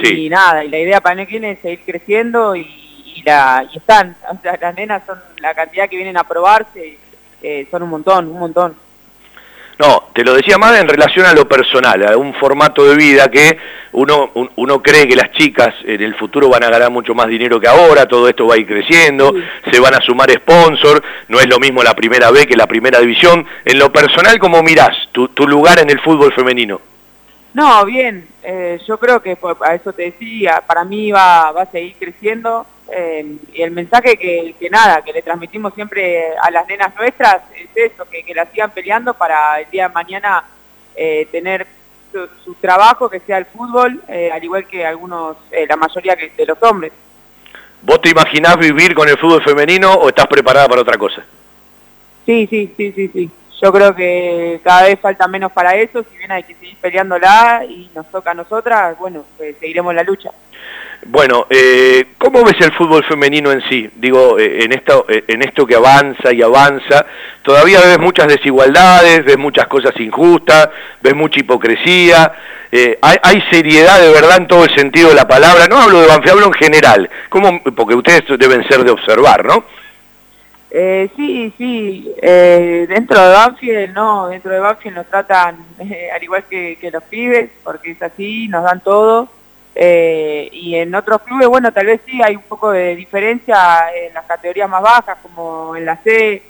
[0.00, 0.26] Sí.
[0.26, 4.16] Y nada, y la idea para viene es seguir creciendo y, y la, y están,
[4.30, 6.98] o sea, las nenas son la cantidad que vienen a probarse,
[7.42, 8.76] eh, son un montón, un montón.
[9.78, 13.28] No, te lo decía más en relación a lo personal, a un formato de vida
[13.28, 13.58] que
[13.92, 17.26] uno, un- uno cree que las chicas en el futuro van a ganar mucho más
[17.26, 19.32] dinero que ahora, todo esto va a ir creciendo,
[19.72, 23.00] se van a sumar sponsor, no es lo mismo la primera B que la primera
[23.00, 23.44] división.
[23.64, 26.80] En lo personal, ¿cómo mirás tu, tu lugar en el fútbol femenino?
[27.52, 31.70] No, bien, eh, yo creo que a eso te decía, para mí va, va a
[31.70, 36.66] seguir creciendo eh, y el mensaje que, que nada, que le transmitimos siempre a las
[36.66, 40.44] nenas nuestras es eso, que, que la sigan peleando para el día de mañana
[40.96, 41.66] eh, tener
[42.12, 46.16] su, su trabajo que sea el fútbol, eh, al igual que algunos, eh, la mayoría
[46.16, 46.92] que- de los hombres.
[47.82, 51.22] ¿Vos te imaginás vivir con el fútbol femenino o estás preparada para otra cosa?
[52.24, 53.30] Sí, sí, sí, sí, sí.
[53.62, 57.64] Yo creo que cada vez falta menos para eso, si bien hay que seguir peleándola
[57.68, 60.30] y nos toca a nosotras, bueno, pues seguiremos la lucha.
[61.06, 63.90] Bueno, eh, ¿cómo ves el fútbol femenino en sí?
[63.96, 67.04] Digo, eh, en esto, eh, en esto que avanza y avanza,
[67.42, 70.70] todavía ves muchas desigualdades, ves muchas cosas injustas,
[71.02, 72.32] ves mucha hipocresía,
[72.72, 76.00] eh, hay, hay seriedad de verdad en todo el sentido de la palabra, no hablo
[76.00, 77.62] de Banfield, hablo en general, ¿Cómo?
[77.62, 79.64] porque ustedes deben ser de observar, ¿no?
[80.70, 85.58] Eh, sí, sí, dentro de Banfield, no, dentro de Banfield nos tratan
[86.14, 89.28] al igual que, que los pibes, porque es así, nos dan todo.
[89.74, 94.14] Eh, y en otros clubes, bueno, tal vez sí hay un poco de diferencia en
[94.14, 96.42] las categorías más bajas, como en la C,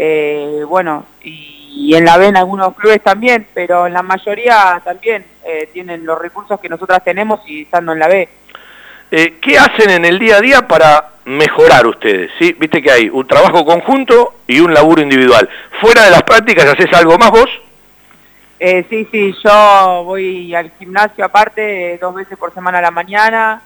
[0.00, 5.24] eh, bueno, y, en la B en algunos clubes también, pero en la mayoría también
[5.44, 8.28] eh, tienen los recursos que nosotras tenemos y estando en la B.
[9.10, 12.30] Eh, ¿Qué hacen en el día a día para mejorar ustedes?
[12.38, 12.54] ¿sí?
[12.58, 15.48] Viste que hay un trabajo conjunto y un laburo individual.
[15.80, 17.48] Fuera de las prácticas, ¿haces algo más vos?
[18.60, 22.90] Eh, sí, sí, yo voy al gimnasio aparte eh, dos veces por semana a la
[22.90, 23.62] mañana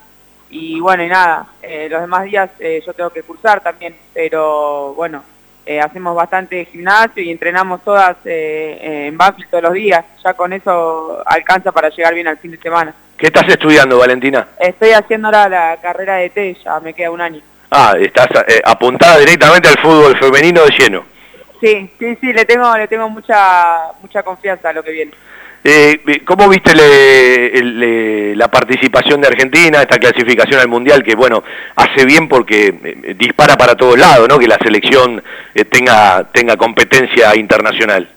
[0.53, 4.93] y bueno, y nada, eh, los demás días eh, yo tengo que cursar también, pero
[4.95, 5.25] bueno,
[5.65, 11.23] eh, hacemos bastante gimnasio y entrenamos todas en Banfield todos los días, ya con eso
[11.25, 12.95] alcanza para llegar bien al fin de semana.
[13.17, 14.49] ¿Qué estás estudiando, Valentina?
[14.61, 17.41] Estoy haciendo ahora la carrera de T, ya me queda un año.
[17.71, 18.29] Ah, estás
[18.65, 21.05] apuntada directamente al fútbol femenino de lleno.
[21.63, 25.13] Sí, sí, sí, le tengo, le tengo mucha, mucha confianza a lo que viene.
[25.65, 31.45] Eh, ¿Cómo viste le- la participación de Argentina, esta clasificación al Mundial, que bueno,
[31.77, 34.41] hace bien porque eh, dispara para todos lados, ¿no?
[34.41, 35.23] Que la selección
[35.55, 38.09] eh, tenga, tenga competencia internacional.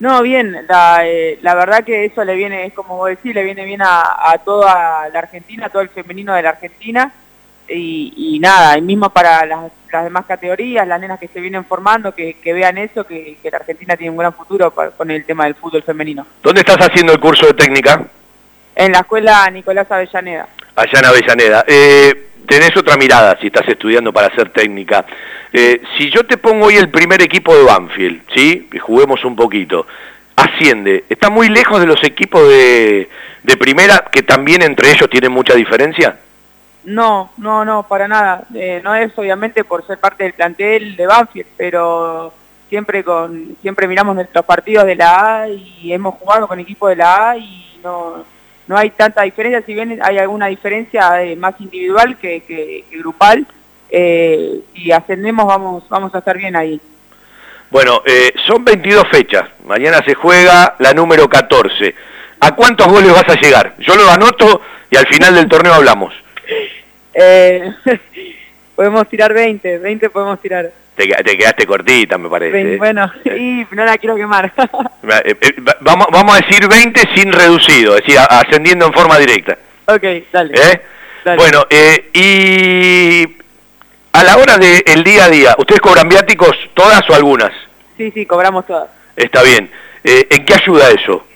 [0.00, 3.44] No, bien, la, eh, la verdad que eso le viene, es como vos decís, le
[3.44, 4.00] viene bien a,
[4.32, 7.12] a toda la Argentina, a todo el femenino de la Argentina,
[7.68, 11.64] y, y nada, y mismo para las, las demás categorías, las nenas que se vienen
[11.64, 15.24] formando, que, que vean eso, que, que la Argentina tiene un gran futuro con el
[15.24, 16.26] tema del fútbol femenino.
[16.42, 18.04] ¿Dónde estás haciendo el curso de técnica?
[18.74, 20.48] En la escuela Nicolás Avellaneda.
[20.74, 21.64] Allá en Avellaneda.
[21.66, 25.04] Eh, tenés otra mirada si estás estudiando para ser técnica.
[25.52, 28.68] Eh, si yo te pongo hoy el primer equipo de Banfield, ¿sí?
[28.72, 29.86] Y juguemos un poquito.
[30.34, 31.04] Asciende.
[31.10, 33.10] ¿Está muy lejos de los equipos de,
[33.42, 36.16] de primera, que también entre ellos tienen mucha diferencia?
[36.84, 38.44] No, no, no, para nada.
[38.54, 42.32] Eh, no es obviamente por ser parte del plantel de Banfield, pero
[42.68, 46.96] siempre con siempre miramos nuestros partidos de la A y hemos jugado con equipos de
[46.96, 48.24] la A y no,
[48.66, 53.46] no hay tanta diferencia, si bien hay alguna diferencia eh, más individual que, que- grupal,
[53.90, 56.80] eh, si ascendemos vamos, vamos a estar bien ahí.
[57.70, 59.44] Bueno, eh, son 22 fechas.
[59.66, 61.94] Mañana se juega la número 14.
[62.40, 63.74] ¿A cuántos goles vas a llegar?
[63.78, 64.60] Yo lo anoto
[64.90, 66.12] y al final del torneo hablamos.
[67.14, 67.70] Eh,
[68.74, 70.72] podemos tirar 20, 20 podemos tirar.
[70.96, 72.74] Te, te quedaste cortita, me parece.
[72.74, 72.76] ¿eh?
[72.78, 74.50] Bueno, y no la quiero quemar.
[74.56, 79.18] Eh, eh, va- vamos, vamos a decir 20 sin reducido, es decir, ascendiendo en forma
[79.18, 79.58] directa.
[79.86, 80.02] ok,
[80.32, 80.54] dale.
[81.24, 81.36] Dale.
[81.36, 83.36] Bueno, eh, y
[84.12, 87.52] a la hora del día a día, ¿ustedes cobran viáticos todas o algunas?
[87.98, 88.88] Sí, sí, cobramos todas.
[89.16, 89.70] Está bien.
[90.02, 91.26] Eh, ¿En qué ayuda eso?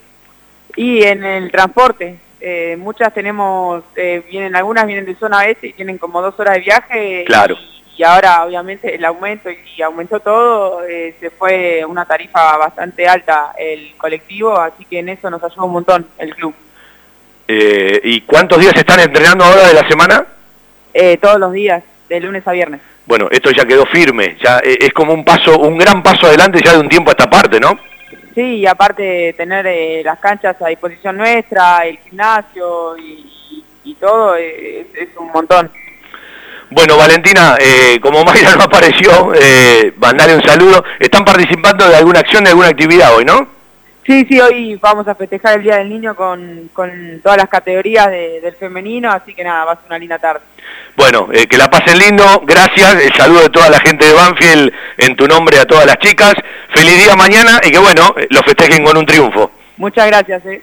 [0.75, 5.73] Y en el transporte, eh, muchas tenemos, eh, vienen algunas vienen de zona oeste y
[5.73, 7.23] tienen como dos horas de viaje.
[7.25, 7.55] Claro.
[7.97, 13.53] Y ahora obviamente el aumento y aumentó todo, eh, se fue una tarifa bastante alta
[13.57, 16.53] el colectivo, así que en eso nos ayuda un montón el club.
[17.47, 20.25] Eh, ¿Y cuántos días están entrenando ahora de la semana?
[20.93, 22.81] Eh, todos los días, de lunes a viernes.
[23.07, 26.73] Bueno, esto ya quedó firme, ya es como un paso, un gran paso adelante ya
[26.73, 27.79] de un tiempo a esta parte, ¿no?
[28.37, 34.35] Sí, y aparte tener eh, las canchas a disposición nuestra, el gimnasio y, y- todo,
[34.35, 35.71] es, es un montón.
[36.69, 40.83] Bueno, Valentina, eh, como Mayra no apareció, eh, mandarle un saludo.
[40.99, 43.56] ¿Están participando de alguna acción, de alguna actividad hoy, no?
[44.07, 48.07] Sí, sí, hoy vamos a festejar el Día del Niño con, con todas las categorías
[48.09, 50.39] de- del femenino, así que nada, va a ser una linda tarde.
[50.95, 54.71] Bueno, eh, que la pasen lindo, gracias, el saludo de toda la gente de Banfield
[54.97, 56.33] en tu nombre a todas las chicas.
[56.73, 59.51] Feliz día mañana y que bueno, eh, lo festejen con un triunfo.
[59.75, 60.61] Muchas gracias, eh.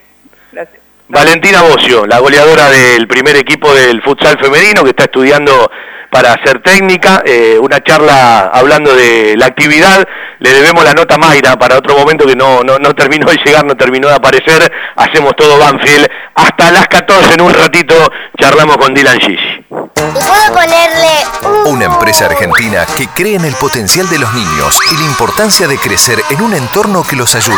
[0.51, 0.81] Gracias.
[1.09, 5.71] Valentina Bocio, la goleadora del primer equipo del futsal femenino que está estudiando
[6.15, 10.07] para ser técnica, eh, una charla hablando de la actividad,
[10.39, 13.37] le debemos la nota a Mayra para otro momento que no, no, no terminó de
[13.45, 17.97] llegar, no terminó de aparecer, hacemos todo Banfield, hasta las 14 en un ratito
[18.41, 19.65] charlamos con Dylan Gigi.
[19.69, 21.11] ¿Puedo ponerle
[21.43, 21.75] un...
[21.75, 25.79] Una empresa argentina que cree en el potencial de los niños y la importancia de
[25.79, 27.57] crecer en un entorno que los ayude.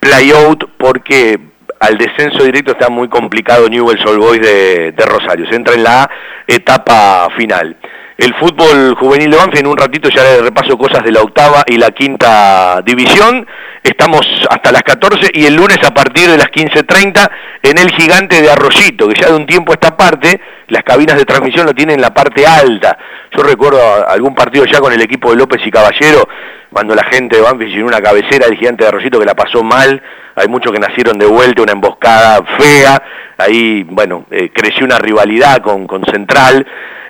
[0.00, 1.38] playout porque
[1.78, 5.46] al descenso directo está muy complicado Newell's Old Boys de, de Rosario.
[5.50, 6.10] Se entra en la
[6.46, 7.76] etapa final.
[8.16, 11.64] El fútbol juvenil de Banfield, en un ratito ya le repaso cosas de la octava
[11.66, 13.44] y la quinta división.
[13.82, 17.28] Estamos hasta las 14 y el lunes a partir de las 15.30
[17.64, 21.16] en el gigante de Arroyito, que ya de un tiempo a esta parte, las cabinas
[21.16, 22.96] de transmisión lo tienen en la parte alta.
[23.36, 26.28] Yo recuerdo algún partido ya con el equipo de López y Caballero,
[26.72, 29.64] cuando la gente de Banfield llenó una cabecera del gigante de Arroyito que la pasó
[29.64, 30.00] mal,
[30.36, 33.02] hay muchos que nacieron de vuelta, una emboscada fea,
[33.38, 36.64] ahí, bueno, eh, creció una rivalidad con, con Central,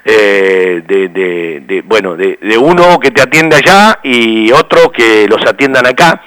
[0.05, 5.44] eh, de, de- bueno, de, de uno que te atiende allá y otro que los
[5.47, 6.20] atiendan acá.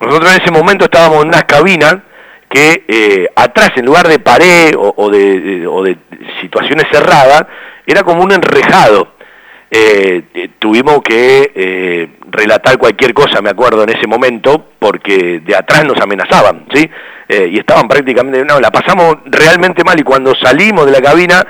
[0.00, 1.96] Nosotros en ese momento estábamos en unas cabinas
[2.48, 5.96] que eh, atrás, en lugar de pared o, o de, de- o de
[6.40, 7.44] situaciones cerradas,
[7.86, 9.14] era como un enrejado.
[9.72, 15.54] Eh, eh, tuvimos que eh, relatar cualquier cosa, me acuerdo, en ese momento, porque de
[15.54, 16.90] atrás nos amenazaban, ¿sí?
[17.28, 21.46] Eh, y estaban prácticamente, no, la pasamos realmente mal y cuando salimos de la cabina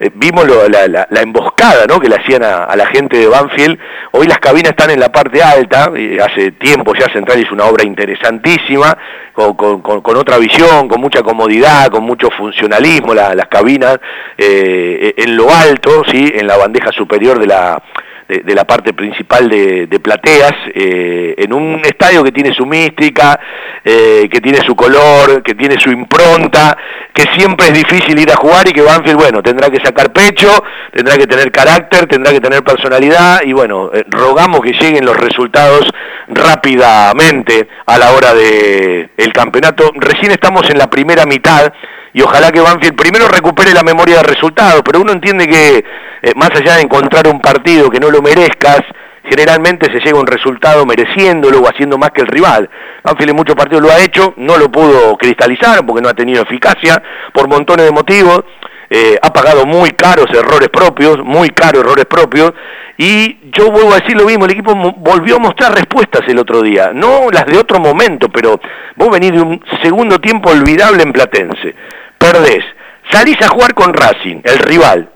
[0.00, 2.00] eh, vimos lo- la, la- emboscada ¿no?
[2.00, 3.78] que le hacían a, la gente de Banfield.
[4.12, 5.92] Hoy las cabinas están en la parte alta,
[6.24, 8.96] hace tiempo ya Central hizo una obra interesantísima,
[9.34, 13.98] con otra visión, con mucha comodidad, con mucho funcionalismo, la- las cabinas
[14.36, 16.32] eh, en lo alto, ¿sí?
[16.34, 17.82] en la bandeja superior de la,
[18.30, 22.64] de, de la parte principal de, de plateas, eh, en un estadio que tiene su
[22.64, 23.38] mística,
[23.84, 26.76] eh, que tiene su color, que tiene su impronta,
[27.12, 30.48] que siempre es difícil ir a jugar y que Banfield, bueno, tendrá que sacar pecho,
[30.92, 35.16] tendrá que tener carácter, tendrá que tener personalidad y bueno, eh, rogamos que lleguen los
[35.16, 35.90] resultados
[36.28, 39.90] rápidamente a la hora del el campeonato.
[39.96, 41.72] Recién estamos en la primera mitad
[42.12, 45.84] y ojalá que Banfield primero recupere la memoria de resultados, pero uno entiende que
[46.22, 48.80] eh, más allá de encontrar un partido que no lo merezcas,
[49.24, 52.68] generalmente se llega a un resultado mereciéndolo o haciendo más que el rival.
[53.04, 56.42] Banfield en muchos partidos lo ha hecho, no lo pudo cristalizar porque no ha tenido
[56.42, 58.44] eficacia por montones de motivos.
[58.92, 62.52] Eh, ha pagado muy caros errores propios, muy caros errores propios,
[62.98, 66.60] y yo vuelvo a decir lo mismo, el equipo volvió a mostrar respuestas el otro
[66.60, 68.60] día, no las de otro momento, pero
[68.96, 71.76] vos venís de un segundo tiempo olvidable en Platense,
[72.20, 72.62] perdés,
[73.10, 75.10] salís a jugar con Racing, el rival,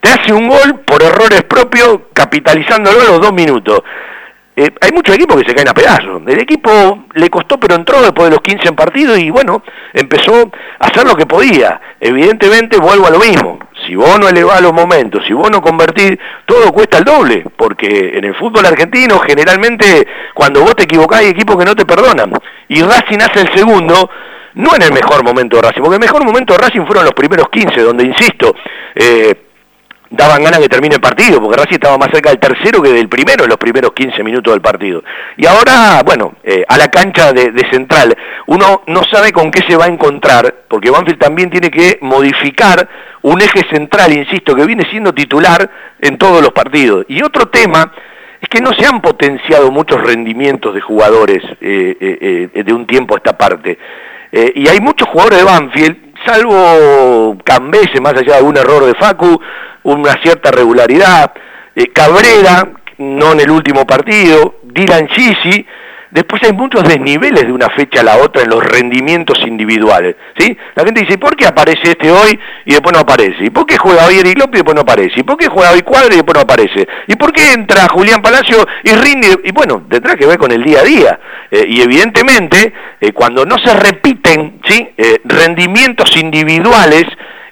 [0.00, 3.80] te hace un gol por errores propios, capitalizándolo a los dos minutos.
[4.54, 6.22] Eh, hay muchos equipos que se caen a pedazos.
[6.26, 9.62] El equipo le costó, pero entró después de los 15 en partido y bueno,
[9.92, 10.50] empezó
[10.80, 11.80] a hacer lo que podía.
[12.00, 13.58] Evidentemente, vuelvo a lo mismo.
[13.86, 18.18] Si vos no elevás los momentos, si vos no convertís, todo cuesta el doble, porque
[18.18, 22.32] en el fútbol argentino generalmente cuando vos te equivocás hay equipos que no te perdonan.
[22.68, 24.10] Y Racing hace el segundo,
[24.54, 27.14] no en el mejor momento de Racing, porque el mejor momento de Racing fueron los
[27.14, 28.54] primeros 15, donde, insisto,
[28.94, 29.34] eh,
[30.10, 33.08] daban ganas que termine el partido, porque Racing estaba más cerca del tercero que del
[33.08, 35.02] primero en los primeros 15 minutos del partido.
[35.36, 38.16] Y ahora, bueno, eh, a la cancha de, central,
[38.46, 42.88] uno no sabe con qué se va a encontrar, porque Banfield también tiene que modificar
[43.22, 45.70] un eje central, insisto, que viene siendo titular
[46.00, 47.04] en todos los partidos.
[47.08, 47.92] Y otro tema
[48.40, 53.14] es que no se han potenciado muchos rendimientos de jugadores eh, eh, de un tiempo
[53.14, 53.78] a esta parte.
[54.32, 55.96] Y hay muchos jugadores de Banfield,
[56.26, 59.40] salvo Cambese, más allá de un error de Facu,
[59.84, 61.32] una cierta regularidad.
[61.74, 65.64] Eh, Cabrera, no en el último partido, Dylan Chisi,
[66.10, 70.16] después hay muchos desniveles de una fecha a la otra en los rendimientos individuales.
[70.38, 70.56] ¿sí?
[70.74, 73.44] La gente dice, ¿por qué aparece este hoy y después no aparece?
[73.44, 75.20] ¿Y por qué juega hoy Eric López y después no aparece?
[75.20, 76.88] ¿Y por qué juega hoy Cuadra y después no aparece?
[77.06, 79.38] ¿Y por qué entra Julián Palacio y rinde?
[79.44, 81.20] Y bueno, detrás que ver con el día a día.
[81.50, 84.88] Eh, y evidentemente, eh, cuando no se repiten ¿sí?
[85.24, 87.04] rendimientos individuales,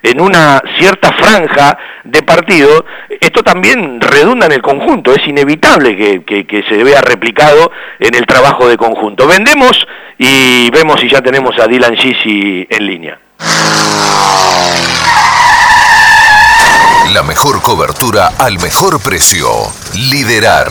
[0.07, 2.85] en una cierta franja de partido,
[3.21, 8.69] esto también redunda en el conjunto, es inevitable que, se vea replicado en el trabajo
[8.69, 9.27] de conjunto.
[9.27, 9.87] Vendemos
[10.19, 13.19] y vemos si ya tenemos a Dylan Gisi en línea.
[17.13, 19.49] La mejor cobertura al mejor precio.
[19.95, 20.71] Liderar.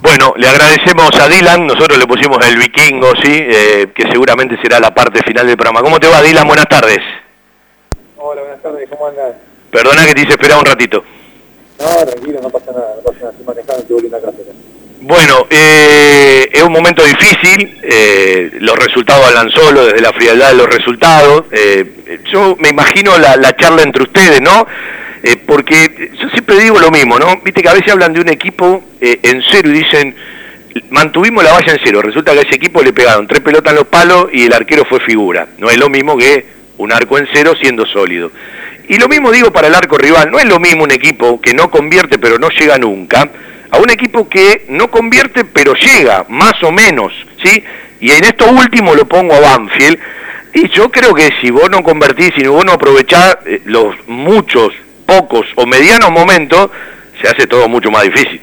[0.00, 3.32] Bueno, le agradecemos a Dylan, nosotros le pusimos el vikingo, ¿sí?
[3.32, 5.82] Eh, que seguramente será la parte final del programa.
[5.82, 6.46] ¿Cómo te va, Dylan?
[6.46, 6.98] Buenas tardes.
[8.16, 9.34] Hola, buenas tardes, ¿cómo andas?
[9.70, 11.04] Perdona que te hice esperar un ratito.
[11.78, 14.38] No, tranquilo, no pasa nada, no pasa nada, estoy manejando, estoy volviendo a casa.
[15.00, 20.56] Bueno, eh, es un momento difícil, eh, los resultados hablan solo, desde la frialdad de
[20.56, 21.44] los resultados.
[21.52, 24.66] Eh, yo me imagino la, la charla entre ustedes, ¿no?
[25.22, 27.40] Eh, porque yo siempre digo lo mismo, ¿no?
[27.44, 30.14] Viste que a veces hablan de un equipo eh, en cero y dicen,
[30.90, 33.78] mantuvimos la valla en cero, resulta que a ese equipo le pegaron tres pelotas en
[33.78, 35.48] los palos y el arquero fue figura.
[35.58, 36.46] No es lo mismo que
[36.78, 38.30] un arco en cero siendo sólido.
[38.88, 41.52] Y lo mismo digo para el arco rival, no es lo mismo un equipo que
[41.52, 43.28] no convierte pero no llega nunca,
[43.70, 47.12] a un equipo que no convierte pero llega, más o menos,
[47.42, 47.62] ¿sí?
[48.00, 49.98] Y en esto último lo pongo a Banfield,
[50.54, 54.72] y yo creo que si vos no convertís, si vos no aprovechás eh, los muchos
[55.08, 56.68] pocos o medianos momentos,
[57.20, 58.42] se hace todo mucho más difícil.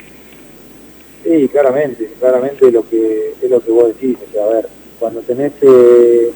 [1.24, 4.68] Sí, claramente, claramente lo que es lo que vos decís, o sea, a ver,
[5.00, 6.32] cuando tenés eh,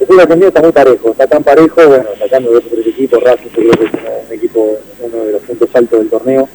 [0.00, 3.50] el argentino está muy parejo, está tan parejo, bueno, sacando dos o tres equipos, Racing
[3.54, 6.48] creo que es un equipo, uno de los puntos altos del torneo,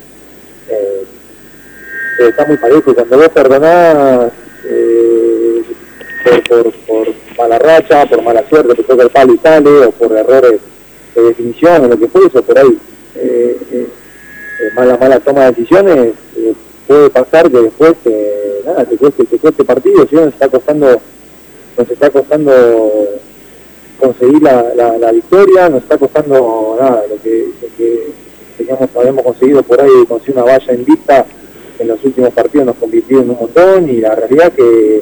[0.70, 1.04] eh,
[2.20, 4.32] está muy parejo, y cuando vos perdonás
[4.66, 5.62] eh,
[6.26, 7.08] por, por, por
[7.38, 10.60] mala racha, por mala suerte, te toca el palo y sale, o por errores
[11.16, 12.78] de definición o lo que fuese, por ahí
[13.16, 13.88] eh, eh,
[14.62, 16.14] eh, mala mala toma de decisiones,
[16.88, 17.96] puede pasar que después
[18.66, 21.00] nada, te cueste, te cueste partido, si nos está costando,
[21.78, 22.52] nos está costando
[24.00, 28.08] conseguir la, la, victoria, nos está costando nada, lo que, lo que
[28.60, 31.26] digamos, habíamos conseguido por ahí, conseguir una valla en vista
[31.80, 35.02] en los últimos partidos nos convirtió en un montón y la realidad que,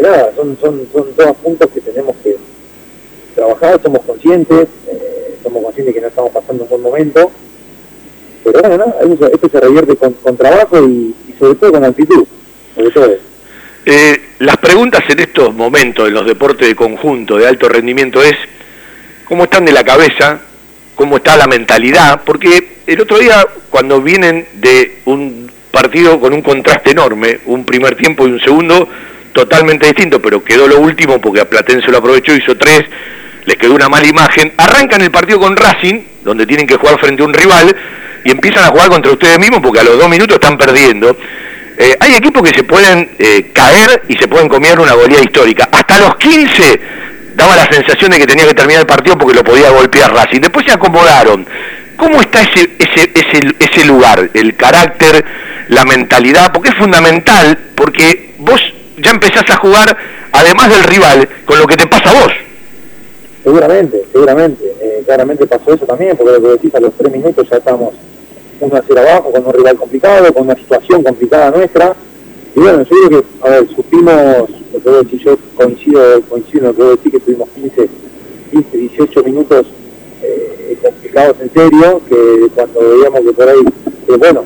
[0.00, 2.36] nada, son, son, son todos puntos que tenemos que
[3.34, 4.68] trabajar, somos conscientes,
[5.46, 7.30] somos conscientes que no estamos pasando un buen momento,
[8.42, 8.94] pero bueno,
[9.32, 12.26] esto se revierte con, trabajo y, sobre todo con actitud,
[12.74, 13.14] sobre todo.
[13.84, 18.34] Eh, las preguntas en estos momentos en los deportes de conjunto de alto rendimiento es
[19.24, 20.40] cómo están de la cabeza,
[20.96, 26.42] cómo está la mentalidad, porque el otro día cuando vienen de un partido con un
[26.42, 28.88] contraste enorme, un primer tiempo y un segundo
[29.32, 32.84] totalmente distinto, pero quedó lo último porque a Platense lo aprovechó, hizo tres,
[33.46, 37.22] les quedó una mala imagen, arrancan el partido con Racing, donde tienen que jugar frente
[37.22, 37.74] a un rival,
[38.24, 41.16] y empiezan a jugar contra ustedes mismos porque a los dos minutos están perdiendo.
[41.78, 45.68] Eh, hay equipos que se pueden eh, caer y se pueden comer una goleada histórica.
[45.70, 46.80] Hasta los 15
[47.36, 50.40] daba la sensación de que tenía que terminar el partido porque lo podía golpear Racing.
[50.40, 51.46] Después se acomodaron.
[51.96, 55.24] ¿Cómo está ese, ese, ese, ese lugar, el carácter,
[55.68, 56.52] la mentalidad?
[56.52, 58.60] Porque es fundamental, porque vos
[58.96, 59.96] ya empezás a jugar,
[60.32, 62.32] además del rival, con lo que te pasa a vos.
[63.46, 64.74] Seguramente, seguramente.
[64.80, 67.94] Eh, claramente pasó eso también, porque lo que decís, a los tres minutos ya estamos
[68.58, 71.94] 1 a 0 abajo, con un rival complicado, con una situación complicada nuestra.
[72.56, 74.50] Y bueno, yo creo que, a ver, supimos,
[74.84, 77.88] lo que yo coincido, coincido en lo que decir, que tuvimos 15,
[78.50, 79.66] 15 18 minutos
[80.24, 83.62] eh, complicados en serio, que cuando veíamos que por ahí,
[84.08, 84.42] que bueno,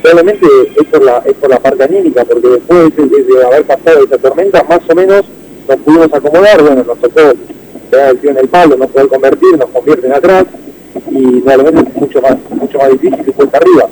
[0.00, 0.46] probablemente
[0.78, 4.62] es por la, es por la parte anímica, porque después de, haber pasado esa tormenta,
[4.62, 5.26] más o menos
[5.68, 7.20] nos pudimos acomodar, bueno, nos tocó
[7.90, 10.46] pegar el tío en el palo, no poder convertir, nos convierten atrás,
[11.10, 13.88] y realmente es mucho más, mucho más difícil que cuesta arriba.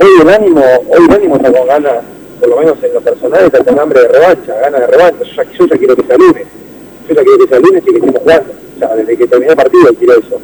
[0.00, 1.92] Hoy el ánimo, hoy el ánimo está con ganas,
[2.40, 5.24] por lo menos en lo personal, está con hambre de revancha, ganas de revancha.
[5.24, 6.46] Yo ya, yo quiero que sea lunes.
[7.08, 8.52] Yo ya quiero que sea lunes y que estemos jugando.
[8.52, 10.40] O sea, desde que terminé el partido quiero eso.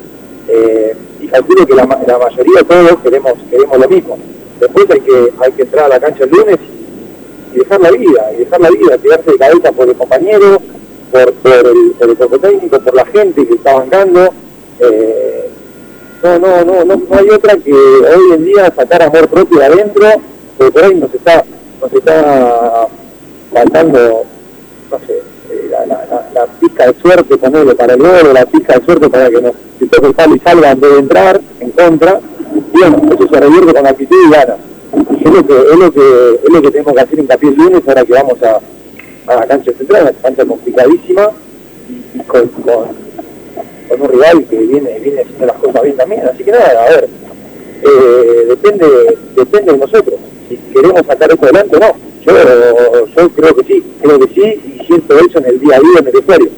[0.49, 4.19] Eh, y calculo que la, la mayoría de todos queremos, queremos lo mismo.
[4.61, 6.59] Después hay que, hay que entrar a la cancha el lunes
[7.55, 10.61] y, dejar la vida, y dejar la vida, tirarse de cabeza por el compañero,
[11.11, 14.33] por, el, por el cuerpo técnico, por la gente que está bancando.
[14.81, 15.51] Eh,
[16.23, 19.65] no, no, no, no, no hay otra que hoy en día sacar amor propio de
[19.65, 20.07] adentro,
[20.59, 21.45] porque por ahí nos está,
[21.81, 22.89] nos está
[23.53, 24.25] faltando,
[24.91, 29.09] no sé, eh, la, la, de suerte ponerle para el gol, la pizca de suerte
[29.09, 32.21] para que nos si toque el palo y salga de entrar en contra,
[32.73, 34.57] bueno, eso se revierte con actitud y ganas.
[35.25, 37.83] Es lo que, es lo que, es lo que tenemos que hacer hincapié el lunes
[37.87, 38.61] ahora que vamos a,
[39.27, 41.31] a la cancha central, una cancha complicadísima
[42.15, 42.49] y, con
[43.91, 46.23] con un rival que viene, viene haciendo las cosas bien también.
[46.27, 47.09] Así que nada, a ver,
[47.83, 48.87] eh, depende,
[49.35, 50.15] depende de nosotros.
[50.49, 52.11] Si queremos sacar esto adelante o no.
[52.25, 55.81] Yo, yo creo que sí, creo que sí, y siento eso en el día a
[55.81, 56.51] día en el usuario.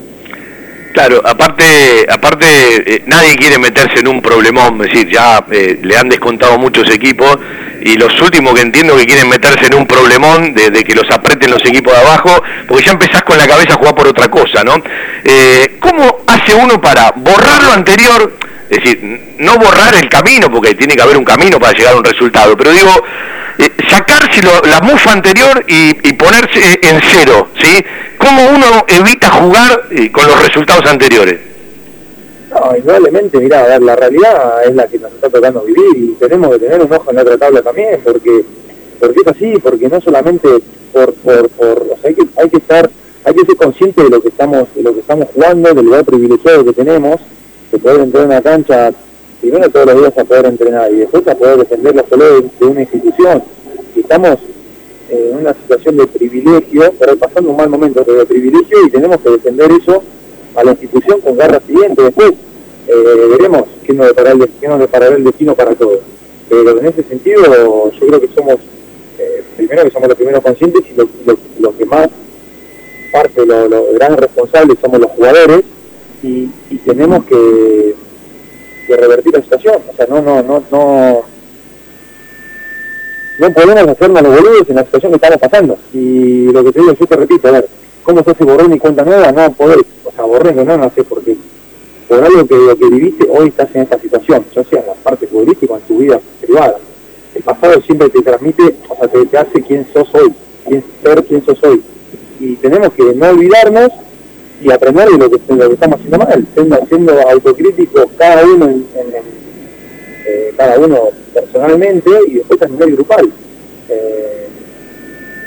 [0.93, 5.97] Claro, aparte, aparte eh, nadie quiere meterse en un problemón, es decir, ya eh, le
[5.97, 7.39] han descontado muchos equipos
[7.81, 11.51] y los últimos que entiendo que quieren meterse en un problemón de, que los apreten
[11.51, 14.63] los equipos de abajo, porque ya empezás con la cabeza a jugar por otra cosa,
[14.63, 14.83] ¿no?
[15.25, 18.37] Eh, ¿Cómo hace uno para borrar lo anterior?
[18.69, 21.97] Es decir, no borrar el camino, porque tiene que haber un camino para llegar a
[21.97, 22.93] un resultado, pero digo,
[23.59, 27.85] eh, sacarse la mufa anterior y, ponerse en cero, ¿sí?
[28.19, 31.41] ¿Cómo uno evita jugar eh, con los resultados anteriores?
[32.51, 36.51] No, indudablemente, mira, ver, la realidad es la que nos está tocando vivir y tenemos
[36.53, 38.45] que tener un ojo en otra tabla también, porque
[39.03, 40.49] porque es así, porque no solamente
[40.93, 42.89] por, por, por o sea, hay que, hay que estar,
[43.25, 46.05] hay que ser consciente de lo que estamos, de lo que estamos jugando, del lugar
[46.05, 47.21] privilegiado que tenemos,
[47.73, 48.93] de poder entrar en una cancha
[49.43, 52.65] primero todos los días a poder entrenar y después a poder defender la salud de,
[52.65, 53.43] una institución.
[53.97, 54.39] Y estamos
[55.11, 59.31] en una situación de privilegio, pero pasando un mal momento de privilegio y tenemos que
[59.31, 60.01] defender eso
[60.55, 62.03] a la institución con garra siguiente.
[62.05, 62.33] Después
[62.87, 64.81] eh, veremos qué nos, deparará el, qué nos
[65.17, 65.99] el destino para todos.
[66.49, 68.57] Pero en ese sentido yo creo que somos,
[69.19, 70.95] eh, primero que somos los primeros conscientes y
[71.61, 72.09] lo, que más
[73.11, 75.63] parte, los lo grandes responsables somos los jugadores
[76.23, 76.47] y
[76.85, 77.97] tenemos que
[78.89, 79.77] de revertir la situación.
[79.91, 81.23] O sea, no, no, no, no,
[83.39, 85.79] no podemos hacernos los boludos en la situación que estamos pasando.
[85.93, 87.69] Y lo que te digo, yo te repito, a ver,
[88.03, 89.33] ¿cómo se hace borrón y cuenta nueva?
[89.33, 91.37] No podés, o sea, borré no, no sé por qué.
[92.09, 94.95] Por algo que lo que viviste, hoy estás en esta situación, ya sea en la
[94.95, 96.77] parte futbolística o en tu vida privada.
[97.35, 100.35] El pasado siempre te transmite, o sea, te, te hace quién sos hoy,
[100.69, 101.83] quién ser quién sos hoy.
[102.39, 103.93] Y tenemos que no olvidarnos
[104.63, 108.71] y aprender de lo que, estamos haciendo mal, siendo, siendo autocríticos cada uno
[110.25, 113.33] eh, cada uno personalmente y después a nivel grupal.
[113.89, 114.47] Eh,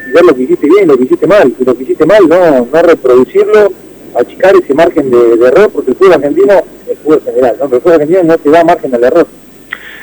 [0.07, 2.27] y ver lo que hiciste bien, lo que hiciste mal, y lo que hiciste mal
[2.27, 3.71] no, no reproducirlo,
[4.15, 7.65] achicar ese margen de, error, porque el fútbol argentino, el fútbol general, ¿no?
[7.65, 9.27] el fútbol argentino no te da margen al error.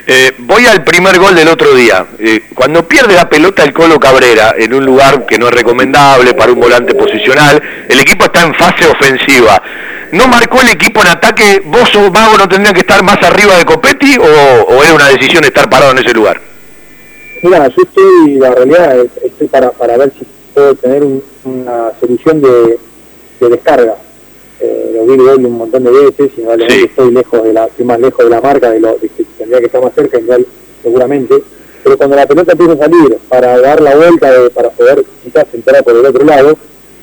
[0.04, 2.04] Eh, voy al primer gol del otro día.
[2.18, 6.34] Eh, cuando pierde la pelota el Colo Cabrera en un lugar que no es recomendable
[6.34, 9.62] para un volante posicional, el equipo está en fase ofensiva.
[10.12, 11.62] ¿No marcó el equipo en ataque?
[11.64, 15.44] ¿Vos o Mago no tendrían que estar más arriba de Copetti o, era una decisión
[15.44, 16.40] estar parado en ese lugar?
[17.42, 22.40] Mira, yo estoy, la realidad, estoy para, para ver si, puedo tener un- una solución
[22.42, 22.78] de,
[23.40, 23.94] de descarga.
[24.64, 27.98] Eh, lo vi gol un montón de veces y estoy lejos de la, estoy más
[27.98, 30.46] lejos de la marca de lo de que tendría que estar más cerca, igual
[30.82, 31.42] seguramente.
[31.82, 35.46] Pero cuando la pelota empieza a salir para dar la vuelta, de- para poder quizás
[35.52, 36.56] entrar por el otro lado,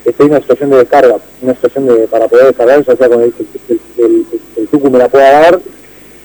[0.06, 3.20] estoy en una situación de descarga, una situación de, para poder descargar, ya sea con
[3.22, 3.34] el,
[3.68, 4.26] el, el,
[4.56, 5.60] el- Tucu me la pueda dar,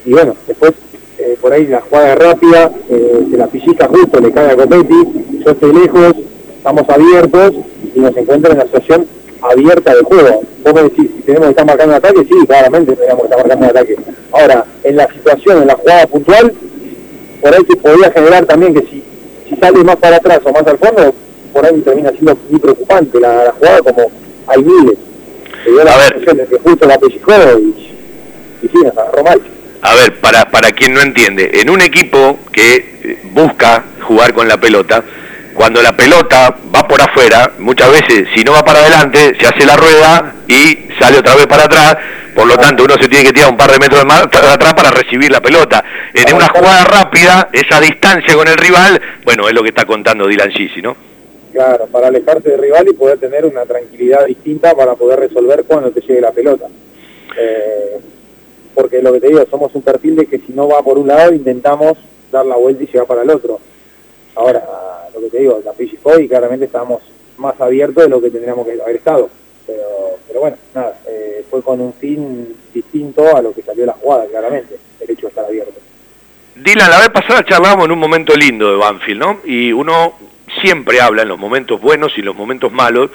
[0.06, 0.72] y bueno, después
[1.20, 5.04] eh, por ahí la jugada rápida, eh, se la pellizca justo, le cae a Copetti,
[5.44, 6.14] yo estoy lejos,
[6.58, 7.52] estamos abiertos
[7.94, 9.06] y nos encuentra en la situación
[9.42, 10.42] abierta de juego.
[10.64, 13.66] Vos me decís, si tenemos que estar marcando ataque, sí, claramente tenemos que estar marcando
[13.66, 13.96] ataque.
[14.32, 16.54] Ahora, en la situación, en la jugada puntual,
[17.42, 19.04] por ahí se podría generar también que si,
[19.50, 21.14] si sale más para atrás o más al fondo,
[21.54, 24.12] por ahí termina siendo muy preocupante la, la jugada como
[24.48, 24.98] hay miles.
[25.64, 27.96] Se dio la sensación de que justo la pellizcó y,
[28.64, 29.42] y sí, nos agarró mal.
[29.82, 34.58] A ver, para, para quien no entiende, en un equipo que busca jugar con la
[34.58, 35.04] pelota,
[35.56, 39.66] cuando la pelota va por afuera, muchas veces si no va para adelante, se hace
[39.66, 41.98] la rueda y sale otra vez para atrás,
[42.36, 44.74] por lo tanto uno se tiene que tirar un par de metros de más atrás
[44.74, 45.84] para recibir la pelota.
[46.14, 50.28] En una jugada rápida, esa distancia con el rival, bueno, es lo que está contando
[50.28, 50.96] Dylan Gisi, ¿no?
[51.54, 55.90] Claro, para alejarse del rival y poder tener una tranquilidad distinta para poder resolver cuando
[55.90, 56.68] te llegue la pelota.
[57.38, 57.98] Eh,
[58.74, 61.08] porque lo que te digo, somos un perfil de que si no va por un
[61.08, 61.98] lado intentamos
[62.30, 63.62] dar la vuelta y llegar para el otro.
[64.36, 64.62] Ahora,
[65.16, 67.02] lo que te digo, la pellizcó y claramente estábamos
[67.38, 69.30] más abiertos de lo que tendríamos que haber estado.
[69.66, 73.94] Pero, pero bueno, nada, eh, fue con un fin distinto a lo que salió la
[73.94, 75.74] jugada, claramente, el hecho de estar abierto.
[76.56, 79.40] Dylan, la vez pasada charlábamos en un momento lindo de Banfield, ¿no?
[79.46, 80.14] Y uno
[80.62, 83.10] siempre habla en los momentos buenos y los momentos malos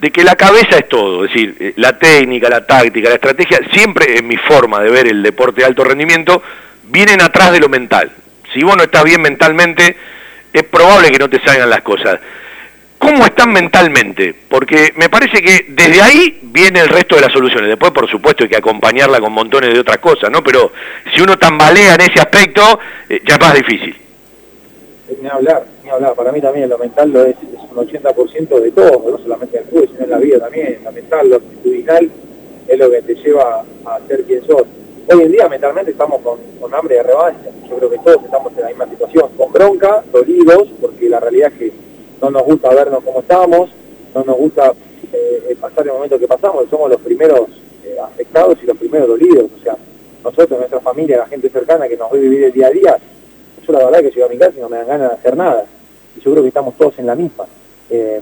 [0.00, 3.60] de que la cabeza es todo, es decir, eh, la técnica, la táctica, la estrategia,
[3.72, 6.42] siempre en mi forma de ver el deporte de alto rendimiento,
[6.82, 8.10] vienen atrás de lo mental.
[8.52, 9.96] Si vos no estás bien mentalmente,
[10.52, 12.18] es probable que no te salgan las cosas.
[12.98, 14.32] ¿Cómo están mentalmente?
[14.48, 17.68] Porque me parece que desde ahí viene el resto de las soluciones.
[17.68, 20.40] Después, por supuesto, hay que acompañarla con montones de otras cosas, ¿no?
[20.44, 20.70] Pero
[21.12, 23.96] si uno tambalea en ese aspecto, eh, ya es más difícil.
[25.20, 26.14] Ni hablar, ni hablar.
[26.14, 29.64] Para mí también lo mental lo es, es un 80% de todo, no solamente en
[29.64, 30.78] el fútbol, sino en la vida también.
[30.84, 32.10] Lo mental, lo actitudinal
[32.68, 34.62] es lo que te lleva a ser quien sos.
[35.08, 37.50] Hoy en día mentalmente estamos con, con hambre de revancha.
[37.68, 41.52] Yo creo que todos estamos en la misma situación, con bronca, dolidos, porque la realidad
[41.52, 41.72] es que
[42.20, 43.70] no nos gusta vernos como estamos,
[44.14, 44.72] no nos gusta
[45.12, 47.48] eh, pasar el momento que pasamos, somos los primeros
[47.84, 49.50] eh, afectados y los primeros dolidos.
[49.58, 49.76] O sea,
[50.22, 52.96] nosotros, nuestra familia, la gente cercana que nos ve vivir el día a día,
[53.66, 55.36] yo la verdad que llego a mi casa y no me dan ganas de hacer
[55.36, 55.64] nada.
[56.16, 57.44] Y yo creo que estamos todos en la misma.
[57.90, 58.20] Eh,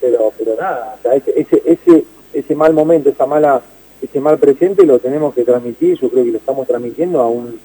[0.00, 3.60] pero, pero nada, o sea, ese, ese, ese mal momento, esa mala,
[4.02, 7.58] ese mal presente lo tenemos que transmitir, yo creo que lo estamos transmitiendo a, un,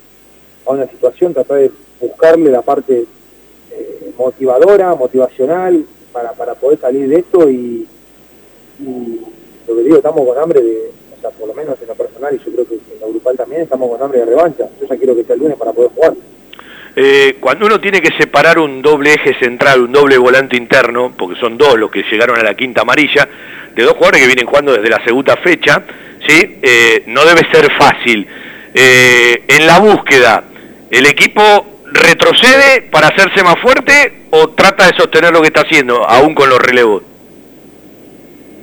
[0.66, 3.06] a una situación, tratar de buscarle la parte
[3.72, 7.88] eh, motivadora, motivacional, para, poder salir de esto y,
[8.80, 9.22] y
[9.68, 12.34] lo que digo, estamos con hambre de, o sea, por lo menos en lo personal
[12.36, 14.68] y yo creo que en lo grupal también estamos con hambre de revancha.
[14.80, 16.14] Yo ya quiero que sea el lunes para poder jugar.
[16.96, 21.40] Eh, cuando uno tiene que separar un doble eje central, un doble volante interno, porque
[21.40, 23.28] son dos los que llegaron a la quinta amarilla,
[23.74, 25.86] de dos jugadores que vienen jugando desde la segunda fecha,
[26.34, 28.28] Eh, no debe ser fácil.
[28.74, 30.44] Eh, en la búsqueda,
[30.90, 31.42] ¿el equipo
[31.86, 36.50] retrocede para hacerse más fuerte o trata de sostener lo que está haciendo, aún con
[36.50, 37.04] los relevos?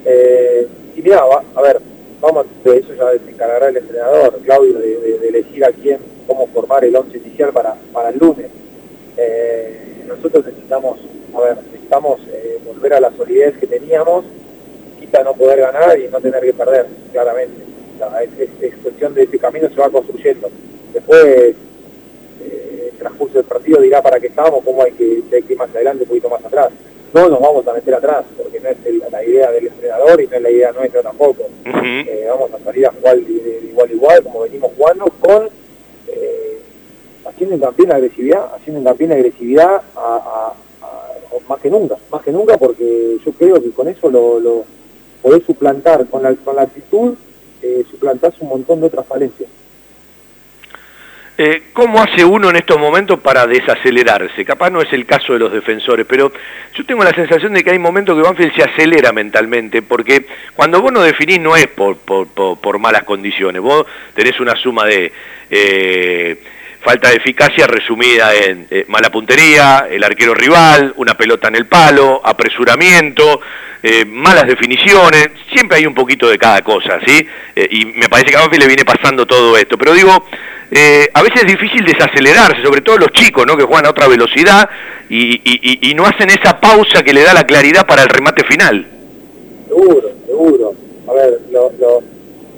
[0.07, 0.67] Eh,
[0.97, 1.21] y mira,
[1.55, 1.79] a ver,
[2.21, 6.85] vamos, de eso ya se encargará el entrenador, Claudio, de, elegir a quién, cómo formar
[6.85, 8.47] el once inicial para, para el lunes.
[9.19, 10.99] Eh, nosotros necesitamos,
[11.35, 12.21] a ver, necesitamos
[12.65, 14.25] volver a la solidez que teníamos,
[15.25, 17.57] no poder ganar y no tener que perder, claramente.
[17.95, 20.49] O sea, es, es- es cuestión de ese camino se va construyendo.
[20.93, 21.55] Después,
[22.45, 25.53] eh, el transcurso del partido dirá para qué estamos, cómo hay que, si hay que
[25.55, 26.69] ir más adelante, un poquito más atrás.
[27.15, 30.27] No nos vamos a meter atrás, porque no es el- la idea del entrenador y
[30.27, 31.45] no es la idea nuestra tampoco.
[32.09, 35.05] Eh, vamos a salir a jugar de, de- de igual a igual, como venimos jugando,
[35.21, 35.49] con
[36.09, 36.59] eh,
[37.25, 40.55] haciendo hincapié en agresividad, haciendo hincapié en agresividad a, a-
[40.87, 44.39] a- o más que nunca, más que nunca, porque yo creo que con eso lo,
[44.41, 44.65] lo
[45.23, 47.15] podés suplantar, con la, con la actitud,
[47.63, 49.49] eh, suplantás un montón de otras falencias.
[51.41, 54.45] Eh, ¿Cómo hace uno en estos momentos para desacelerarse?
[54.45, 56.33] Capaz no es el caso de los defensores, pero
[56.75, 60.27] yo tengo la sensación de que hay momentos que Banfield se acelera mentalmente, porque
[60.57, 64.85] cuando vos no definís no es por, por, por- malas condiciones, vos tenés una suma
[64.87, 65.13] de
[65.49, 66.43] eh,
[66.89, 71.67] falta de eficacia resumida en eh, mala puntería, el arquero rival, una pelota en el
[71.67, 73.43] palo, apresuramiento,
[73.83, 77.29] eh, malas definiciones, siempre hay un poquito de cada cosa, ¿sí?
[77.55, 79.77] Eh, y me parece que a Banfield le viene pasando todo esto.
[79.77, 80.13] Pero digo,
[81.13, 83.55] a veces es difícil desacelerarse, sobre todo los chicos, ¿no?
[83.55, 84.71] Que juegan a otra velocidad
[85.11, 85.43] y,
[85.91, 88.87] y no hacen esa pausa que le da la claridad para el remate final.
[89.69, 90.75] Seguro, seguro.
[91.07, 92.03] A ver, lo, lo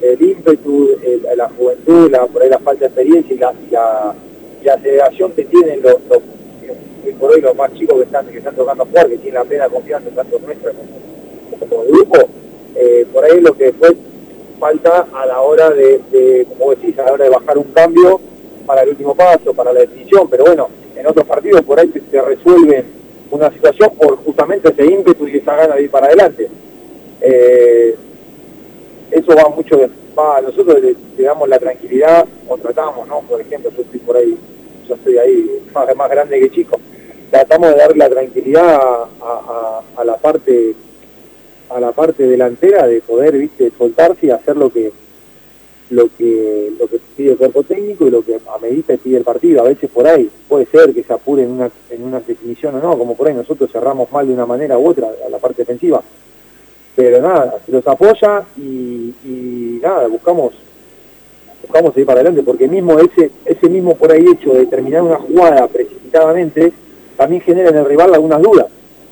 [0.02, 0.90] el ímpetu,
[1.36, 4.14] la juventud, la, por ahí la falta de experiencia y la,
[4.62, 6.20] la, aceleración que tienen los, los,
[7.18, 9.68] por hoy los más chicos que están, que están tocando jugar, que tienen la plena
[9.68, 12.16] confianza tanto nuestra como, como grupo,
[12.76, 13.94] eh, por ahí lo que después
[14.58, 18.20] falta a la hora de, como decís, a la hora de bajar un cambio
[18.66, 22.20] para el último paso, para la decisión, pero bueno, en otros partidos por ahí se,
[22.20, 22.84] resuelven
[23.30, 26.48] una situación por justamente ese ímpetu y esa gana de ir para adelante.
[27.22, 27.96] Eh,
[29.10, 33.20] eso va mucho de, va, nosotros le, damos la tranquilidad o tratamos, ¿no?
[33.20, 34.36] Por ejemplo, yo estoy por ahí,
[34.88, 36.78] yo estoy ahí más, más grande que chico,
[37.30, 40.74] tratamos de dar la tranquilidad a, la parte
[41.68, 44.92] a la parte delantera de poder, viste, soltarse y hacer lo que
[45.90, 49.24] lo que lo que pide el cuerpo técnico y lo que a medida pide el
[49.24, 49.60] partido.
[49.60, 52.80] A veces por ahí puede ser que se apure en una, en una definición o
[52.80, 55.62] no, como por ahí nosotros cerramos mal de una manera u otra a la parte
[55.62, 56.02] defensiva
[56.96, 60.52] pero nada, se los apoya y, nada, buscamos
[61.62, 65.16] buscamos seguir para adelante, porque mismo ese, ese mismo por ahí hecho de terminar una
[65.16, 66.72] jugada precipitadamente,
[67.16, 68.66] también genera en el rival algunas dudas,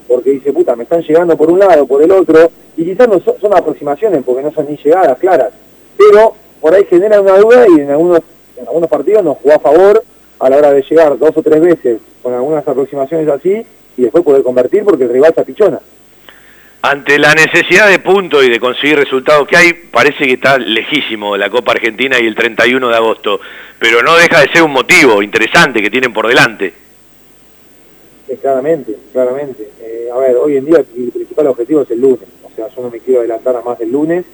[0.08, 3.20] porque dice, puta, me están llegando por un lado, por el otro, y quizás no
[3.20, 5.50] son, aproximaciones, porque no son ni llegadas claras,
[5.96, 8.20] pero por ahí genera una duda y en algunos,
[8.56, 10.02] en algunos partidos nos jugó a favor
[10.40, 13.64] a la hora de llegar dos o tres veces con algunas aproximaciones así,
[13.96, 15.80] y después poder convertir porque el rival se apichona
[16.82, 21.36] ante la necesidad de puntos y de conseguir resultados que hay, parece que está lejísimo
[21.36, 23.40] la Copa Argentina y el 31 de agosto,
[23.78, 26.72] pero no deja de ser un motivo interesante que tienen por delante.
[28.40, 29.70] claramente, claramente.
[29.80, 32.82] Eh, a ver, hoy en día el principal objetivo es el lunes, o sea, yo
[32.82, 34.24] no me quiero adelantar a más del lunes,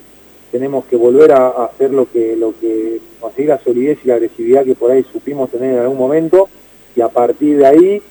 [0.52, 4.64] tenemos que volver a, hacer lo que, lo que conseguir la solidez y la agresividad
[4.64, 6.48] que por ahí supimos tener en algún momento,
[6.94, 8.02] y a partir de ahí,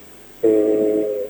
[0.41, 1.27] eh,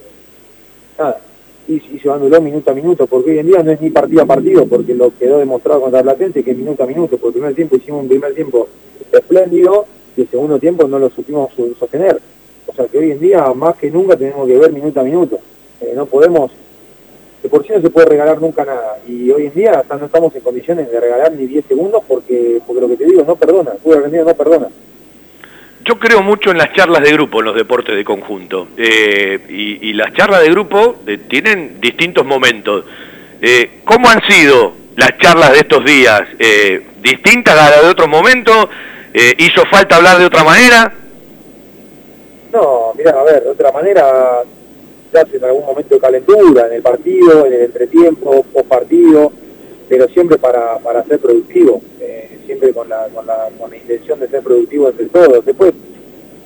[0.97, 1.19] nada,
[1.67, 4.65] y, llevándolo minuto a minuto, porque hoy en día no es ni partido a partido,
[4.65, 7.75] porque lo quedó demostrado contra la gente que minuto a minuto, por el primer tiempo
[7.75, 8.67] hicimos un primer tiempo
[9.11, 9.85] espléndido
[10.17, 12.19] y el segundo tiempo no lo supimos sostener.
[12.67, 15.39] O sea que hoy en día más que nunca tenemos que ver minuto a minuto.
[15.81, 16.51] Eh, no podemos,
[17.41, 18.99] de por sí no se puede regalar nunca nada.
[19.07, 22.61] Y hoy en día hasta no estamos en condiciones de regalar ni 10 segundos porque,
[22.65, 24.69] porque lo que te digo no perdona, el Argentina no perdona.
[25.85, 28.69] Yo creo mucho en las charlas de grupo en los deportes de conjunto.
[28.77, 32.85] Eh, y, las charlas de grupo eh, tienen distintos momentos.
[33.41, 36.21] Eh, ¿Cómo han sido las charlas de estos días?
[37.01, 38.69] ¿Distintas a las de otros momentos?
[39.37, 40.93] ¿Hizo falta hablar de otra manera?
[42.53, 44.41] No, mira, a ver, de otra manera
[45.13, 49.31] hace en algún momento de calentura, en el partido, en el entretiempo, post partido,
[49.89, 51.81] pero siempre para, para ser productivo
[52.45, 55.45] siempre con la, con la, con la intención de ser productivo entre todos.
[55.45, 55.73] Después,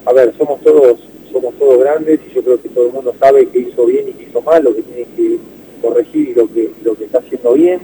[0.06, 1.00] a ver, somos todos
[1.32, 4.14] somos todos grandes y yo creo que todo el mundo sabe que hizo bien y
[4.14, 5.38] que hizo mal, lo que tiene que
[5.82, 7.82] corregir y lo que, lo que está haciendo bien.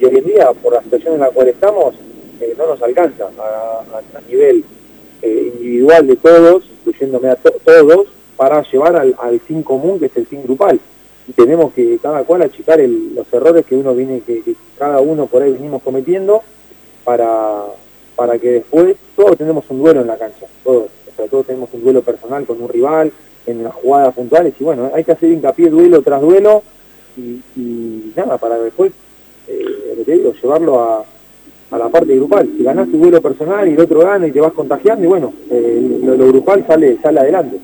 [0.00, 1.94] Y hoy en día, por la situación en la cual estamos,
[2.40, 4.64] eh, no nos alcanza a, nivel
[5.22, 10.26] eh, individual de todos, incluyéndome a todos, para llevar al, fin común, que es el
[10.26, 10.80] fin grupal.
[11.30, 14.42] Y tenemos que cada cual achicar los errores que uno viene, que,
[14.76, 16.42] cada uno por ahí venimos cometiendo
[17.04, 17.66] para,
[18.16, 21.68] para que después todos tenemos un duelo en la cancha, todos, o sea, todos tenemos
[21.72, 23.12] un duelo personal con un rival,
[23.46, 26.62] en las jugadas puntuales, y bueno, hay que hacer hincapié duelo tras duelo,
[27.16, 28.92] y, nada, para después,
[29.46, 31.04] eh, llevarlo a,
[31.70, 32.48] a la parte grupal.
[32.56, 35.32] Si ganás tu duelo personal y el otro gana y te vas contagiando, y bueno,
[35.50, 37.58] eh, lo, grupal sale, sale adelante.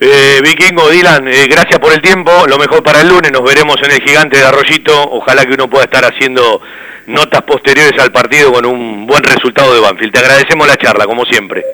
[0.00, 3.76] Eh, Vikingo, Dylan, eh, gracias por el tiempo, lo mejor para el lunes, nos veremos
[3.82, 6.60] en el gigante de Arroyito, ojalá que uno pueda estar haciendo
[7.08, 10.12] notas posteriores al partido con un buen resultado de Banfield.
[10.12, 11.64] Te agradecemos la charla, como siempre.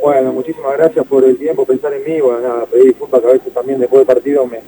[0.00, 2.20] Bueno, muchísimas gracias por el tiempo, pensar en mí.
[2.20, 4.60] Bueno, nada, pedir disculpas que a veces también después del partido me,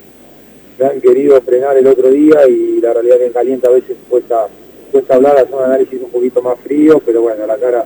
[0.84, 4.48] han querido frenar el otro día y la realidad que en caliente a veces cuesta,
[4.90, 7.84] cuesta hablar, hacer un análisis un poquito más frío, pero bueno, la cara,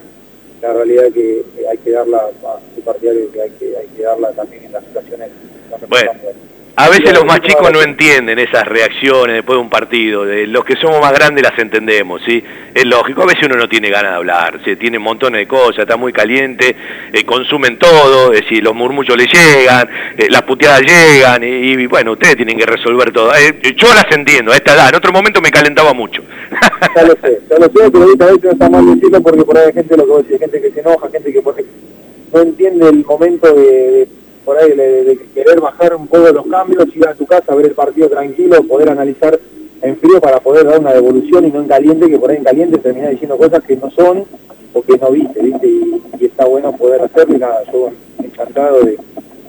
[0.60, 4.30] la realidad que hay que darla a su partidario, que hay que, hay que darla
[4.32, 5.30] también en las situaciones.
[5.88, 6.12] Bueno.
[6.76, 10.24] A veces los más chicos no entienden esas reacciones después de un partido.
[10.24, 12.42] De los que somos más grandes las entendemos, ¿sí?
[12.74, 13.22] Es lógico.
[13.22, 16.12] A veces uno no tiene ganas de hablar, se tiene montones de cosas, está muy
[16.12, 16.74] caliente,
[17.12, 22.12] eh, consumen todo, es decir, los murmullos le llegan, eh, las puteadas llegan, y, bueno,
[22.12, 23.34] ustedes tienen que resolver todo.
[23.34, 26.22] Eh, yo las entiendo a esta edad, en otro momento me calentaba mucho.
[26.96, 29.66] ya lo sé, ya lo sé, pero ahorita no está mal decirlo porque por ahí
[29.66, 31.56] hay gente, lo que decís, gente que se enoja, gente que por
[32.32, 34.08] no entiende el momento de, de-
[34.50, 37.66] por ahí de, de querer bajar un poco los cambios, ir a tu casa, ver
[37.66, 39.38] el partido tranquilo, poder analizar
[39.80, 42.42] en frío para poder dar una devolución y no en caliente, que por ahí en
[42.42, 44.24] caliente termina diciendo cosas que no son
[44.72, 45.68] o que no viste, ¿viste?
[45.68, 48.98] Y, y está bueno poder hacerlo y nada, yo encantado de,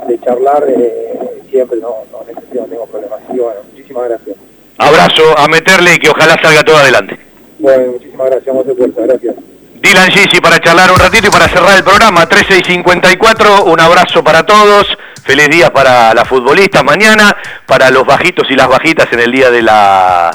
[0.07, 3.21] de charlar eh, siempre, no, no, sentido no tengo problemas.
[3.23, 4.37] Así que bueno, muchísimas gracias.
[4.77, 7.17] Abrazo a meterle y que ojalá salga todo adelante.
[7.57, 9.35] Bueno, muchísimas gracias, vamos a hacer fuerza, gracias.
[9.81, 13.79] Dylan Gigi para charlar un ratito y para cerrar el programa, 13 y 54, un
[13.79, 14.85] abrazo para todos,
[15.23, 17.35] feliz día para las futbolistas mañana,
[17.65, 20.29] para los bajitos y las bajitas en el día de la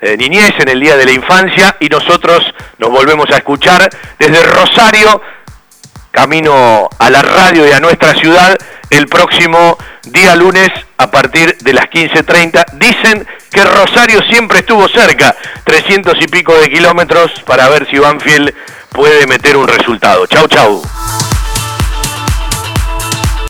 [0.00, 1.76] eh, niñez, en el día de la infancia.
[1.78, 3.86] Y nosotros nos volvemos a escuchar
[4.18, 5.20] desde Rosario,
[6.10, 8.56] camino a la radio y a nuestra ciudad
[8.88, 12.72] el próximo día lunes a partir de las 15.30.
[12.72, 18.54] Dicen que Rosario siempre estuvo cerca, 300 y pico de kilómetros para ver si Banfield
[18.90, 20.26] puede meter un resultado.
[20.26, 20.82] Chau, chau.